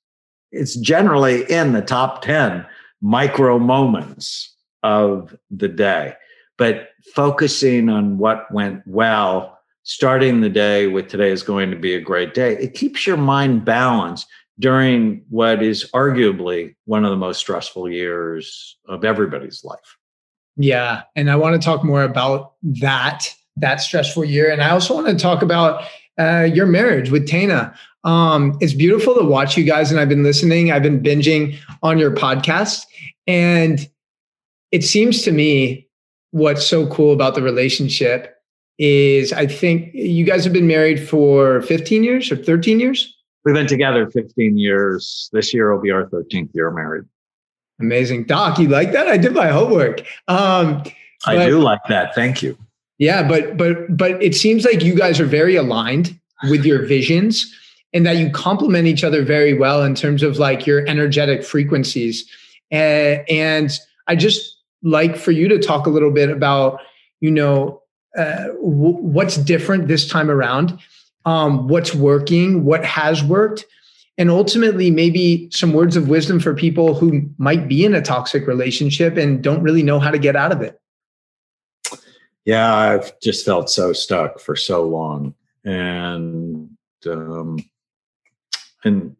it's 0.51 0.75
generally 0.75 1.43
in 1.51 1.73
the 1.73 1.81
top 1.81 2.21
10 2.21 2.65
micro 3.01 3.59
moments 3.59 4.55
of 4.83 5.35
the 5.51 5.67
day. 5.67 6.13
But 6.57 6.89
focusing 7.13 7.89
on 7.89 8.17
what 8.17 8.51
went 8.51 8.83
well 8.87 9.56
starting 9.87 10.41
the 10.41 10.49
day 10.49 10.87
with 10.87 11.07
today 11.07 11.31
is 11.31 11.41
going 11.41 11.71
to 11.71 11.77
be 11.77 11.95
a 11.95 12.01
great 12.01 12.33
day. 12.33 12.57
It 12.57 12.73
keeps 12.73 13.07
your 13.07 13.15
mind 13.15 13.63
balanced 13.63 14.27
during 14.59 15.23
what 15.29 15.63
is 15.63 15.89
arguably 15.93 16.75
one 16.83 17.05
of 17.05 17.09
the 17.09 17.15
most 17.15 17.39
stressful 17.39 17.89
years 17.89 18.77
of 18.89 19.05
everybody's 19.05 19.63
life. 19.63 19.97
Yeah, 20.57 21.03
and 21.15 21.31
I 21.31 21.37
want 21.37 21.59
to 21.59 21.65
talk 21.65 21.85
more 21.85 22.03
about 22.03 22.53
that 22.63 23.33
that 23.55 23.77
stressful 23.77 24.25
year, 24.25 24.51
and 24.51 24.61
I 24.61 24.71
also 24.71 24.93
want 24.93 25.07
to 25.07 25.15
talk 25.15 25.41
about 25.41 25.85
uh, 26.19 26.47
your 26.53 26.65
marriage 26.65 27.09
with 27.09 27.25
Tana. 27.25 27.73
Um, 28.03 28.57
it's 28.59 28.73
beautiful 28.73 29.15
to 29.15 29.23
watch 29.23 29.55
you 29.55 29.63
guys, 29.63 29.89
and 29.89 30.01
I've 30.01 30.09
been 30.09 30.23
listening. 30.23 30.69
I've 30.69 30.83
been 30.83 31.01
binging 31.01 31.57
on 31.81 31.97
your 31.97 32.11
podcast, 32.11 32.85
and 33.25 33.87
it 34.71 34.83
seems 34.83 35.21
to 35.21 35.31
me 35.31 35.87
what's 36.31 36.67
so 36.67 36.87
cool 36.87 37.13
about 37.13 37.35
the 37.35 37.41
relationship 37.41 38.36
is 38.77 39.33
I 39.33 39.47
think 39.47 39.93
you 39.93 40.25
guys 40.25 40.43
have 40.43 40.53
been 40.53 40.67
married 40.67 41.07
for 41.07 41.61
15 41.63 42.03
years 42.03 42.31
or 42.31 42.35
13 42.35 42.79
years? 42.79 43.13
We've 43.43 43.55
been 43.55 43.67
together 43.67 44.09
15 44.09 44.57
years. 44.57 45.29
This 45.31 45.53
year 45.53 45.73
will 45.73 45.81
be 45.81 45.91
our 45.91 46.05
13th 46.07 46.49
year 46.53 46.69
married. 46.71 47.05
Amazing. 47.79 48.25
Doc, 48.25 48.59
you 48.59 48.67
like 48.67 48.91
that? 48.91 49.07
I 49.07 49.17
did 49.17 49.33
my 49.33 49.47
homework. 49.47 50.01
Um, 50.27 50.83
I 51.25 51.35
but, 51.35 51.45
do 51.45 51.59
like 51.59 51.81
that. 51.89 52.13
Thank 52.15 52.41
you. 52.41 52.57
Yeah, 52.97 53.27
but 53.27 53.57
but 53.57 53.95
but 53.95 54.21
it 54.23 54.35
seems 54.35 54.65
like 54.65 54.83
you 54.83 54.95
guys 54.95 55.19
are 55.19 55.25
very 55.25 55.55
aligned 55.55 56.19
with 56.49 56.65
your 56.65 56.85
visions 56.85 57.53
and 57.93 58.05
that 58.05 58.17
you 58.17 58.29
complement 58.29 58.87
each 58.87 59.03
other 59.03 59.23
very 59.23 59.53
well 59.53 59.83
in 59.83 59.95
terms 59.95 60.23
of 60.23 60.37
like 60.37 60.67
your 60.67 60.87
energetic 60.87 61.43
frequencies. 61.43 62.29
And, 62.71 63.23
and 63.29 63.79
I 64.07 64.15
just 64.15 64.57
like 64.83 65.15
for 65.15 65.31
you 65.31 65.47
to 65.47 65.57
talk 65.57 65.87
a 65.87 65.89
little 65.89 66.11
bit 66.11 66.29
about, 66.29 66.81
you 67.21 67.31
know, 67.31 67.81
uh, 68.17 68.47
what's 68.59 69.37
different 69.37 69.87
this 69.87 70.07
time 70.07 70.29
around, 70.29 70.79
um, 71.25 71.67
what's 71.67 71.93
working, 71.93 72.65
what 72.65 72.83
has 72.83 73.23
worked, 73.23 73.65
and 74.17 74.29
ultimately 74.29 74.89
maybe 74.89 75.49
some 75.51 75.73
words 75.73 75.95
of 75.95 76.09
wisdom 76.09 76.39
for 76.39 76.53
people 76.53 76.95
who 76.95 77.29
might 77.37 77.67
be 77.67 77.85
in 77.85 77.93
a 77.93 78.01
toxic 78.01 78.47
relationship 78.47 79.17
and 79.17 79.43
don't 79.43 79.61
really 79.61 79.83
know 79.83 79.99
how 79.99 80.09
to 80.09 80.17
get 80.17 80.35
out 80.35 80.51
of 80.51 80.61
it. 80.61 80.79
Yeah, 82.43 82.73
I've 82.73 83.19
just 83.19 83.45
felt 83.45 83.69
so 83.69 83.93
stuck 83.93 84.39
for 84.39 84.55
so 84.55 84.83
long, 84.87 85.35
and 85.63 86.69
um, 87.05 87.59
and 88.83 89.15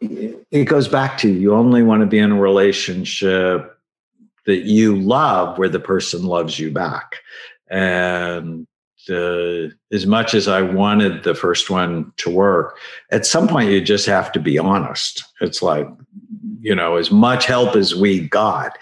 it 0.00 0.64
goes 0.64 0.88
back 0.88 1.18
to 1.18 1.28
you 1.28 1.54
only 1.54 1.82
want 1.82 2.00
to 2.00 2.06
be 2.06 2.18
in 2.18 2.32
a 2.32 2.40
relationship 2.40 3.73
that 4.46 4.64
you 4.64 4.96
love 4.96 5.58
where 5.58 5.68
the 5.68 5.80
person 5.80 6.24
loves 6.24 6.58
you 6.58 6.70
back. 6.70 7.16
And 7.70 8.66
uh, 9.08 9.68
as 9.92 10.06
much 10.06 10.34
as 10.34 10.48
I 10.48 10.62
wanted 10.62 11.24
the 11.24 11.34
first 11.34 11.70
one 11.70 12.12
to 12.18 12.30
work, 12.30 12.78
at 13.10 13.26
some 13.26 13.48
point 13.48 13.70
you 13.70 13.80
just 13.80 14.06
have 14.06 14.32
to 14.32 14.40
be 14.40 14.58
honest. 14.58 15.24
It's 15.40 15.62
like, 15.62 15.88
you 16.60 16.74
know, 16.74 16.96
as 16.96 17.10
much 17.10 17.46
help 17.46 17.76
as 17.76 17.94
we 17.94 18.26
got, 18.28 18.78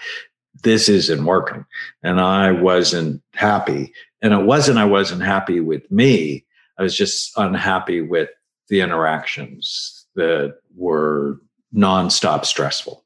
this 0.63 0.87
isn't 0.87 1.25
working. 1.25 1.65
And 2.03 2.21
I 2.21 2.51
wasn't 2.51 3.21
happy. 3.33 3.93
And 4.21 4.33
it 4.33 4.45
wasn't 4.45 4.77
I 4.79 4.85
wasn't 4.85 5.23
happy 5.23 5.59
with 5.59 5.89
me. 5.91 6.45
I 6.77 6.83
was 6.83 6.95
just 6.95 7.31
unhappy 7.37 8.01
with 8.01 8.29
the 8.69 8.81
interactions 8.81 10.05
that 10.15 10.55
were 10.75 11.39
nonstop 11.75 12.45
stressful. 12.45 13.03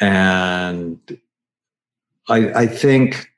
And 0.00 0.98
I, 2.28 2.52
I 2.52 2.66
think 2.66 3.28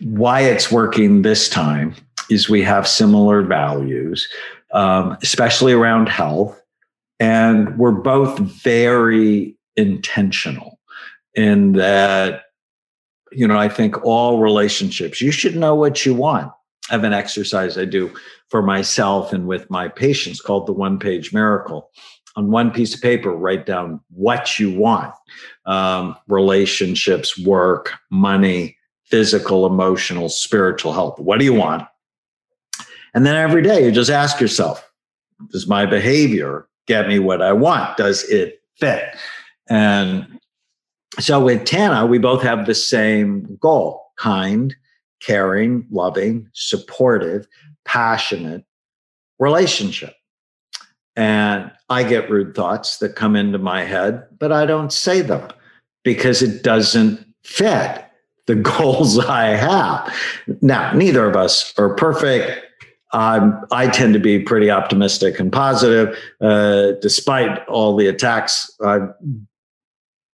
why 0.00 0.40
it's 0.40 0.70
working 0.70 1.22
this 1.22 1.48
time 1.48 1.94
is 2.30 2.48
we 2.48 2.62
have 2.62 2.86
similar 2.86 3.42
values, 3.42 4.28
um, 4.72 5.16
especially 5.22 5.72
around 5.72 6.08
health. 6.08 6.60
And 7.20 7.76
we're 7.78 7.90
both 7.90 8.38
very 8.38 9.56
intentional 9.76 10.78
in 11.34 11.72
that, 11.72 12.42
you 13.32 13.46
know, 13.46 13.58
I 13.58 13.68
think 13.68 14.04
all 14.04 14.40
relationships, 14.40 15.20
you 15.20 15.30
should 15.32 15.56
know 15.56 15.74
what 15.74 16.06
you 16.06 16.14
want. 16.14 16.52
I 16.90 16.94
have 16.94 17.04
an 17.04 17.12
exercise 17.12 17.76
I 17.76 17.84
do 17.84 18.14
for 18.48 18.62
myself 18.62 19.32
and 19.32 19.46
with 19.46 19.68
my 19.68 19.88
patients 19.88 20.40
called 20.40 20.66
the 20.66 20.72
one 20.72 20.98
page 20.98 21.32
miracle 21.32 21.90
on 22.38 22.52
one 22.52 22.70
piece 22.70 22.94
of 22.94 23.02
paper, 23.02 23.32
write 23.32 23.66
down 23.66 23.98
what 24.10 24.60
you 24.60 24.72
want 24.72 25.12
um, 25.66 26.16
relationships, 26.28 27.36
work, 27.36 27.94
money, 28.10 28.76
physical, 29.06 29.66
emotional, 29.66 30.28
spiritual 30.28 30.92
health. 30.92 31.18
What 31.18 31.40
do 31.40 31.44
you 31.44 31.52
want? 31.52 31.82
And 33.12 33.26
then 33.26 33.34
every 33.34 33.60
day 33.60 33.84
you 33.84 33.90
just 33.90 34.08
ask 34.08 34.40
yourself, 34.40 34.88
does 35.50 35.66
my 35.66 35.84
behavior 35.84 36.68
get 36.86 37.08
me 37.08 37.18
what 37.18 37.42
I 37.42 37.52
want? 37.52 37.96
Does 37.96 38.22
it 38.30 38.62
fit? 38.76 39.16
And 39.68 40.38
so 41.18 41.44
with 41.44 41.64
Tana, 41.64 42.06
we 42.06 42.18
both 42.18 42.42
have 42.42 42.66
the 42.66 42.74
same 42.74 43.56
goal 43.60 44.12
kind, 44.16 44.76
caring, 45.20 45.88
loving, 45.90 46.48
supportive, 46.52 47.48
passionate 47.84 48.64
relationship. 49.40 50.14
And 51.18 51.72
I 51.88 52.04
get 52.04 52.30
rude 52.30 52.54
thoughts 52.54 52.98
that 52.98 53.16
come 53.16 53.34
into 53.34 53.58
my 53.58 53.82
head, 53.82 54.24
but 54.38 54.52
I 54.52 54.66
don't 54.66 54.92
say 54.92 55.20
them 55.20 55.50
because 56.04 56.42
it 56.42 56.62
doesn't 56.62 57.26
fit 57.42 58.04
the 58.46 58.54
goals 58.78 59.18
I 59.18 59.48
have. 59.48 60.16
Now, 60.62 60.92
neither 60.92 61.28
of 61.28 61.34
us 61.34 61.76
are 61.76 61.92
perfect. 61.92 62.64
I 63.12 63.90
tend 63.92 64.14
to 64.14 64.20
be 64.20 64.38
pretty 64.38 64.70
optimistic 64.70 65.40
and 65.40 65.50
positive, 65.50 66.16
uh, 66.40 66.92
despite 67.02 67.66
all 67.66 67.96
the 67.96 68.06
attacks 68.06 68.70
I've 68.84 69.08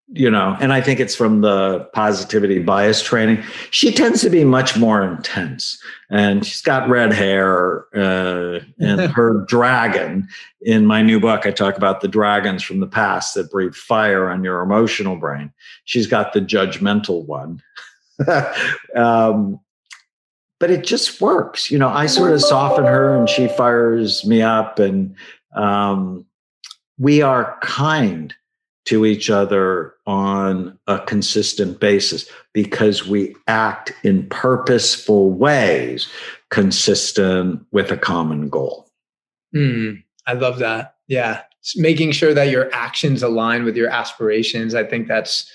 you 0.08 0.30
know, 0.30 0.56
and 0.60 0.72
I 0.72 0.80
think 0.80 1.00
it's 1.00 1.16
from 1.16 1.40
the 1.40 1.88
positivity 1.94 2.58
bias 2.58 3.02
training. 3.02 3.42
She 3.70 3.90
tends 3.90 4.20
to 4.20 4.30
be 4.30 4.44
much 4.44 4.76
more 4.76 5.02
intense, 5.02 5.82
and 6.10 6.44
she's 6.44 6.60
got 6.60 6.88
red 6.88 7.12
hair. 7.12 7.86
Uh, 7.96 8.60
and 8.78 9.00
her 9.12 9.44
dragon 9.48 10.28
in 10.60 10.84
my 10.84 11.00
new 11.00 11.18
book, 11.18 11.46
I 11.46 11.50
talk 11.50 11.76
about 11.76 12.00
the 12.00 12.08
dragons 12.08 12.62
from 12.62 12.80
the 12.80 12.86
past 12.86 13.34
that 13.34 13.50
breathe 13.50 13.74
fire 13.74 14.28
on 14.28 14.44
your 14.44 14.60
emotional 14.60 15.16
brain. 15.16 15.52
She's 15.84 16.06
got 16.06 16.32
the 16.32 16.40
judgmental 16.40 17.24
one. 17.26 17.62
um, 18.94 19.58
but 20.60 20.70
it 20.70 20.84
just 20.84 21.20
works. 21.20 21.70
You 21.70 21.78
know, 21.78 21.88
I 21.88 22.06
sort 22.06 22.32
of 22.32 22.42
soften 22.42 22.84
her 22.84 23.16
and 23.16 23.28
she 23.28 23.48
fires 23.48 24.24
me 24.26 24.42
up, 24.42 24.78
and 24.78 25.14
um, 25.56 26.26
we 26.98 27.22
are 27.22 27.58
kind 27.62 28.34
to 28.86 29.06
each 29.06 29.30
other 29.30 29.94
on 30.06 30.78
a 30.86 30.98
consistent 31.00 31.80
basis 31.80 32.28
because 32.52 33.06
we 33.06 33.34
act 33.48 33.92
in 34.02 34.28
purposeful 34.28 35.30
ways 35.30 36.08
consistent 36.50 37.64
with 37.72 37.90
a 37.90 37.96
common 37.96 38.48
goal. 38.48 38.90
Mm, 39.54 40.02
I 40.26 40.34
love 40.34 40.58
that. 40.58 40.96
Yeah. 41.06 41.42
Making 41.76 42.12
sure 42.12 42.34
that 42.34 42.50
your 42.50 42.72
actions 42.74 43.22
align 43.22 43.64
with 43.64 43.76
your 43.76 43.88
aspirations. 43.88 44.74
I 44.74 44.84
think 44.84 45.08
that's 45.08 45.50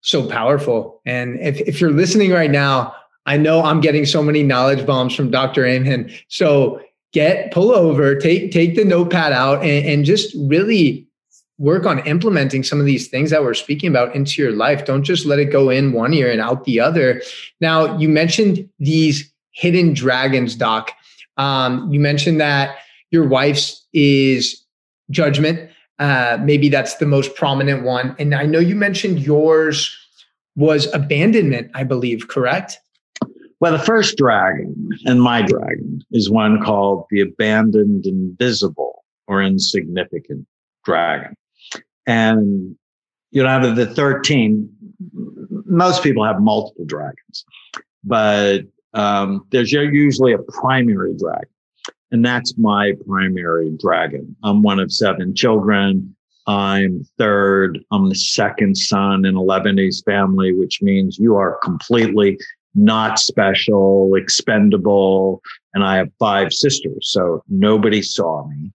so 0.00 0.26
powerful. 0.26 1.02
And 1.04 1.38
if, 1.40 1.60
if 1.60 1.80
you're 1.80 1.92
listening 1.92 2.30
right 2.30 2.50
now, 2.50 2.94
I 3.26 3.36
know 3.36 3.62
I'm 3.62 3.80
getting 3.80 4.06
so 4.06 4.22
many 4.22 4.42
knowledge 4.42 4.86
bombs 4.86 5.14
from 5.14 5.30
Dr. 5.30 5.66
Amen. 5.66 6.10
So 6.28 6.80
get 7.12 7.52
pull 7.52 7.72
over, 7.72 8.14
take 8.14 8.52
take 8.52 8.76
the 8.76 8.84
notepad 8.84 9.32
out 9.32 9.62
and, 9.62 9.86
and 9.86 10.04
just 10.04 10.34
really 10.36 11.06
work 11.60 11.84
on 11.84 12.04
implementing 12.06 12.62
some 12.62 12.80
of 12.80 12.86
these 12.86 13.08
things 13.08 13.30
that 13.30 13.42
we're 13.42 13.52
speaking 13.54 13.90
about 13.90 14.14
into 14.16 14.42
your 14.42 14.50
life. 14.50 14.86
Don't 14.86 15.04
just 15.04 15.26
let 15.26 15.38
it 15.38 15.52
go 15.52 15.68
in 15.68 15.92
one 15.92 16.14
ear 16.14 16.30
and 16.32 16.40
out 16.40 16.64
the 16.64 16.80
other. 16.80 17.20
Now, 17.60 17.98
you 17.98 18.08
mentioned 18.08 18.66
these 18.78 19.30
hidden 19.52 19.92
dragons, 19.92 20.56
Doc. 20.56 20.90
Um, 21.36 21.92
you 21.92 22.00
mentioned 22.00 22.40
that 22.40 22.78
your 23.10 23.28
wife's 23.28 23.86
is 23.92 24.64
judgment. 25.10 25.70
Uh, 25.98 26.38
maybe 26.40 26.70
that's 26.70 26.94
the 26.94 27.06
most 27.06 27.34
prominent 27.34 27.82
one. 27.82 28.16
And 28.18 28.34
I 28.34 28.46
know 28.46 28.58
you 28.58 28.74
mentioned 28.74 29.20
yours 29.20 29.94
was 30.56 30.92
abandonment, 30.94 31.70
I 31.74 31.84
believe, 31.84 32.28
correct? 32.28 32.78
Well, 33.60 33.72
the 33.72 33.78
first 33.78 34.16
dragon 34.16 34.88
and 35.04 35.20
my 35.20 35.42
dragon 35.42 36.02
is 36.10 36.30
one 36.30 36.64
called 36.64 37.04
the 37.10 37.20
abandoned 37.20 38.06
invisible 38.06 39.04
or 39.26 39.42
insignificant 39.42 40.46
dragon. 40.86 41.34
And 42.06 42.76
you 43.30 43.42
know, 43.42 43.48
out 43.48 43.64
of 43.64 43.76
the 43.76 43.86
13, 43.86 44.68
most 45.66 46.02
people 46.02 46.24
have 46.24 46.40
multiple 46.40 46.84
dragons, 46.84 47.44
but 48.02 48.62
um, 48.94 49.46
there's 49.50 49.72
usually 49.72 50.32
a 50.32 50.38
primary 50.38 51.14
dragon. 51.16 51.48
And 52.12 52.24
that's 52.24 52.58
my 52.58 52.92
primary 53.06 53.70
dragon. 53.78 54.34
I'm 54.42 54.62
one 54.62 54.80
of 54.80 54.92
seven 54.92 55.34
children. 55.34 56.16
I'm 56.46 57.04
third. 57.18 57.78
I'm 57.92 58.08
the 58.08 58.16
second 58.16 58.76
son 58.76 59.24
in 59.24 59.36
a 59.36 59.40
Lebanese 59.40 60.04
family, 60.04 60.52
which 60.52 60.82
means 60.82 61.18
you 61.18 61.36
are 61.36 61.58
completely 61.62 62.36
not 62.74 63.20
special, 63.20 64.14
expendable. 64.16 65.40
And 65.74 65.84
I 65.84 65.96
have 65.96 66.10
five 66.18 66.52
sisters. 66.52 67.10
So 67.12 67.44
nobody 67.48 68.02
saw 68.02 68.48
me. 68.48 68.72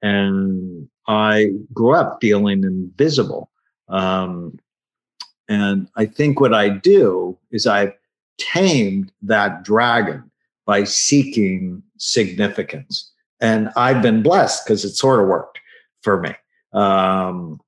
And 0.00 0.88
I 1.08 1.50
grew 1.72 1.94
up 1.94 2.18
feeling 2.20 2.64
invisible. 2.64 3.50
Um, 3.88 4.58
and 5.48 5.88
I 5.96 6.06
think 6.06 6.40
what 6.40 6.54
I 6.54 6.68
do 6.68 7.36
is 7.50 7.66
I've 7.66 7.92
tamed 8.38 9.12
that 9.22 9.64
dragon 9.64 10.30
by 10.66 10.84
seeking 10.84 11.82
significance. 11.98 13.10
And 13.40 13.70
I've 13.76 14.02
been 14.02 14.22
blessed 14.22 14.64
because 14.64 14.84
it 14.84 14.94
sort 14.94 15.20
of 15.20 15.26
worked 15.26 15.58
for 16.02 16.20
me. 16.20 16.30
Um, 16.72 17.60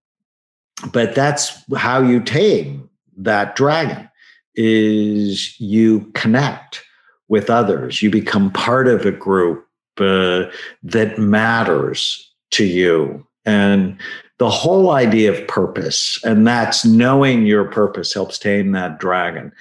but 0.92 1.14
that's 1.14 1.62
how 1.76 2.00
you 2.00 2.20
tame 2.20 2.88
that 3.16 3.56
dragon 3.56 4.08
is 4.54 5.58
you 5.60 6.00
connect 6.14 6.84
with 7.28 7.50
others 7.50 8.02
you 8.02 8.10
become 8.10 8.50
part 8.52 8.86
of 8.86 9.04
a 9.06 9.10
group 9.10 9.66
uh, 9.98 10.44
that 10.82 11.18
matters 11.18 12.33
to 12.54 12.64
you. 12.64 13.26
And 13.44 13.98
the 14.38 14.50
whole 14.50 14.90
idea 14.90 15.32
of 15.32 15.46
purpose, 15.46 16.22
and 16.24 16.46
that's 16.46 16.84
knowing 16.84 17.46
your 17.46 17.66
purpose 17.66 18.12
helps 18.12 18.38
tame 18.38 18.72
that 18.72 18.98
dragon. 18.98 19.52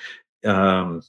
Um, 0.46 1.04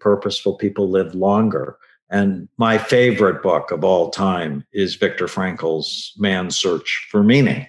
purposeful 0.00 0.56
people 0.56 0.90
live 0.90 1.14
longer. 1.14 1.78
And 2.10 2.48
my 2.56 2.78
favorite 2.78 3.42
book 3.42 3.70
of 3.70 3.84
all 3.84 4.10
time 4.10 4.64
is 4.72 4.96
Viktor 4.96 5.28
Frankl's 5.28 6.14
Man's 6.18 6.56
Search 6.56 7.06
for 7.10 7.22
Meaning, 7.22 7.66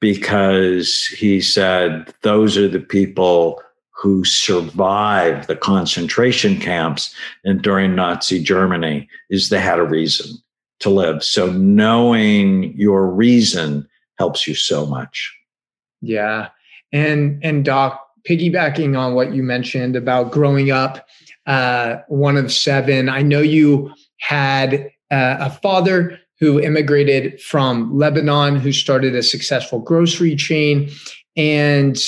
because 0.00 1.06
he 1.06 1.40
said 1.40 2.12
those 2.22 2.56
are 2.56 2.68
the 2.68 2.80
people 2.80 3.62
who 4.00 4.24
survived 4.24 5.46
the 5.46 5.56
concentration 5.56 6.58
camps 6.58 7.14
and 7.44 7.62
during 7.62 7.94
Nazi 7.94 8.42
Germany 8.42 9.08
is 9.28 9.50
they 9.50 9.60
had 9.60 9.78
a 9.78 9.84
reason 9.84 10.36
to 10.80 10.90
live. 10.90 11.22
So 11.22 11.50
knowing 11.52 12.76
your 12.76 13.06
reason 13.06 13.88
helps 14.18 14.46
you 14.46 14.54
so 14.54 14.86
much. 14.86 15.34
Yeah. 16.00 16.48
And 16.92 17.42
and 17.44 17.64
Doc, 17.64 18.06
piggybacking 18.28 18.98
on 18.98 19.14
what 19.14 19.32
you 19.34 19.42
mentioned 19.42 19.96
about 19.96 20.32
growing 20.32 20.70
up 20.70 21.06
uh, 21.46 21.96
one 22.08 22.36
of 22.36 22.52
seven, 22.52 23.08
I 23.08 23.22
know 23.22 23.40
you 23.40 23.92
had 24.18 24.90
uh, 25.10 25.36
a 25.40 25.50
father 25.50 26.18
who 26.38 26.60
immigrated 26.60 27.40
from 27.40 27.96
Lebanon, 27.96 28.56
who 28.56 28.72
started 28.72 29.14
a 29.14 29.22
successful 29.22 29.78
grocery 29.78 30.34
chain, 30.34 30.90
and 31.36 31.98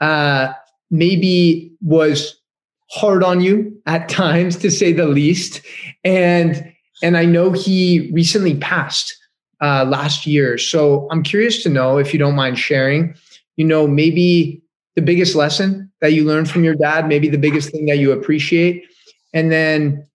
uh, 0.00 0.52
maybe 0.90 1.72
was 1.80 2.36
hard 2.90 3.22
on 3.22 3.40
you 3.40 3.80
at 3.86 4.08
times, 4.22 4.56
to 4.56 4.70
say 4.70 4.92
the 4.92 5.06
least. 5.06 5.60
And 6.04 6.72
and 7.02 7.16
I 7.16 7.24
know 7.24 7.52
he 7.52 8.10
recently 8.12 8.56
passed 8.56 9.16
uh, 9.60 9.84
last 9.84 10.26
year. 10.26 10.58
So 10.58 11.08
I'm 11.10 11.22
curious 11.22 11.62
to 11.62 11.68
know 11.68 11.98
if 11.98 12.12
you 12.12 12.18
don't 12.18 12.36
mind 12.36 12.58
sharing, 12.58 13.14
you 13.56 13.64
know, 13.64 13.86
maybe 13.86 14.62
the 14.94 15.02
biggest 15.02 15.34
lesson 15.34 15.90
that 16.00 16.12
you 16.12 16.24
learned 16.24 16.50
from 16.50 16.64
your 16.64 16.74
dad, 16.74 17.08
maybe 17.08 17.28
the 17.28 17.38
biggest 17.38 17.70
thing 17.70 17.86
that 17.86 17.98
you 17.98 18.12
appreciate, 18.12 18.84
and 19.32 19.50
then 19.50 20.06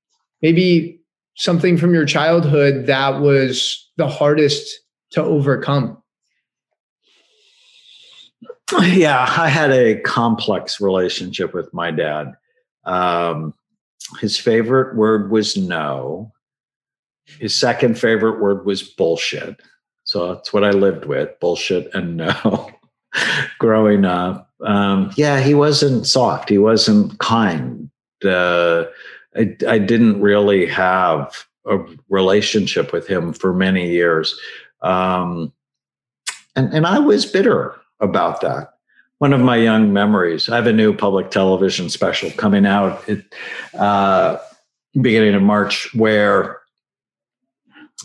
maybe 0.42 1.00
something 1.36 1.78
from 1.78 1.94
your 1.94 2.06
childhood 2.06 2.88
that 2.88 3.22
was 3.22 3.90
the 3.98 4.08
hardest 4.08 4.80
to 5.12 5.24
overcome. 5.24 5.98
Yeah, 8.82 9.26
I 9.38 9.50
had 9.50 9.72
a 9.72 10.00
complex 10.00 10.80
relationship 10.80 11.54
with 11.54 11.74
my 11.74 11.92
dad. 11.92 12.36
Um, 12.86 13.54
his 14.20 14.38
favorite 14.38 14.96
word 14.96 15.30
was 15.30 15.58
no. 15.58 16.32
His 17.40 17.58
second 17.58 17.98
favorite 18.00 18.40
word 18.42 18.66
was 18.66 18.84
bullshit. 18.84 19.62
So 20.04 20.34
that's 20.34 20.52
what 20.52 20.64
I 20.64 20.72
lived 20.72 21.06
with 21.06 21.40
bullshit 21.40 21.94
and 21.94 22.18
no 22.18 22.70
growing 23.60 24.06
up. 24.06 24.50
Um, 24.66 25.12
yeah, 25.16 25.40
he 25.40 25.54
wasn't 25.54 26.06
soft. 26.06 26.50
He 26.50 26.58
wasn't 26.58 27.18
kind. 27.20 27.90
Uh, 28.24 28.86
I, 29.36 29.56
I 29.68 29.78
didn't 29.80 30.22
really 30.22 30.66
have 30.68 31.46
a 31.66 31.78
relationship 32.10 32.92
with 32.92 33.08
him 33.08 33.34
for 33.34 33.54
many 33.54 33.90
years. 33.92 34.38
Um, 34.82 35.54
and, 36.56 36.74
and 36.74 36.86
I 36.86 37.00
was 37.00 37.26
bitter 37.26 37.76
about 38.00 38.42
that. 38.42 38.74
one 39.20 39.34
of 39.34 39.40
my 39.40 39.56
young 39.56 39.94
memories. 39.94 40.50
I 40.50 40.56
have 40.56 40.66
a 40.66 40.74
new 40.74 40.96
public 40.98 41.30
television 41.30 41.90
special 41.90 42.32
coming 42.32 42.66
out 42.66 43.08
at 43.08 43.22
uh, 43.80 44.38
beginning 45.00 45.36
of 45.36 45.44
March 45.44 45.94
where 45.94 46.61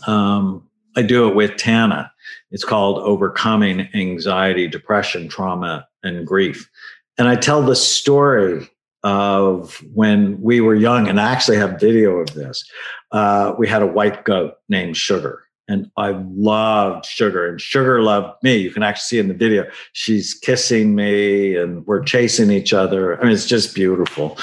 um, 0.05 0.67
I 0.95 1.01
do 1.01 1.27
it 1.27 1.35
with 1.35 1.57
Tana. 1.57 2.11
It's 2.51 2.63
called 2.63 2.99
Overcoming 2.99 3.89
Anxiety, 3.93 4.67
Depression, 4.67 5.27
Trauma, 5.27 5.87
and 6.03 6.25
Grief. 6.25 6.69
And 7.17 7.27
I 7.27 7.35
tell 7.35 7.61
the 7.61 7.75
story 7.75 8.69
of 9.03 9.83
when 9.93 10.41
we 10.41 10.59
were 10.61 10.75
young, 10.75 11.07
and 11.07 11.19
I 11.19 11.31
actually 11.31 11.57
have 11.57 11.79
video 11.79 12.17
of 12.17 12.33
this. 12.33 12.69
Uh, 13.11 13.53
we 13.57 13.67
had 13.67 13.81
a 13.81 13.87
white 13.87 14.25
goat 14.25 14.55
named 14.69 14.97
Sugar 14.97 15.47
and 15.67 15.91
I 15.97 16.11
loved 16.11 17.05
Sugar, 17.05 17.47
and 17.47 17.59
Sugar 17.59 18.01
loved 18.01 18.41
me. 18.41 18.55
You 18.55 18.71
can 18.71 18.83
actually 18.83 19.03
see 19.03 19.19
in 19.19 19.27
the 19.27 19.33
video, 19.33 19.65
she's 19.93 20.33
kissing 20.33 20.95
me, 20.95 21.55
and 21.57 21.85
we're 21.85 22.03
chasing 22.03 22.51
each 22.51 22.73
other. 22.73 23.19
I 23.19 23.23
mean, 23.23 23.33
it's 23.33 23.45
just 23.45 23.75
beautiful. 23.75 24.37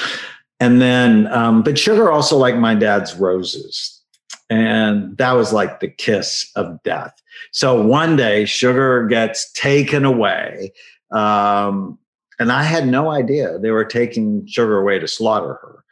And 0.59 0.81
then, 0.81 1.27
um, 1.27 1.63
but 1.63 1.79
Sugar 1.79 2.11
also 2.11 2.37
liked 2.37 2.57
my 2.57 2.75
dad's 2.75 3.15
roses, 3.15 4.01
and 4.49 5.17
that 5.17 5.33
was 5.33 5.53
like 5.53 5.79
the 5.79 5.89
kiss 5.89 6.51
of 6.55 6.81
death. 6.83 7.21
So 7.51 7.81
one 7.81 8.15
day, 8.15 8.45
Sugar 8.45 9.07
gets 9.07 9.51
taken 9.51 10.05
away, 10.05 10.73
um, 11.11 11.97
and 12.39 12.51
I 12.51 12.63
had 12.63 12.87
no 12.87 13.11
idea 13.11 13.57
they 13.59 13.71
were 13.71 13.85
taking 13.85 14.45
Sugar 14.47 14.77
away 14.77 14.99
to 14.99 15.07
slaughter 15.07 15.53
her. 15.61 15.83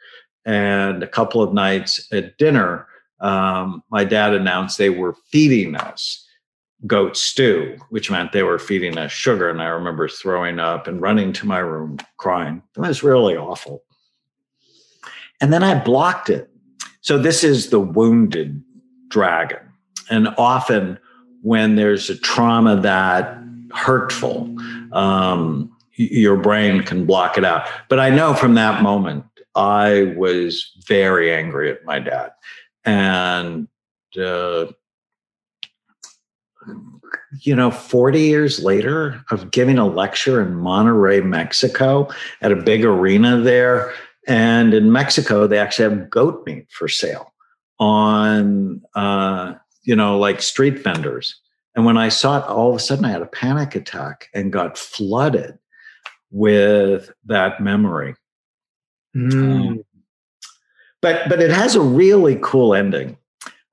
And 0.46 1.02
a 1.02 1.08
couple 1.08 1.42
of 1.42 1.54
nights 1.54 2.06
at 2.12 2.36
dinner 2.36 2.86
um, 3.24 3.82
my 3.90 4.04
dad 4.04 4.34
announced 4.34 4.76
they 4.76 4.90
were 4.90 5.14
feeding 5.30 5.74
us 5.76 6.26
goat 6.86 7.16
stew, 7.16 7.78
which 7.88 8.10
meant 8.10 8.32
they 8.32 8.42
were 8.42 8.58
feeding 8.58 8.98
us 8.98 9.10
sugar. 9.10 9.48
And 9.48 9.62
I 9.62 9.66
remember 9.68 10.08
throwing 10.08 10.60
up 10.60 10.86
and 10.86 11.00
running 11.00 11.32
to 11.34 11.46
my 11.46 11.58
room 11.58 11.96
crying. 12.18 12.62
It 12.76 12.80
was 12.80 13.02
really 13.02 13.36
awful. 13.36 13.82
And 15.40 15.52
then 15.52 15.62
I 15.62 15.82
blocked 15.82 16.28
it. 16.28 16.50
So 17.04 17.18
this 17.18 17.44
is 17.44 17.68
the 17.68 17.80
wounded 17.80 18.64
dragon. 19.08 19.58
And 20.08 20.28
often 20.38 20.98
when 21.42 21.76
there's 21.76 22.08
a 22.08 22.16
trauma 22.16 22.80
that 22.80 23.38
hurtful, 23.74 24.56
um, 24.92 25.70
your 25.96 26.36
brain 26.38 26.82
can 26.82 27.04
block 27.04 27.36
it 27.36 27.44
out. 27.44 27.66
But 27.90 28.00
I 28.00 28.08
know 28.08 28.32
from 28.32 28.54
that 28.54 28.82
moment, 28.82 29.26
I 29.54 30.14
was 30.16 30.72
very 30.86 31.30
angry 31.30 31.70
at 31.70 31.84
my 31.84 31.98
dad 31.98 32.32
and 32.86 33.68
uh, 34.18 34.66
you 37.40 37.54
know 37.54 37.70
40 37.70 38.20
years 38.20 38.60
later 38.60 39.22
of 39.30 39.50
giving 39.50 39.78
a 39.78 39.86
lecture 39.86 40.40
in 40.42 40.54
monterrey 40.54 41.24
mexico 41.24 42.08
at 42.40 42.52
a 42.52 42.56
big 42.56 42.84
arena 42.84 43.40
there 43.40 43.92
and 44.26 44.74
in 44.74 44.92
mexico 44.92 45.46
they 45.46 45.58
actually 45.58 45.88
have 45.88 46.10
goat 46.10 46.44
meat 46.46 46.66
for 46.70 46.88
sale 46.88 47.32
on 47.78 48.80
uh, 48.94 49.54
you 49.82 49.96
know 49.96 50.18
like 50.18 50.40
street 50.40 50.78
vendors 50.78 51.40
and 51.74 51.84
when 51.84 51.96
i 51.96 52.08
saw 52.08 52.38
it 52.38 52.44
all 52.48 52.70
of 52.70 52.76
a 52.76 52.80
sudden 52.80 53.04
i 53.04 53.10
had 53.10 53.22
a 53.22 53.26
panic 53.26 53.74
attack 53.74 54.28
and 54.34 54.52
got 54.52 54.78
flooded 54.78 55.58
with 56.30 57.10
that 57.24 57.60
memory 57.60 58.14
mm. 59.16 59.32
um, 59.32 59.84
but 61.04 61.28
but 61.28 61.42
it 61.42 61.50
has 61.50 61.74
a 61.74 61.82
really 61.82 62.38
cool 62.40 62.74
ending. 62.74 63.18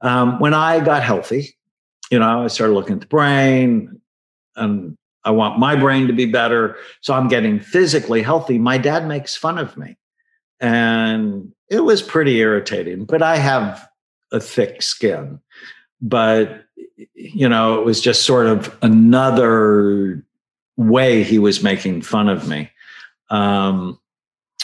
Um, 0.02 0.38
when 0.42 0.54
I 0.54 0.82
got 0.82 1.02
healthy, 1.02 1.56
you 2.12 2.20
know, 2.20 2.44
I 2.44 2.48
started 2.48 2.74
looking 2.74 2.96
at 2.96 3.00
the 3.00 3.08
brain, 3.08 4.02
and 4.58 4.98
I 5.24 5.32
want 5.32 5.58
my 5.58 5.78
brain 5.78 6.08
to 6.08 6.14
be 6.14 6.26
better. 6.26 6.76
So 7.00 7.14
I'm 7.14 7.30
getting 7.30 7.62
physically 7.62 8.22
healthy. 8.22 8.60
My 8.60 8.78
dad 8.78 9.08
makes 9.08 9.34
fun 9.34 9.58
of 9.58 9.78
me, 9.78 9.96
and 10.62 11.52
it 11.70 11.82
was 11.82 12.02
pretty 12.02 12.38
irritating. 12.38 13.06
But 13.06 13.22
I 13.22 13.38
have 13.38 13.90
a 14.32 14.40
thick 14.40 14.82
skin, 14.82 15.40
but 16.02 16.66
you 17.16 17.50
know, 17.50 17.80
it 17.80 17.86
was 17.86 18.00
just 18.00 18.26
sort 18.26 18.48
of 18.48 18.76
another 18.82 20.24
way 20.78 21.24
he 21.24 21.40
was 21.40 21.64
making 21.64 22.02
fun 22.02 22.30
of 22.30 22.48
me. 22.48 22.70
Um, 23.30 24.00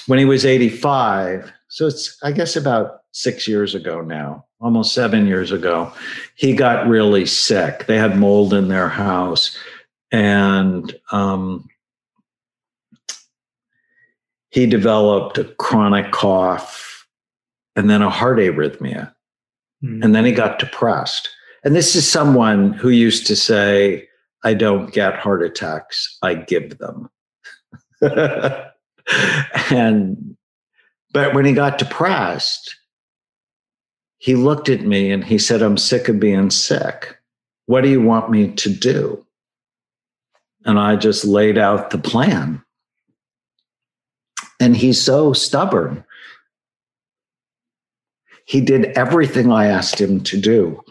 when 0.06 0.20
he 0.20 0.26
was 0.26 0.46
85, 0.46 1.52
so 1.68 1.88
it's, 1.88 2.18
I 2.24 2.32
guess, 2.32 2.56
about 2.56 3.04
six 3.12 3.48
years 3.48 3.76
ago 3.76 4.02
now, 4.02 4.46
almost 4.60 4.94
seven 4.94 5.28
years 5.28 5.52
ago, 5.52 5.92
he 6.36 6.54
got 6.54 6.88
really 6.88 7.26
sick. 7.26 7.86
They 7.88 7.98
had 7.98 8.18
mold 8.18 8.54
in 8.54 8.68
their 8.68 8.90
house. 8.90 9.58
And 10.12 10.96
um, 11.12 11.68
he 14.50 14.66
developed 14.66 15.38
a 15.38 15.44
chronic 15.44 16.12
cough 16.12 17.06
and 17.76 17.90
then 17.90 18.02
a 18.02 18.10
heart 18.10 18.40
arrhythmia. 18.40 19.14
Mm-hmm. 19.84 20.04
And 20.04 20.16
then 20.16 20.26
he 20.26 20.32
got 20.32 20.60
depressed. 20.60 21.30
And 21.64 21.76
this 21.76 21.96
is 21.96 22.10
someone 22.10 22.74
who 22.74 22.90
used 22.90 23.28
to 23.28 23.36
say, 23.36 24.08
I 24.44 24.54
don't 24.54 24.92
get 24.92 25.20
heart 25.20 25.44
attacks, 25.44 26.18
I 26.22 26.36
give 26.36 26.78
them. 26.78 27.10
and 29.72 30.38
but 31.14 31.34
when 31.34 31.46
he 31.46 31.54
got 31.54 31.78
depressed, 31.78 32.76
he 34.18 34.36
looked 34.36 34.70
at 34.70 34.82
me 34.82 35.12
and 35.12 35.24
he 35.24 35.38
said, 35.38 35.62
I'm 35.62 35.78
sick 35.78 36.10
of 36.10 36.20
being 36.20 36.50
sick. 36.50 37.18
What 37.66 37.82
do 37.82 37.90
you 37.90 38.02
want 38.02 38.32
me 38.32 38.52
to 38.54 38.70
do? 38.70 39.26
And 40.66 40.80
I 40.80 40.96
just 40.96 41.26
laid 41.26 41.58
out 41.58 41.90
the 41.90 41.98
plan. 41.98 42.64
And 44.60 44.76
he's 44.76 45.02
so 45.02 45.34
stubborn. 45.34 46.04
He 48.46 48.62
did 48.62 48.86
everything 48.98 49.52
I 49.52 49.68
asked 49.68 50.00
him 50.00 50.22
to 50.24 50.40
do. 50.40 50.82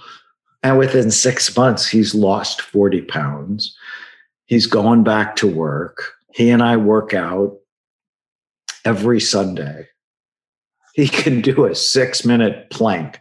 And 0.63 0.79
within 0.79 1.11
six 1.11 1.57
months, 1.57 1.87
he's 1.87 2.15
lost 2.15 2.61
40 2.61 3.03
pounds. 3.03 3.77
He's 4.47 4.67
going 4.67 5.05
back 5.05 5.37
to 5.37 5.47
work. 5.47 6.13
He 6.33 6.51
and 6.51 6.63
I 6.63 6.77
work 6.77 7.15
out 7.15 7.57
every 8.85 9.21
Sunday 9.21 9.89
he 10.97 11.07
can 11.23 11.41
do 11.41 11.67
a 11.67 11.75
six 11.75 12.25
minute 12.25 12.71
plank. 12.71 13.21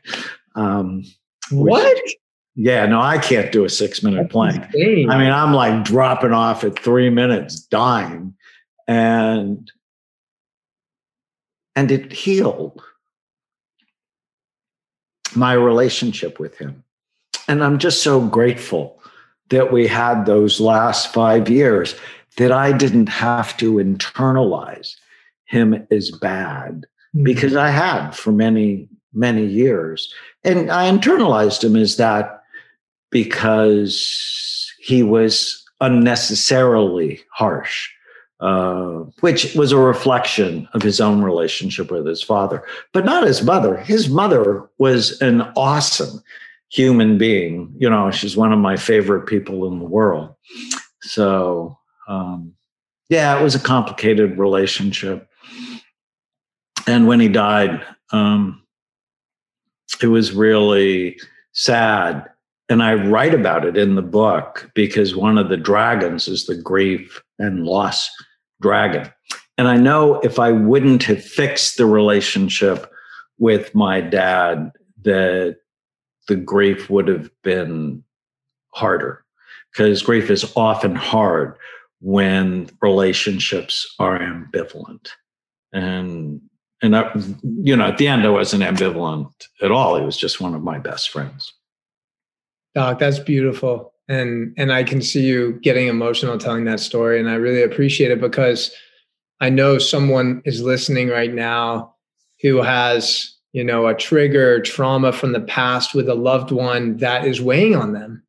Um, 0.56 1.04
what? 1.52 1.96
Which, 1.96 2.16
yeah, 2.56 2.86
no, 2.86 3.02
I 3.02 3.18
can't 3.18 3.52
do 3.52 3.66
a 3.66 3.70
six 3.70 4.02
minute 4.02 4.24
That's 4.24 4.32
plank. 4.32 4.64
Insane. 4.74 5.10
I 5.12 5.20
mean, 5.20 5.32
I'm 5.32 5.54
like 5.54 5.84
dropping 5.84 6.32
off 6.32 6.64
at 6.64 6.80
three 6.80 7.10
minutes, 7.10 7.60
dying, 7.60 8.34
and 8.88 9.70
and 11.76 11.92
it 11.92 12.12
healed 12.12 12.82
my 15.36 15.54
relationship 15.54 16.40
with 16.40 16.58
him. 16.58 16.84
And 17.48 17.64
I'm 17.64 17.78
just 17.78 18.02
so 18.02 18.26
grateful 18.26 19.00
that 19.50 19.72
we 19.72 19.88
had 19.88 20.26
those 20.26 20.60
last 20.60 21.14
five 21.14 21.50
years 21.50 21.96
that 22.38 22.52
I 22.52 22.72
didn't 22.72 23.08
have 23.08 23.56
to 23.58 23.74
internalize 23.74 24.96
him 25.46 25.86
as 25.92 26.12
bad 26.12 26.86
because 27.24 27.52
mm-hmm. 27.52 27.62
I 27.62 27.70
had 27.70 28.12
for 28.12 28.32
many, 28.32 28.90
many 29.14 29.46
years. 29.46 30.14
And 30.44 30.72
I 30.72 30.90
internalized 30.92 31.64
him 31.64 31.76
as 31.76 31.98
that 31.98 32.42
because 33.12 34.74
he 34.80 35.04
was 35.04 35.64
unnecessarily 35.80 37.22
harsh, 37.32 37.90
uh, 38.40 39.04
which 39.22 39.56
was 39.56 39.72
a 39.72 39.78
reflection 39.78 40.68
of 40.74 40.82
his 40.82 41.00
own 41.00 41.22
relationship 41.22 41.92
with 41.92 42.06
his 42.06 42.22
father, 42.22 42.64
but 42.94 43.06
not 43.06 43.26
his 43.26 43.42
mother. 43.42 43.78
His 43.78 44.10
mother 44.10 44.70
was 44.78 45.20
an 45.22 45.42
awesome 45.56 46.22
human 46.70 47.18
being. 47.18 47.74
You 47.78 47.90
know, 47.90 48.12
she's 48.12 48.36
one 48.36 48.52
of 48.52 48.60
my 48.60 48.76
favorite 48.76 49.28
people 49.28 49.72
in 49.72 49.80
the 49.80 49.86
world. 49.86 50.36
So, 51.02 51.78
um, 52.08 52.54
yeah, 53.10 53.40
it 53.40 53.44
was 53.44 53.56
a 53.56 53.60
complicated 53.60 54.38
relationship 54.38 55.30
and 56.88 57.08
when 57.08 57.20
he 57.20 57.28
died, 57.28 57.84
um, 58.12 58.62
it 60.02 60.08
was 60.08 60.34
really 60.34 61.20
sad. 61.54 62.26
And 62.70 62.82
I 62.84 62.96
write 62.96 63.34
about 63.34 63.66
it 63.66 63.78
in 63.78 63.96
the 63.96 64.02
book 64.02 64.70
because 64.74 65.16
one 65.16 65.38
of 65.38 65.50
the 65.50 65.58
dragons 65.58 66.28
is 66.28 66.46
the 66.46 66.56
grief 66.56 67.22
and 67.40 67.66
loss 67.66 68.10
dragon. 68.62 69.12
And 69.58 69.68
I 69.68 69.78
know 69.78 70.20
if 70.20 70.40
I 70.40 70.52
wouldn't 70.52 71.04
have 71.04 71.24
fixed 71.24 71.78
the 71.78 71.86
relationship 71.86 72.92
with 73.38 73.74
my 73.74 74.02
dad, 74.02 74.72
that 75.04 75.58
the 76.28 76.36
grief 76.36 76.90
would 76.90 77.08
have 77.08 77.30
been 77.44 78.04
harder 78.70 79.24
because 79.72 80.02
grief 80.02 80.30
is 80.30 80.52
often 80.56 80.96
hard 80.96 81.56
when 82.02 82.70
relationships 82.82 83.96
are 84.00 84.20
ambivalent. 84.20 85.10
And 85.74 86.42
and 86.82 86.96
I, 86.96 87.12
you 87.64 87.76
know, 87.76 87.86
at 87.86 87.98
the 87.98 88.08
end, 88.08 88.26
I 88.26 88.30
wasn't 88.30 88.64
ambivalent 88.64 89.32
at 89.62 89.72
all. 89.72 89.98
He 89.98 90.06
was 90.06 90.18
just 90.18 90.42
one 90.42 90.54
of 90.54 90.62
my 90.62 90.78
best 90.78 91.10
friends. 91.10 91.54
Doc, 92.76 93.00
that's 93.00 93.20
beautiful. 93.20 93.95
And 94.08 94.54
and 94.58 94.72
I 94.72 94.84
can 94.84 95.02
see 95.02 95.26
you 95.26 95.60
getting 95.62 95.88
emotional 95.88 96.38
telling 96.38 96.66
that 96.66 96.80
story 96.80 97.20
and 97.20 97.30
I 97.30 97.36
really 97.36 97.64
appreciate 97.64 98.12
it 98.12 98.22
because 98.22 98.72
I 99.42 99.50
know 99.50 99.78
someone 99.78 100.42
is 100.46 100.62
listening 100.62 101.10
right 101.10 101.34
now 101.34 101.96
who 102.42 102.62
has 102.62 103.34
you 103.54 103.64
know 103.64 103.88
a 103.88 103.96
trigger 103.96 104.62
trauma 104.62 105.12
from 105.12 105.32
the 105.32 105.42
past 105.42 105.96
with 105.96 106.08
a 106.08 106.16
loved 106.16 106.52
one 106.52 106.98
that 106.98 107.26
is 107.26 107.42
weighing 107.42 107.76
on 107.76 107.94
them. 107.94 108.24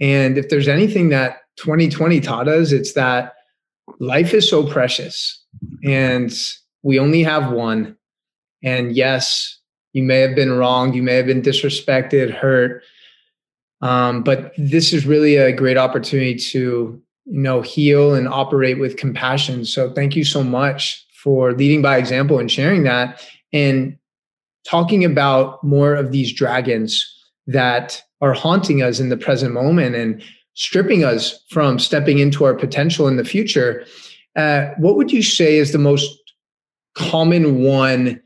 And 0.00 0.36
if 0.36 0.48
there's 0.48 0.68
anything 0.68 1.10
that 1.10 1.38
2020 1.56 2.20
taught 2.20 2.48
us 2.48 2.72
it's 2.72 2.94
that 2.94 3.34
life 4.00 4.34
is 4.34 4.48
so 4.48 4.66
precious 4.66 5.42
and 5.84 6.32
we 6.82 6.98
only 6.98 7.22
have 7.22 7.52
one. 7.52 7.96
And 8.64 8.96
yes 8.96 9.60
you 9.92 10.02
may 10.02 10.18
have 10.18 10.34
been 10.34 10.52
wronged 10.52 10.96
you 10.96 11.02
may 11.04 11.14
have 11.14 11.26
been 11.26 11.42
disrespected 11.42 12.34
hurt 12.34 12.82
um, 13.84 14.22
but 14.22 14.52
this 14.56 14.94
is 14.94 15.06
really 15.06 15.36
a 15.36 15.52
great 15.52 15.76
opportunity 15.76 16.34
to 16.36 17.00
you 17.26 17.40
know 17.40 17.60
heal 17.60 18.14
and 18.14 18.26
operate 18.26 18.80
with 18.80 18.96
compassion. 18.96 19.64
So 19.64 19.92
thank 19.92 20.16
you 20.16 20.24
so 20.24 20.42
much 20.42 21.06
for 21.22 21.52
leading 21.52 21.82
by 21.82 21.98
example 21.98 22.38
and 22.38 22.50
sharing 22.50 22.82
that 22.84 23.22
and 23.52 23.96
talking 24.66 25.04
about 25.04 25.62
more 25.62 25.94
of 25.94 26.12
these 26.12 26.32
dragons 26.32 27.04
that 27.46 28.02
are 28.22 28.32
haunting 28.32 28.82
us 28.82 29.00
in 29.00 29.10
the 29.10 29.16
present 29.16 29.52
moment 29.52 29.94
and 29.94 30.22
stripping 30.54 31.04
us 31.04 31.38
from 31.50 31.78
stepping 31.78 32.18
into 32.18 32.44
our 32.44 32.54
potential 32.54 33.06
in 33.06 33.16
the 33.16 33.24
future. 33.24 33.84
Uh, 34.34 34.70
what 34.78 34.96
would 34.96 35.12
you 35.12 35.22
say 35.22 35.56
is 35.56 35.72
the 35.72 35.78
most 35.78 36.10
common 36.94 37.62
one 37.62 38.20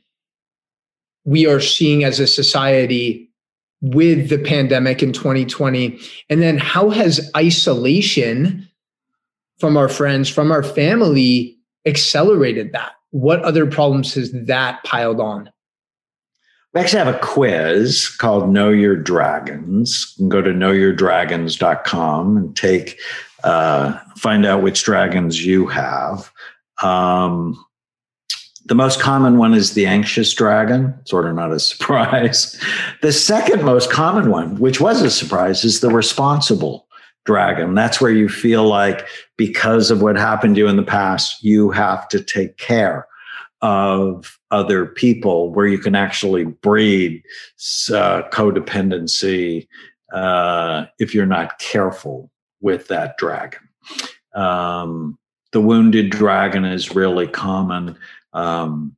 we 1.24 1.46
are 1.46 1.60
seeing 1.60 2.04
as 2.04 2.20
a 2.20 2.26
society 2.26 3.27
with 3.80 4.28
the 4.28 4.38
pandemic 4.38 5.02
in 5.02 5.12
2020? 5.12 5.98
And 6.28 6.42
then 6.42 6.58
how 6.58 6.90
has 6.90 7.30
isolation 7.36 8.68
from 9.58 9.76
our 9.76 9.88
friends, 9.88 10.28
from 10.28 10.50
our 10.50 10.62
family 10.62 11.56
accelerated 11.86 12.72
that? 12.72 12.92
What 13.10 13.42
other 13.42 13.66
problems 13.66 14.14
has 14.14 14.32
that 14.32 14.82
piled 14.84 15.20
on? 15.20 15.50
We 16.74 16.82
actually 16.82 16.98
have 16.98 17.14
a 17.14 17.18
quiz 17.18 18.08
called 18.08 18.50
Know 18.50 18.68
Your 18.68 18.94
Dragons. 18.94 20.14
You 20.16 20.22
can 20.22 20.28
go 20.28 20.42
to 20.42 20.50
knowyourdragons.com 20.50 22.36
and 22.36 22.56
take 22.56 23.00
uh, 23.44 23.98
find 24.16 24.44
out 24.44 24.62
which 24.62 24.82
dragons 24.82 25.44
you 25.44 25.66
have. 25.66 26.30
Um, 26.82 27.64
the 28.68 28.74
most 28.74 29.00
common 29.00 29.38
one 29.38 29.54
is 29.54 29.72
the 29.72 29.86
anxious 29.86 30.32
dragon, 30.34 30.94
sort 31.04 31.26
of 31.26 31.34
not 31.34 31.52
a 31.52 31.58
surprise. 31.70 32.60
The 33.02 33.12
second 33.12 33.64
most 33.64 33.90
common 33.90 34.30
one, 34.30 34.58
which 34.58 34.80
was 34.80 35.02
a 35.02 35.10
surprise, 35.10 35.64
is 35.64 35.80
the 35.80 35.90
responsible 35.90 36.86
dragon. 37.24 37.74
That's 37.74 38.00
where 38.00 38.10
you 38.10 38.28
feel 38.28 38.64
like 38.64 39.06
because 39.36 39.90
of 39.90 40.02
what 40.02 40.16
happened 40.16 40.54
to 40.54 40.60
you 40.60 40.68
in 40.68 40.76
the 40.76 40.82
past, 40.82 41.42
you 41.42 41.70
have 41.70 42.08
to 42.08 42.22
take 42.22 42.58
care 42.58 43.06
of 43.60 44.38
other 44.50 44.86
people, 44.86 45.52
where 45.52 45.66
you 45.66 45.78
can 45.78 45.94
actually 45.94 46.44
breed 46.44 47.22
uh, 47.90 48.22
codependency 48.30 49.66
uh, 50.12 50.86
if 50.98 51.14
you're 51.14 51.26
not 51.26 51.58
careful 51.58 52.30
with 52.60 52.86
that 52.88 53.16
dragon. 53.18 53.60
Um, 54.34 55.18
the 55.52 55.60
wounded 55.60 56.10
dragon 56.10 56.64
is 56.64 56.94
really 56.94 57.26
common 57.26 57.96
um, 58.32 58.96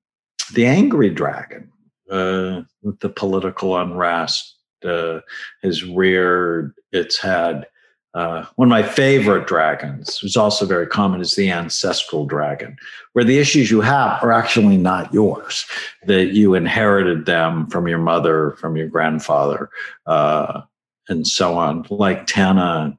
the 0.54 0.66
angry 0.66 1.10
dragon 1.10 1.70
uh, 2.10 2.62
with 2.82 2.98
the 3.00 3.08
political 3.08 3.76
unrest 3.76 4.56
uh, 4.84 5.20
has 5.62 5.84
reared 5.84 6.74
its 6.92 7.18
head. 7.18 7.66
Uh, 8.12 8.44
one 8.56 8.66
of 8.66 8.70
my 8.70 8.82
favorite 8.82 9.46
dragons, 9.46 10.18
who's 10.18 10.36
also 10.36 10.66
very 10.66 10.86
common, 10.86 11.20
is 11.20 11.36
the 11.36 11.48
ancestral 11.50 12.26
dragon, 12.26 12.76
where 13.12 13.24
the 13.24 13.38
issues 13.38 13.70
you 13.70 13.80
have 13.80 14.20
are 14.24 14.32
actually 14.32 14.76
not 14.76 15.12
yours, 15.14 15.64
that 16.06 16.32
you 16.32 16.54
inherited 16.54 17.26
them 17.26 17.68
from 17.68 17.86
your 17.86 17.98
mother, 17.98 18.56
from 18.58 18.76
your 18.76 18.88
grandfather, 18.88 19.70
uh, 20.06 20.62
and 21.08 21.24
so 21.28 21.56
on. 21.56 21.86
Like 21.88 22.26
Tana's 22.26 22.96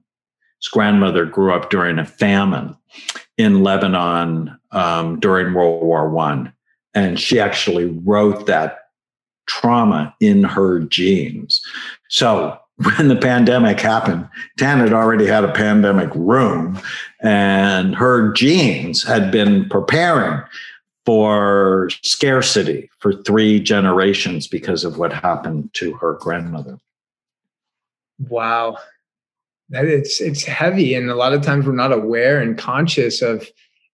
grandmother 0.72 1.26
grew 1.26 1.54
up 1.54 1.70
during 1.70 2.00
a 2.00 2.06
famine 2.06 2.78
in 3.38 3.64
Lebanon 3.64 4.58
um, 4.72 5.20
during 5.20 5.54
World 5.54 5.84
War 5.84 6.10
One, 6.10 6.54
and 6.94 7.20
she 7.20 7.40
actually 7.40 7.86
wrote 7.86 8.46
that 8.48 8.80
trauma 9.48 10.16
in 10.20 10.44
her 10.44 10.80
genes. 10.80 11.62
So 12.10 12.58
when 12.76 13.08
the 13.08 13.16
pandemic 13.16 13.80
happened, 13.80 14.28
Tan 14.58 14.80
had 14.80 14.94
already 14.94 15.28
had 15.28 15.44
a 15.44 15.52
pandemic 15.54 16.10
room, 16.16 16.80
and 17.22 17.96
her 17.96 18.32
genes 18.34 19.04
had 19.04 19.32
been 19.32 19.68
preparing 19.70 20.42
for 21.06 21.90
scarcity 22.04 22.90
for 23.00 23.14
three 23.14 23.60
generations 23.60 24.48
because 24.48 24.84
of 24.84 24.98
what 24.98 25.12
happened 25.12 25.74
to 25.74 25.94
her 25.94 26.14
grandmother. 26.14 26.78
Wow. 28.30 28.78
That 29.70 29.86
it's 29.86 30.22
it's 30.22 30.44
heavy 30.44 30.96
and 30.96 31.10
a 31.10 31.16
lot 31.16 31.34
of 31.34 31.42
times 31.42 31.66
we're 31.66 31.74
not 31.74 31.94
aware 31.94 32.42
and 32.42 32.58
conscious 32.58 33.22
of 33.22 33.50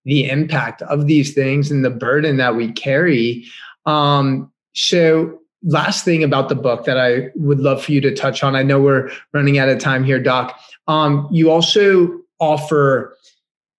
the 0.07 0.29
impact 0.29 0.81
of 0.83 1.05
these 1.05 1.33
things 1.33 1.69
and 1.69 1.83
the 1.83 1.89
burden 1.89 2.37
that 2.37 2.55
we 2.55 2.71
carry. 2.71 3.45
Um, 3.85 4.49
so, 4.73 5.39
last 5.63 6.05
thing 6.05 6.23
about 6.23 6.47
the 6.47 6.55
book 6.55 6.85
that 6.85 6.97
I 6.97 7.29
would 7.35 7.59
love 7.59 7.83
for 7.83 7.91
you 7.91 7.99
to 8.01 8.15
touch 8.15 8.41
on. 8.41 8.55
I 8.55 8.63
know 8.63 8.79
we're 8.79 9.11
running 9.33 9.57
out 9.57 9.67
of 9.67 9.79
time 9.79 10.05
here, 10.05 10.21
Doc. 10.21 10.57
Um, 10.87 11.27
you 11.29 11.51
also 11.51 12.21
offer 12.39 13.17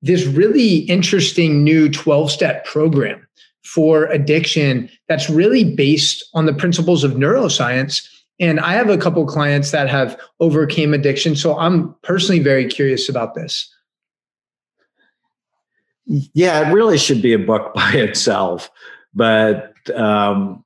this 0.02 0.26
really 0.26 0.80
interesting 0.80 1.64
new 1.64 1.88
12 1.88 2.30
step 2.30 2.66
program 2.66 3.26
for 3.64 4.04
addiction 4.06 4.90
that's 5.08 5.30
really 5.30 5.74
based 5.74 6.28
on 6.34 6.44
the 6.46 6.52
principles 6.52 7.04
of 7.04 7.12
neuroscience 7.12 8.08
and 8.38 8.60
i 8.60 8.72
have 8.72 8.88
a 8.88 8.96
couple 8.96 9.26
clients 9.26 9.72
that 9.72 9.88
have 9.88 10.18
overcame 10.40 10.94
addiction 10.94 11.34
so 11.34 11.58
i'm 11.58 11.94
personally 12.02 12.40
very 12.40 12.66
curious 12.66 13.08
about 13.08 13.34
this 13.34 13.68
yeah, 16.08 16.68
it 16.68 16.72
really 16.72 16.98
should 16.98 17.22
be 17.22 17.34
a 17.34 17.38
book 17.38 17.74
by 17.74 17.92
itself. 17.92 18.70
But 19.14 19.74
um, 19.94 20.64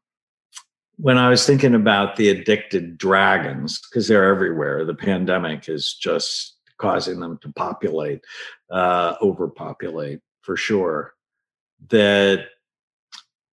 when 0.96 1.18
I 1.18 1.28
was 1.28 1.46
thinking 1.46 1.74
about 1.74 2.16
the 2.16 2.28
addicted 2.28 2.96
dragons, 2.96 3.80
because 3.80 4.08
they're 4.08 4.32
everywhere, 4.32 4.84
the 4.84 4.94
pandemic 4.94 5.68
is 5.68 5.94
just 5.94 6.56
causing 6.78 7.20
them 7.20 7.38
to 7.42 7.52
populate, 7.52 8.20
uh, 8.70 9.14
overpopulate 9.20 10.20
for 10.42 10.56
sure. 10.56 11.14
That 11.88 12.46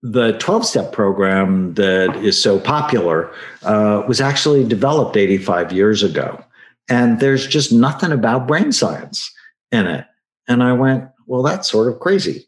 the 0.02 0.32
12 0.38 0.64
step 0.64 0.92
program 0.92 1.74
that 1.74 2.16
is 2.16 2.40
so 2.40 2.58
popular 2.60 3.32
uh, 3.62 4.02
was 4.06 4.20
actually 4.20 4.64
developed 4.64 5.16
85 5.16 5.72
years 5.72 6.02
ago. 6.02 6.42
And 6.88 7.20
there's 7.20 7.46
just 7.46 7.72
nothing 7.72 8.12
about 8.12 8.48
brain 8.48 8.72
science 8.72 9.32
in 9.70 9.86
it. 9.86 10.06
And 10.48 10.62
I 10.62 10.72
went, 10.72 11.04
well, 11.30 11.44
that's 11.44 11.70
sort 11.70 11.86
of 11.86 12.00
crazy. 12.00 12.44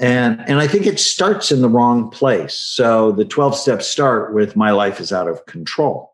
And, 0.00 0.40
and 0.48 0.58
I 0.58 0.66
think 0.66 0.84
it 0.84 0.98
starts 0.98 1.52
in 1.52 1.62
the 1.62 1.68
wrong 1.68 2.10
place. 2.10 2.54
So 2.54 3.12
the 3.12 3.24
12 3.24 3.56
steps 3.56 3.86
start 3.86 4.34
with 4.34 4.56
my 4.56 4.72
life 4.72 4.98
is 4.98 5.12
out 5.12 5.28
of 5.28 5.46
control. 5.46 6.12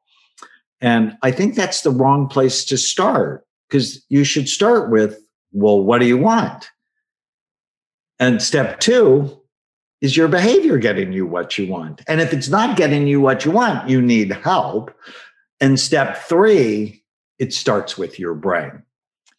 And 0.83 1.17
I 1.23 1.31
think 1.31 1.55
that's 1.55 1.81
the 1.81 1.91
wrong 1.91 2.29
place 2.29 2.67
to 2.67 2.77
start 2.77 3.47
because 3.67 4.05
you 4.11 4.25
should 4.25 4.47
start 4.47 4.91
with, 4.91 5.23
well, 5.53 5.83
what 5.83 6.01
do 6.01 6.07
you 6.07 6.19
want? 6.19 6.69
And 8.19 8.43
step 8.43 8.79
two 8.79 9.41
is 10.03 10.15
your 10.15 10.29
behavior 10.29 10.77
getting 10.77 11.15
you 11.15 11.27
what 11.27 11.57
you 11.57 11.67
want? 11.67 12.03
And 12.07 12.21
if 12.21 12.35
it's 12.35 12.51
not 12.51 12.77
getting 12.77 13.07
you 13.07 13.23
what 13.23 13.47
you 13.47 13.53
want, 13.53 13.89
you 13.89 14.03
need 14.03 14.33
help. 14.33 14.95
And 15.63 15.81
step 15.81 16.19
three, 16.25 17.05
it 17.39 17.55
starts 17.55 17.97
with 17.97 18.19
your 18.19 18.35
brain 18.35 18.83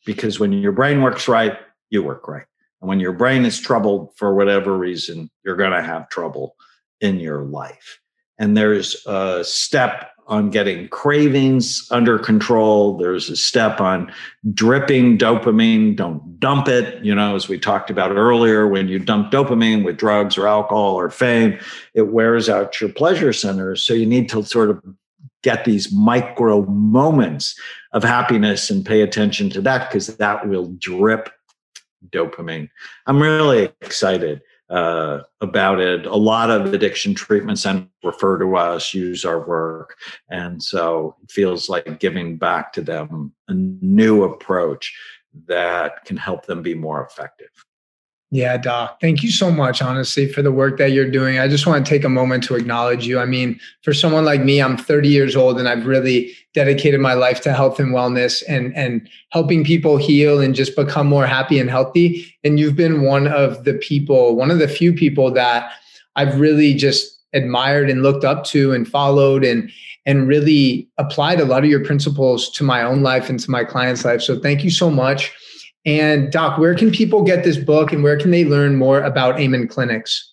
because 0.07 0.39
when 0.39 0.53
your 0.53 0.71
brain 0.71 1.03
works 1.03 1.28
right, 1.28 1.55
you 1.91 2.01
work 2.01 2.28
right. 2.28 2.45
And 2.84 2.89
when 2.89 2.99
your 2.99 3.13
brain 3.13 3.45
is 3.45 3.61
troubled 3.61 4.09
for 4.17 4.36
whatever 4.36 4.77
reason, 4.77 5.29
you're 5.45 5.55
going 5.55 5.71
to 5.71 5.81
have 5.81 6.09
trouble 6.09 6.57
in 6.99 7.17
your 7.17 7.45
life. 7.45 8.01
And 8.38 8.57
there's 8.57 9.01
a 9.05 9.41
step 9.45 10.11
on 10.27 10.49
getting 10.49 10.89
cravings 10.89 11.88
under 11.91 12.19
control. 12.19 12.97
There's 12.97 13.29
a 13.29 13.38
step 13.38 13.79
on 13.79 14.11
dripping 14.53 15.17
dopamine. 15.17 15.95
Don't 15.95 16.38
dump 16.41 16.67
it. 16.67 17.01
You 17.05 17.15
know, 17.15 17.38
as 17.38 17.47
we 17.47 17.57
talked 17.57 17.89
about 17.89 18.11
earlier, 18.11 18.67
when 18.67 18.89
you 18.89 18.99
dump 18.99 19.31
dopamine 19.31 19.86
with 19.86 19.95
drugs 19.95 20.38
or 20.38 20.45
alcohol 20.45 20.95
or 20.95 21.09
fame, 21.09 21.57
it 21.93 22.09
wears 22.09 22.49
out 22.49 22.81
your 22.81 22.89
pleasure 22.89 23.31
centers. 23.31 23.81
So 23.81 23.93
you 23.93 24.05
need 24.05 24.27
to 24.29 24.43
sort 24.43 24.69
of 24.69 24.84
get 25.41 25.63
these 25.63 25.89
micro 25.93 26.65
moments 26.65 27.57
of 27.93 28.03
happiness 28.03 28.69
and 28.69 28.86
pay 28.86 29.01
attention 29.01 29.49
to 29.51 29.61
that 29.61 29.89
because 29.89 30.07
that 30.07 30.49
will 30.49 30.67
drip 30.79 31.29
dopamine. 32.09 32.69
I'm 33.07 33.21
really 33.21 33.71
excited 33.81 34.41
uh, 34.69 35.19
about 35.41 35.79
it. 35.79 36.05
A 36.05 36.15
lot 36.15 36.49
of 36.49 36.73
addiction 36.73 37.13
treatment 37.13 37.59
centers 37.59 37.87
refer 38.03 38.39
to 38.39 38.55
us, 38.55 38.93
use 38.93 39.25
our 39.25 39.45
work. 39.45 39.95
And 40.29 40.61
so 40.61 41.15
it 41.23 41.31
feels 41.31 41.69
like 41.69 41.99
giving 41.99 42.37
back 42.37 42.73
to 42.73 42.81
them 42.81 43.33
a 43.47 43.53
new 43.53 44.23
approach 44.23 44.97
that 45.47 46.05
can 46.05 46.17
help 46.17 46.45
them 46.45 46.61
be 46.61 46.75
more 46.75 47.05
effective. 47.05 47.49
Yeah, 48.34 48.57
Doc. 48.57 48.99
Thank 48.99 49.21
you 49.21 49.29
so 49.29 49.51
much, 49.51 49.79
honestly, 49.79 50.27
for 50.27 50.41
the 50.41 50.51
work 50.51 50.79
that 50.79 50.91
you're 50.91 51.09
doing. 51.09 51.38
I 51.38 51.47
just 51.47 51.67
want 51.67 51.86
to 51.86 51.88
take 51.88 52.03
a 52.03 52.09
moment 52.09 52.43
to 52.45 52.55
acknowledge 52.55 53.05
you. 53.05 53.19
I 53.19 53.25
mean, 53.25 53.59
for 53.84 53.93
someone 53.93 54.25
like 54.25 54.41
me, 54.41 54.59
I'm 54.59 54.75
30 54.75 55.07
years 55.07 55.36
old 55.36 55.59
and 55.59 55.69
I've 55.69 55.86
really 55.86 56.34
dedicated 56.55 56.99
my 56.99 57.13
life 57.13 57.41
to 57.41 57.53
health 57.53 57.79
and 57.79 57.93
wellness 57.93 58.41
and, 58.49 58.75
and 58.75 59.07
helping 59.29 59.63
people 59.63 59.97
heal 59.97 60.41
and 60.41 60.55
just 60.55 60.75
become 60.75 61.05
more 61.05 61.27
happy 61.27 61.59
and 61.59 61.69
healthy. 61.69 62.25
And 62.43 62.59
you've 62.59 62.75
been 62.75 63.03
one 63.03 63.27
of 63.27 63.65
the 63.65 63.75
people, 63.75 64.36
one 64.36 64.49
of 64.49 64.57
the 64.57 64.67
few 64.67 64.93
people 64.93 65.29
that 65.34 65.71
I've 66.15 66.39
really 66.39 66.73
just 66.73 67.15
admired 67.34 67.88
and 67.88 68.01
looked 68.01 68.25
up 68.25 68.45
to 68.45 68.71
and 68.71 68.88
followed 68.88 69.43
and 69.43 69.69
and 70.07 70.27
really 70.27 70.89
applied 70.97 71.39
a 71.39 71.45
lot 71.45 71.63
of 71.63 71.69
your 71.69 71.86
principles 71.86 72.49
to 72.49 72.63
my 72.63 72.81
own 72.81 73.03
life 73.03 73.29
and 73.29 73.39
to 73.39 73.51
my 73.51 73.63
clients' 73.63 74.03
life. 74.03 74.23
So 74.23 74.39
thank 74.39 74.63
you 74.63 74.71
so 74.71 74.89
much. 74.89 75.31
And 75.86 76.31
Doc, 76.31 76.57
where 76.57 76.75
can 76.75 76.91
people 76.91 77.23
get 77.23 77.43
this 77.43 77.57
book 77.57 77.91
and 77.91 78.03
where 78.03 78.17
can 78.17 78.31
they 78.31 78.45
learn 78.45 78.77
more 78.77 79.01
about 79.01 79.39
Amen 79.39 79.67
Clinics? 79.67 80.31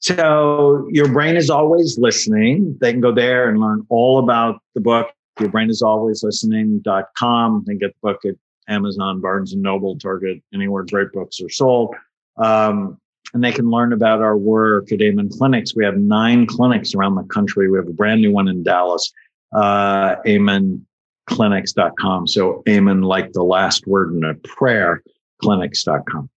So, 0.00 0.88
Your 0.90 1.12
Brain 1.12 1.36
is 1.36 1.50
Always 1.50 1.98
Listening. 1.98 2.76
They 2.80 2.90
can 2.90 3.00
go 3.00 3.12
there 3.12 3.48
and 3.48 3.60
learn 3.60 3.86
all 3.90 4.18
about 4.18 4.60
the 4.74 4.80
book. 4.80 5.10
Your 5.38 5.50
Brain 5.50 5.70
is 5.70 5.82
Always 5.82 6.24
Listening.com. 6.24 7.64
They 7.66 7.74
get 7.74 7.94
the 7.94 8.08
book 8.08 8.24
at 8.24 8.34
Amazon, 8.68 9.20
Barnes 9.20 9.52
and 9.52 9.62
Noble, 9.62 9.98
Target, 9.98 10.42
anywhere 10.54 10.84
great 10.84 11.12
books 11.12 11.40
are 11.40 11.50
sold. 11.50 11.94
Um, 12.38 12.98
and 13.34 13.44
they 13.44 13.52
can 13.52 13.70
learn 13.70 13.92
about 13.92 14.20
our 14.20 14.36
work 14.36 14.90
at 14.90 15.00
Amen 15.00 15.28
Clinics. 15.28 15.76
We 15.76 15.84
have 15.84 15.96
nine 15.96 16.46
clinics 16.46 16.94
around 16.94 17.14
the 17.14 17.22
country. 17.24 17.70
We 17.70 17.78
have 17.78 17.86
a 17.86 17.92
brand 17.92 18.22
new 18.22 18.32
one 18.32 18.48
in 18.48 18.62
Dallas, 18.62 19.12
uh, 19.52 20.16
Amen 20.26 20.84
clinics.com. 21.30 22.26
So 22.26 22.62
amen 22.68 23.02
like 23.02 23.32
the 23.32 23.42
last 23.42 23.86
word 23.86 24.12
in 24.14 24.24
a 24.24 24.34
prayer, 24.34 25.02
clinics.com. 25.42 26.28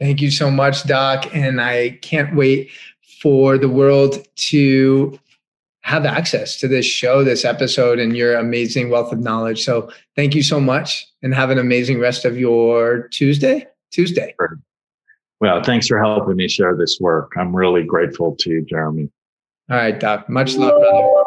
Thank 0.00 0.20
you 0.20 0.30
so 0.30 0.50
much, 0.50 0.84
Doc. 0.84 1.34
And 1.34 1.60
I 1.60 1.98
can't 2.02 2.34
wait 2.34 2.70
for 3.20 3.56
the 3.56 3.68
world 3.68 4.26
to 4.36 5.18
have 5.82 6.06
access 6.06 6.56
to 6.56 6.66
this 6.66 6.86
show, 6.86 7.22
this 7.22 7.44
episode, 7.44 7.98
and 7.98 8.16
your 8.16 8.36
amazing 8.36 8.90
wealth 8.90 9.12
of 9.12 9.20
knowledge. 9.20 9.64
So 9.64 9.90
thank 10.16 10.34
you 10.34 10.42
so 10.42 10.58
much 10.58 11.06
and 11.22 11.34
have 11.34 11.50
an 11.50 11.58
amazing 11.58 12.00
rest 12.00 12.24
of 12.24 12.38
your 12.38 13.08
Tuesday. 13.08 13.66
Tuesday. 13.90 14.34
Well, 15.40 15.62
thanks 15.62 15.86
for 15.86 15.98
helping 15.98 16.36
me 16.36 16.48
share 16.48 16.74
this 16.74 16.98
work. 17.00 17.32
I'm 17.36 17.54
really 17.54 17.84
grateful 17.84 18.34
to 18.40 18.50
you, 18.50 18.64
Jeremy. 18.64 19.10
All 19.70 19.76
right, 19.76 19.98
Doc. 19.98 20.28
Much 20.28 20.56
love, 20.56 20.80
brother. 20.80 21.23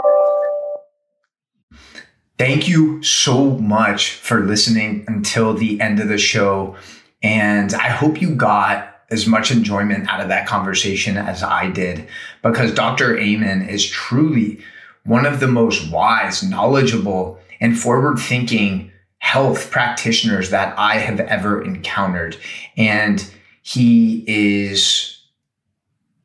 Thank 2.37 2.67
you 2.67 3.01
so 3.01 3.57
much 3.57 4.11
for 4.11 4.41
listening 4.41 5.05
until 5.07 5.55
the 5.55 5.81
end 5.81 5.99
of 5.99 6.07
the 6.07 6.19
show. 6.19 6.75
And 7.23 7.73
I 7.73 7.87
hope 7.87 8.21
you 8.21 8.35
got 8.35 8.95
as 9.09 9.25
much 9.25 9.49
enjoyment 9.49 10.07
out 10.07 10.21
of 10.21 10.27
that 10.27 10.45
conversation 10.45 11.17
as 11.17 11.41
I 11.41 11.71
did, 11.71 12.07
because 12.43 12.73
Dr. 12.73 13.17
Amen 13.17 13.67
is 13.67 13.87
truly 13.87 14.59
one 15.03 15.25
of 15.25 15.39
the 15.39 15.47
most 15.47 15.91
wise, 15.91 16.43
knowledgeable, 16.43 17.39
and 17.59 17.79
forward 17.79 18.19
thinking 18.19 18.91
health 19.17 19.71
practitioners 19.71 20.51
that 20.51 20.77
I 20.77 20.99
have 20.99 21.19
ever 21.19 21.63
encountered. 21.63 22.37
And 22.77 23.27
he 23.63 24.23
is 24.27 25.19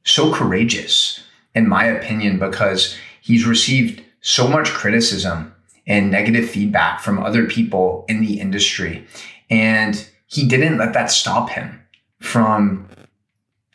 so 0.04 0.34
courageous, 0.34 1.22
in 1.54 1.68
my 1.68 1.84
opinion, 1.84 2.38
because 2.38 2.96
he's 3.22 3.46
received 3.46 4.02
so 4.20 4.46
much 4.46 4.68
criticism 4.70 5.51
and 5.86 6.10
negative 6.10 6.48
feedback 6.48 7.00
from 7.00 7.22
other 7.22 7.46
people 7.46 8.04
in 8.08 8.20
the 8.20 8.40
industry. 8.40 9.06
And 9.50 10.08
he 10.26 10.46
didn't 10.46 10.78
let 10.78 10.92
that 10.94 11.10
stop 11.10 11.50
him 11.50 11.82
from 12.20 12.88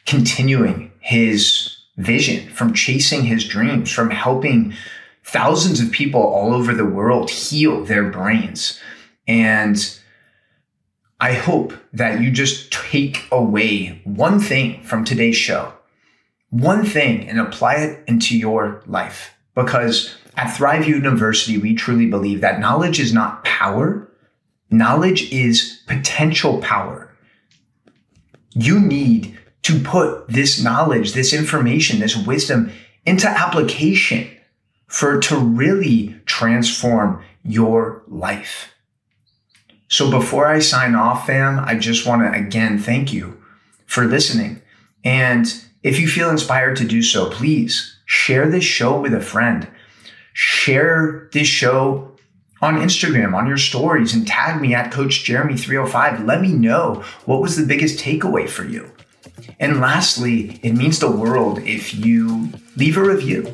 continuing 0.05 0.91
his 0.99 1.77
vision, 1.97 2.49
from 2.49 2.73
chasing 2.73 3.23
his 3.23 3.47
dreams, 3.47 3.91
from 3.91 4.09
helping 4.09 4.73
thousands 5.23 5.79
of 5.79 5.91
people 5.91 6.21
all 6.21 6.53
over 6.53 6.73
the 6.73 6.85
world 6.85 7.29
heal 7.29 7.83
their 7.83 8.09
brains. 8.09 8.79
And 9.27 9.77
I 11.19 11.33
hope 11.33 11.73
that 11.93 12.21
you 12.21 12.31
just 12.31 12.71
take 12.71 13.25
away 13.31 14.01
one 14.05 14.39
thing 14.39 14.81
from 14.83 15.03
today's 15.03 15.35
show, 15.35 15.73
one 16.49 16.85
thing, 16.85 17.27
and 17.27 17.39
apply 17.39 17.75
it 17.75 18.03
into 18.07 18.37
your 18.37 18.81
life. 18.85 19.33
Because 19.53 20.15
at 20.37 20.55
Thrive 20.55 20.87
University, 20.87 21.57
we 21.57 21.73
truly 21.73 22.05
believe 22.05 22.41
that 22.41 22.59
knowledge 22.59 22.99
is 22.99 23.11
not 23.11 23.43
power, 23.43 24.07
knowledge 24.69 25.31
is 25.33 25.81
potential 25.87 26.61
power. 26.61 27.11
You 28.53 28.79
need 28.79 29.37
to 29.63 29.79
put 29.79 30.27
this 30.27 30.63
knowledge, 30.63 31.13
this 31.13 31.33
information, 31.33 31.99
this 31.99 32.15
wisdom 32.15 32.71
into 33.05 33.27
application 33.27 34.29
for 34.85 35.19
to 35.19 35.37
really 35.37 36.15
transform 36.25 37.23
your 37.43 38.03
life. 38.07 38.73
So 39.89 40.11
before 40.11 40.47
I 40.47 40.59
sign 40.59 40.95
off, 40.95 41.25
fam, 41.25 41.59
I 41.59 41.75
just 41.75 42.05
want 42.05 42.21
to 42.21 42.39
again 42.39 42.77
thank 42.77 43.11
you 43.11 43.41
for 43.85 44.05
listening. 44.05 44.61
And 45.03 45.47
if 45.81 45.99
you 45.99 46.07
feel 46.07 46.29
inspired 46.29 46.77
to 46.77 46.87
do 46.87 47.01
so, 47.01 47.29
please 47.29 47.97
share 48.05 48.49
this 48.49 48.63
show 48.63 48.99
with 48.99 49.13
a 49.13 49.21
friend 49.21 49.67
share 50.37 51.27
this 51.33 51.47
show 51.47 52.11
on 52.61 52.75
Instagram, 52.75 53.33
on 53.33 53.47
your 53.47 53.57
stories, 53.57 54.13
and 54.13 54.27
tag 54.27 54.61
me 54.61 54.75
at 54.75 54.91
Coach 54.91 55.23
Jeremy305. 55.23 56.27
Let 56.27 56.41
me 56.41 56.53
know 56.53 57.03
what 57.25 57.41
was 57.41 57.55
the 57.55 57.65
biggest 57.65 57.99
takeaway 57.99 58.47
for 58.47 58.63
you. 58.63 58.91
And 59.59 59.81
lastly, 59.81 60.59
it 60.61 60.73
means 60.73 60.99
the 60.99 61.09
world 61.09 61.57
if 61.63 61.95
you 61.95 62.51
leave 62.75 62.97
a 62.97 63.03
review, 63.03 63.51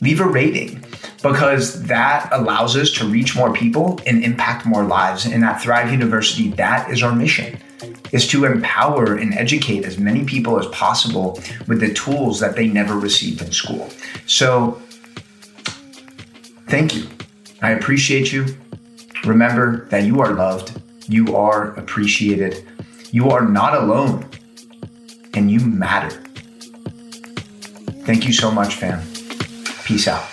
leave 0.00 0.20
a 0.20 0.24
rating, 0.24 0.84
because 1.24 1.82
that 1.84 2.28
allows 2.30 2.76
us 2.76 2.92
to 2.92 3.04
reach 3.04 3.34
more 3.34 3.52
people 3.52 3.98
and 4.06 4.22
impact 4.22 4.64
more 4.64 4.84
lives. 4.84 5.26
And 5.26 5.44
at 5.44 5.60
Thrive 5.60 5.90
University, 5.90 6.50
that 6.50 6.88
is 6.88 7.02
our 7.02 7.12
mission 7.12 7.58
is 8.12 8.28
to 8.28 8.44
empower 8.44 9.16
and 9.16 9.34
educate 9.34 9.84
as 9.84 9.98
many 9.98 10.24
people 10.24 10.58
as 10.58 10.66
possible 10.66 11.40
with 11.66 11.80
the 11.80 11.92
tools 11.94 12.38
that 12.40 12.54
they 12.54 12.68
never 12.68 12.94
received 12.94 13.40
in 13.40 13.50
school. 13.50 13.88
So 14.26 14.81
Thank 16.72 16.94
you. 16.94 17.06
I 17.60 17.72
appreciate 17.72 18.32
you. 18.32 18.46
Remember 19.26 19.84
that 19.90 20.04
you 20.04 20.22
are 20.22 20.32
loved, 20.32 20.80
you 21.06 21.36
are 21.36 21.74
appreciated, 21.74 22.66
you 23.10 23.28
are 23.28 23.46
not 23.46 23.74
alone, 23.74 24.26
and 25.34 25.50
you 25.50 25.60
matter. 25.60 26.08
Thank 28.06 28.26
you 28.26 28.32
so 28.32 28.50
much, 28.50 28.76
fam. 28.76 29.02
Peace 29.84 30.08
out. 30.08 30.31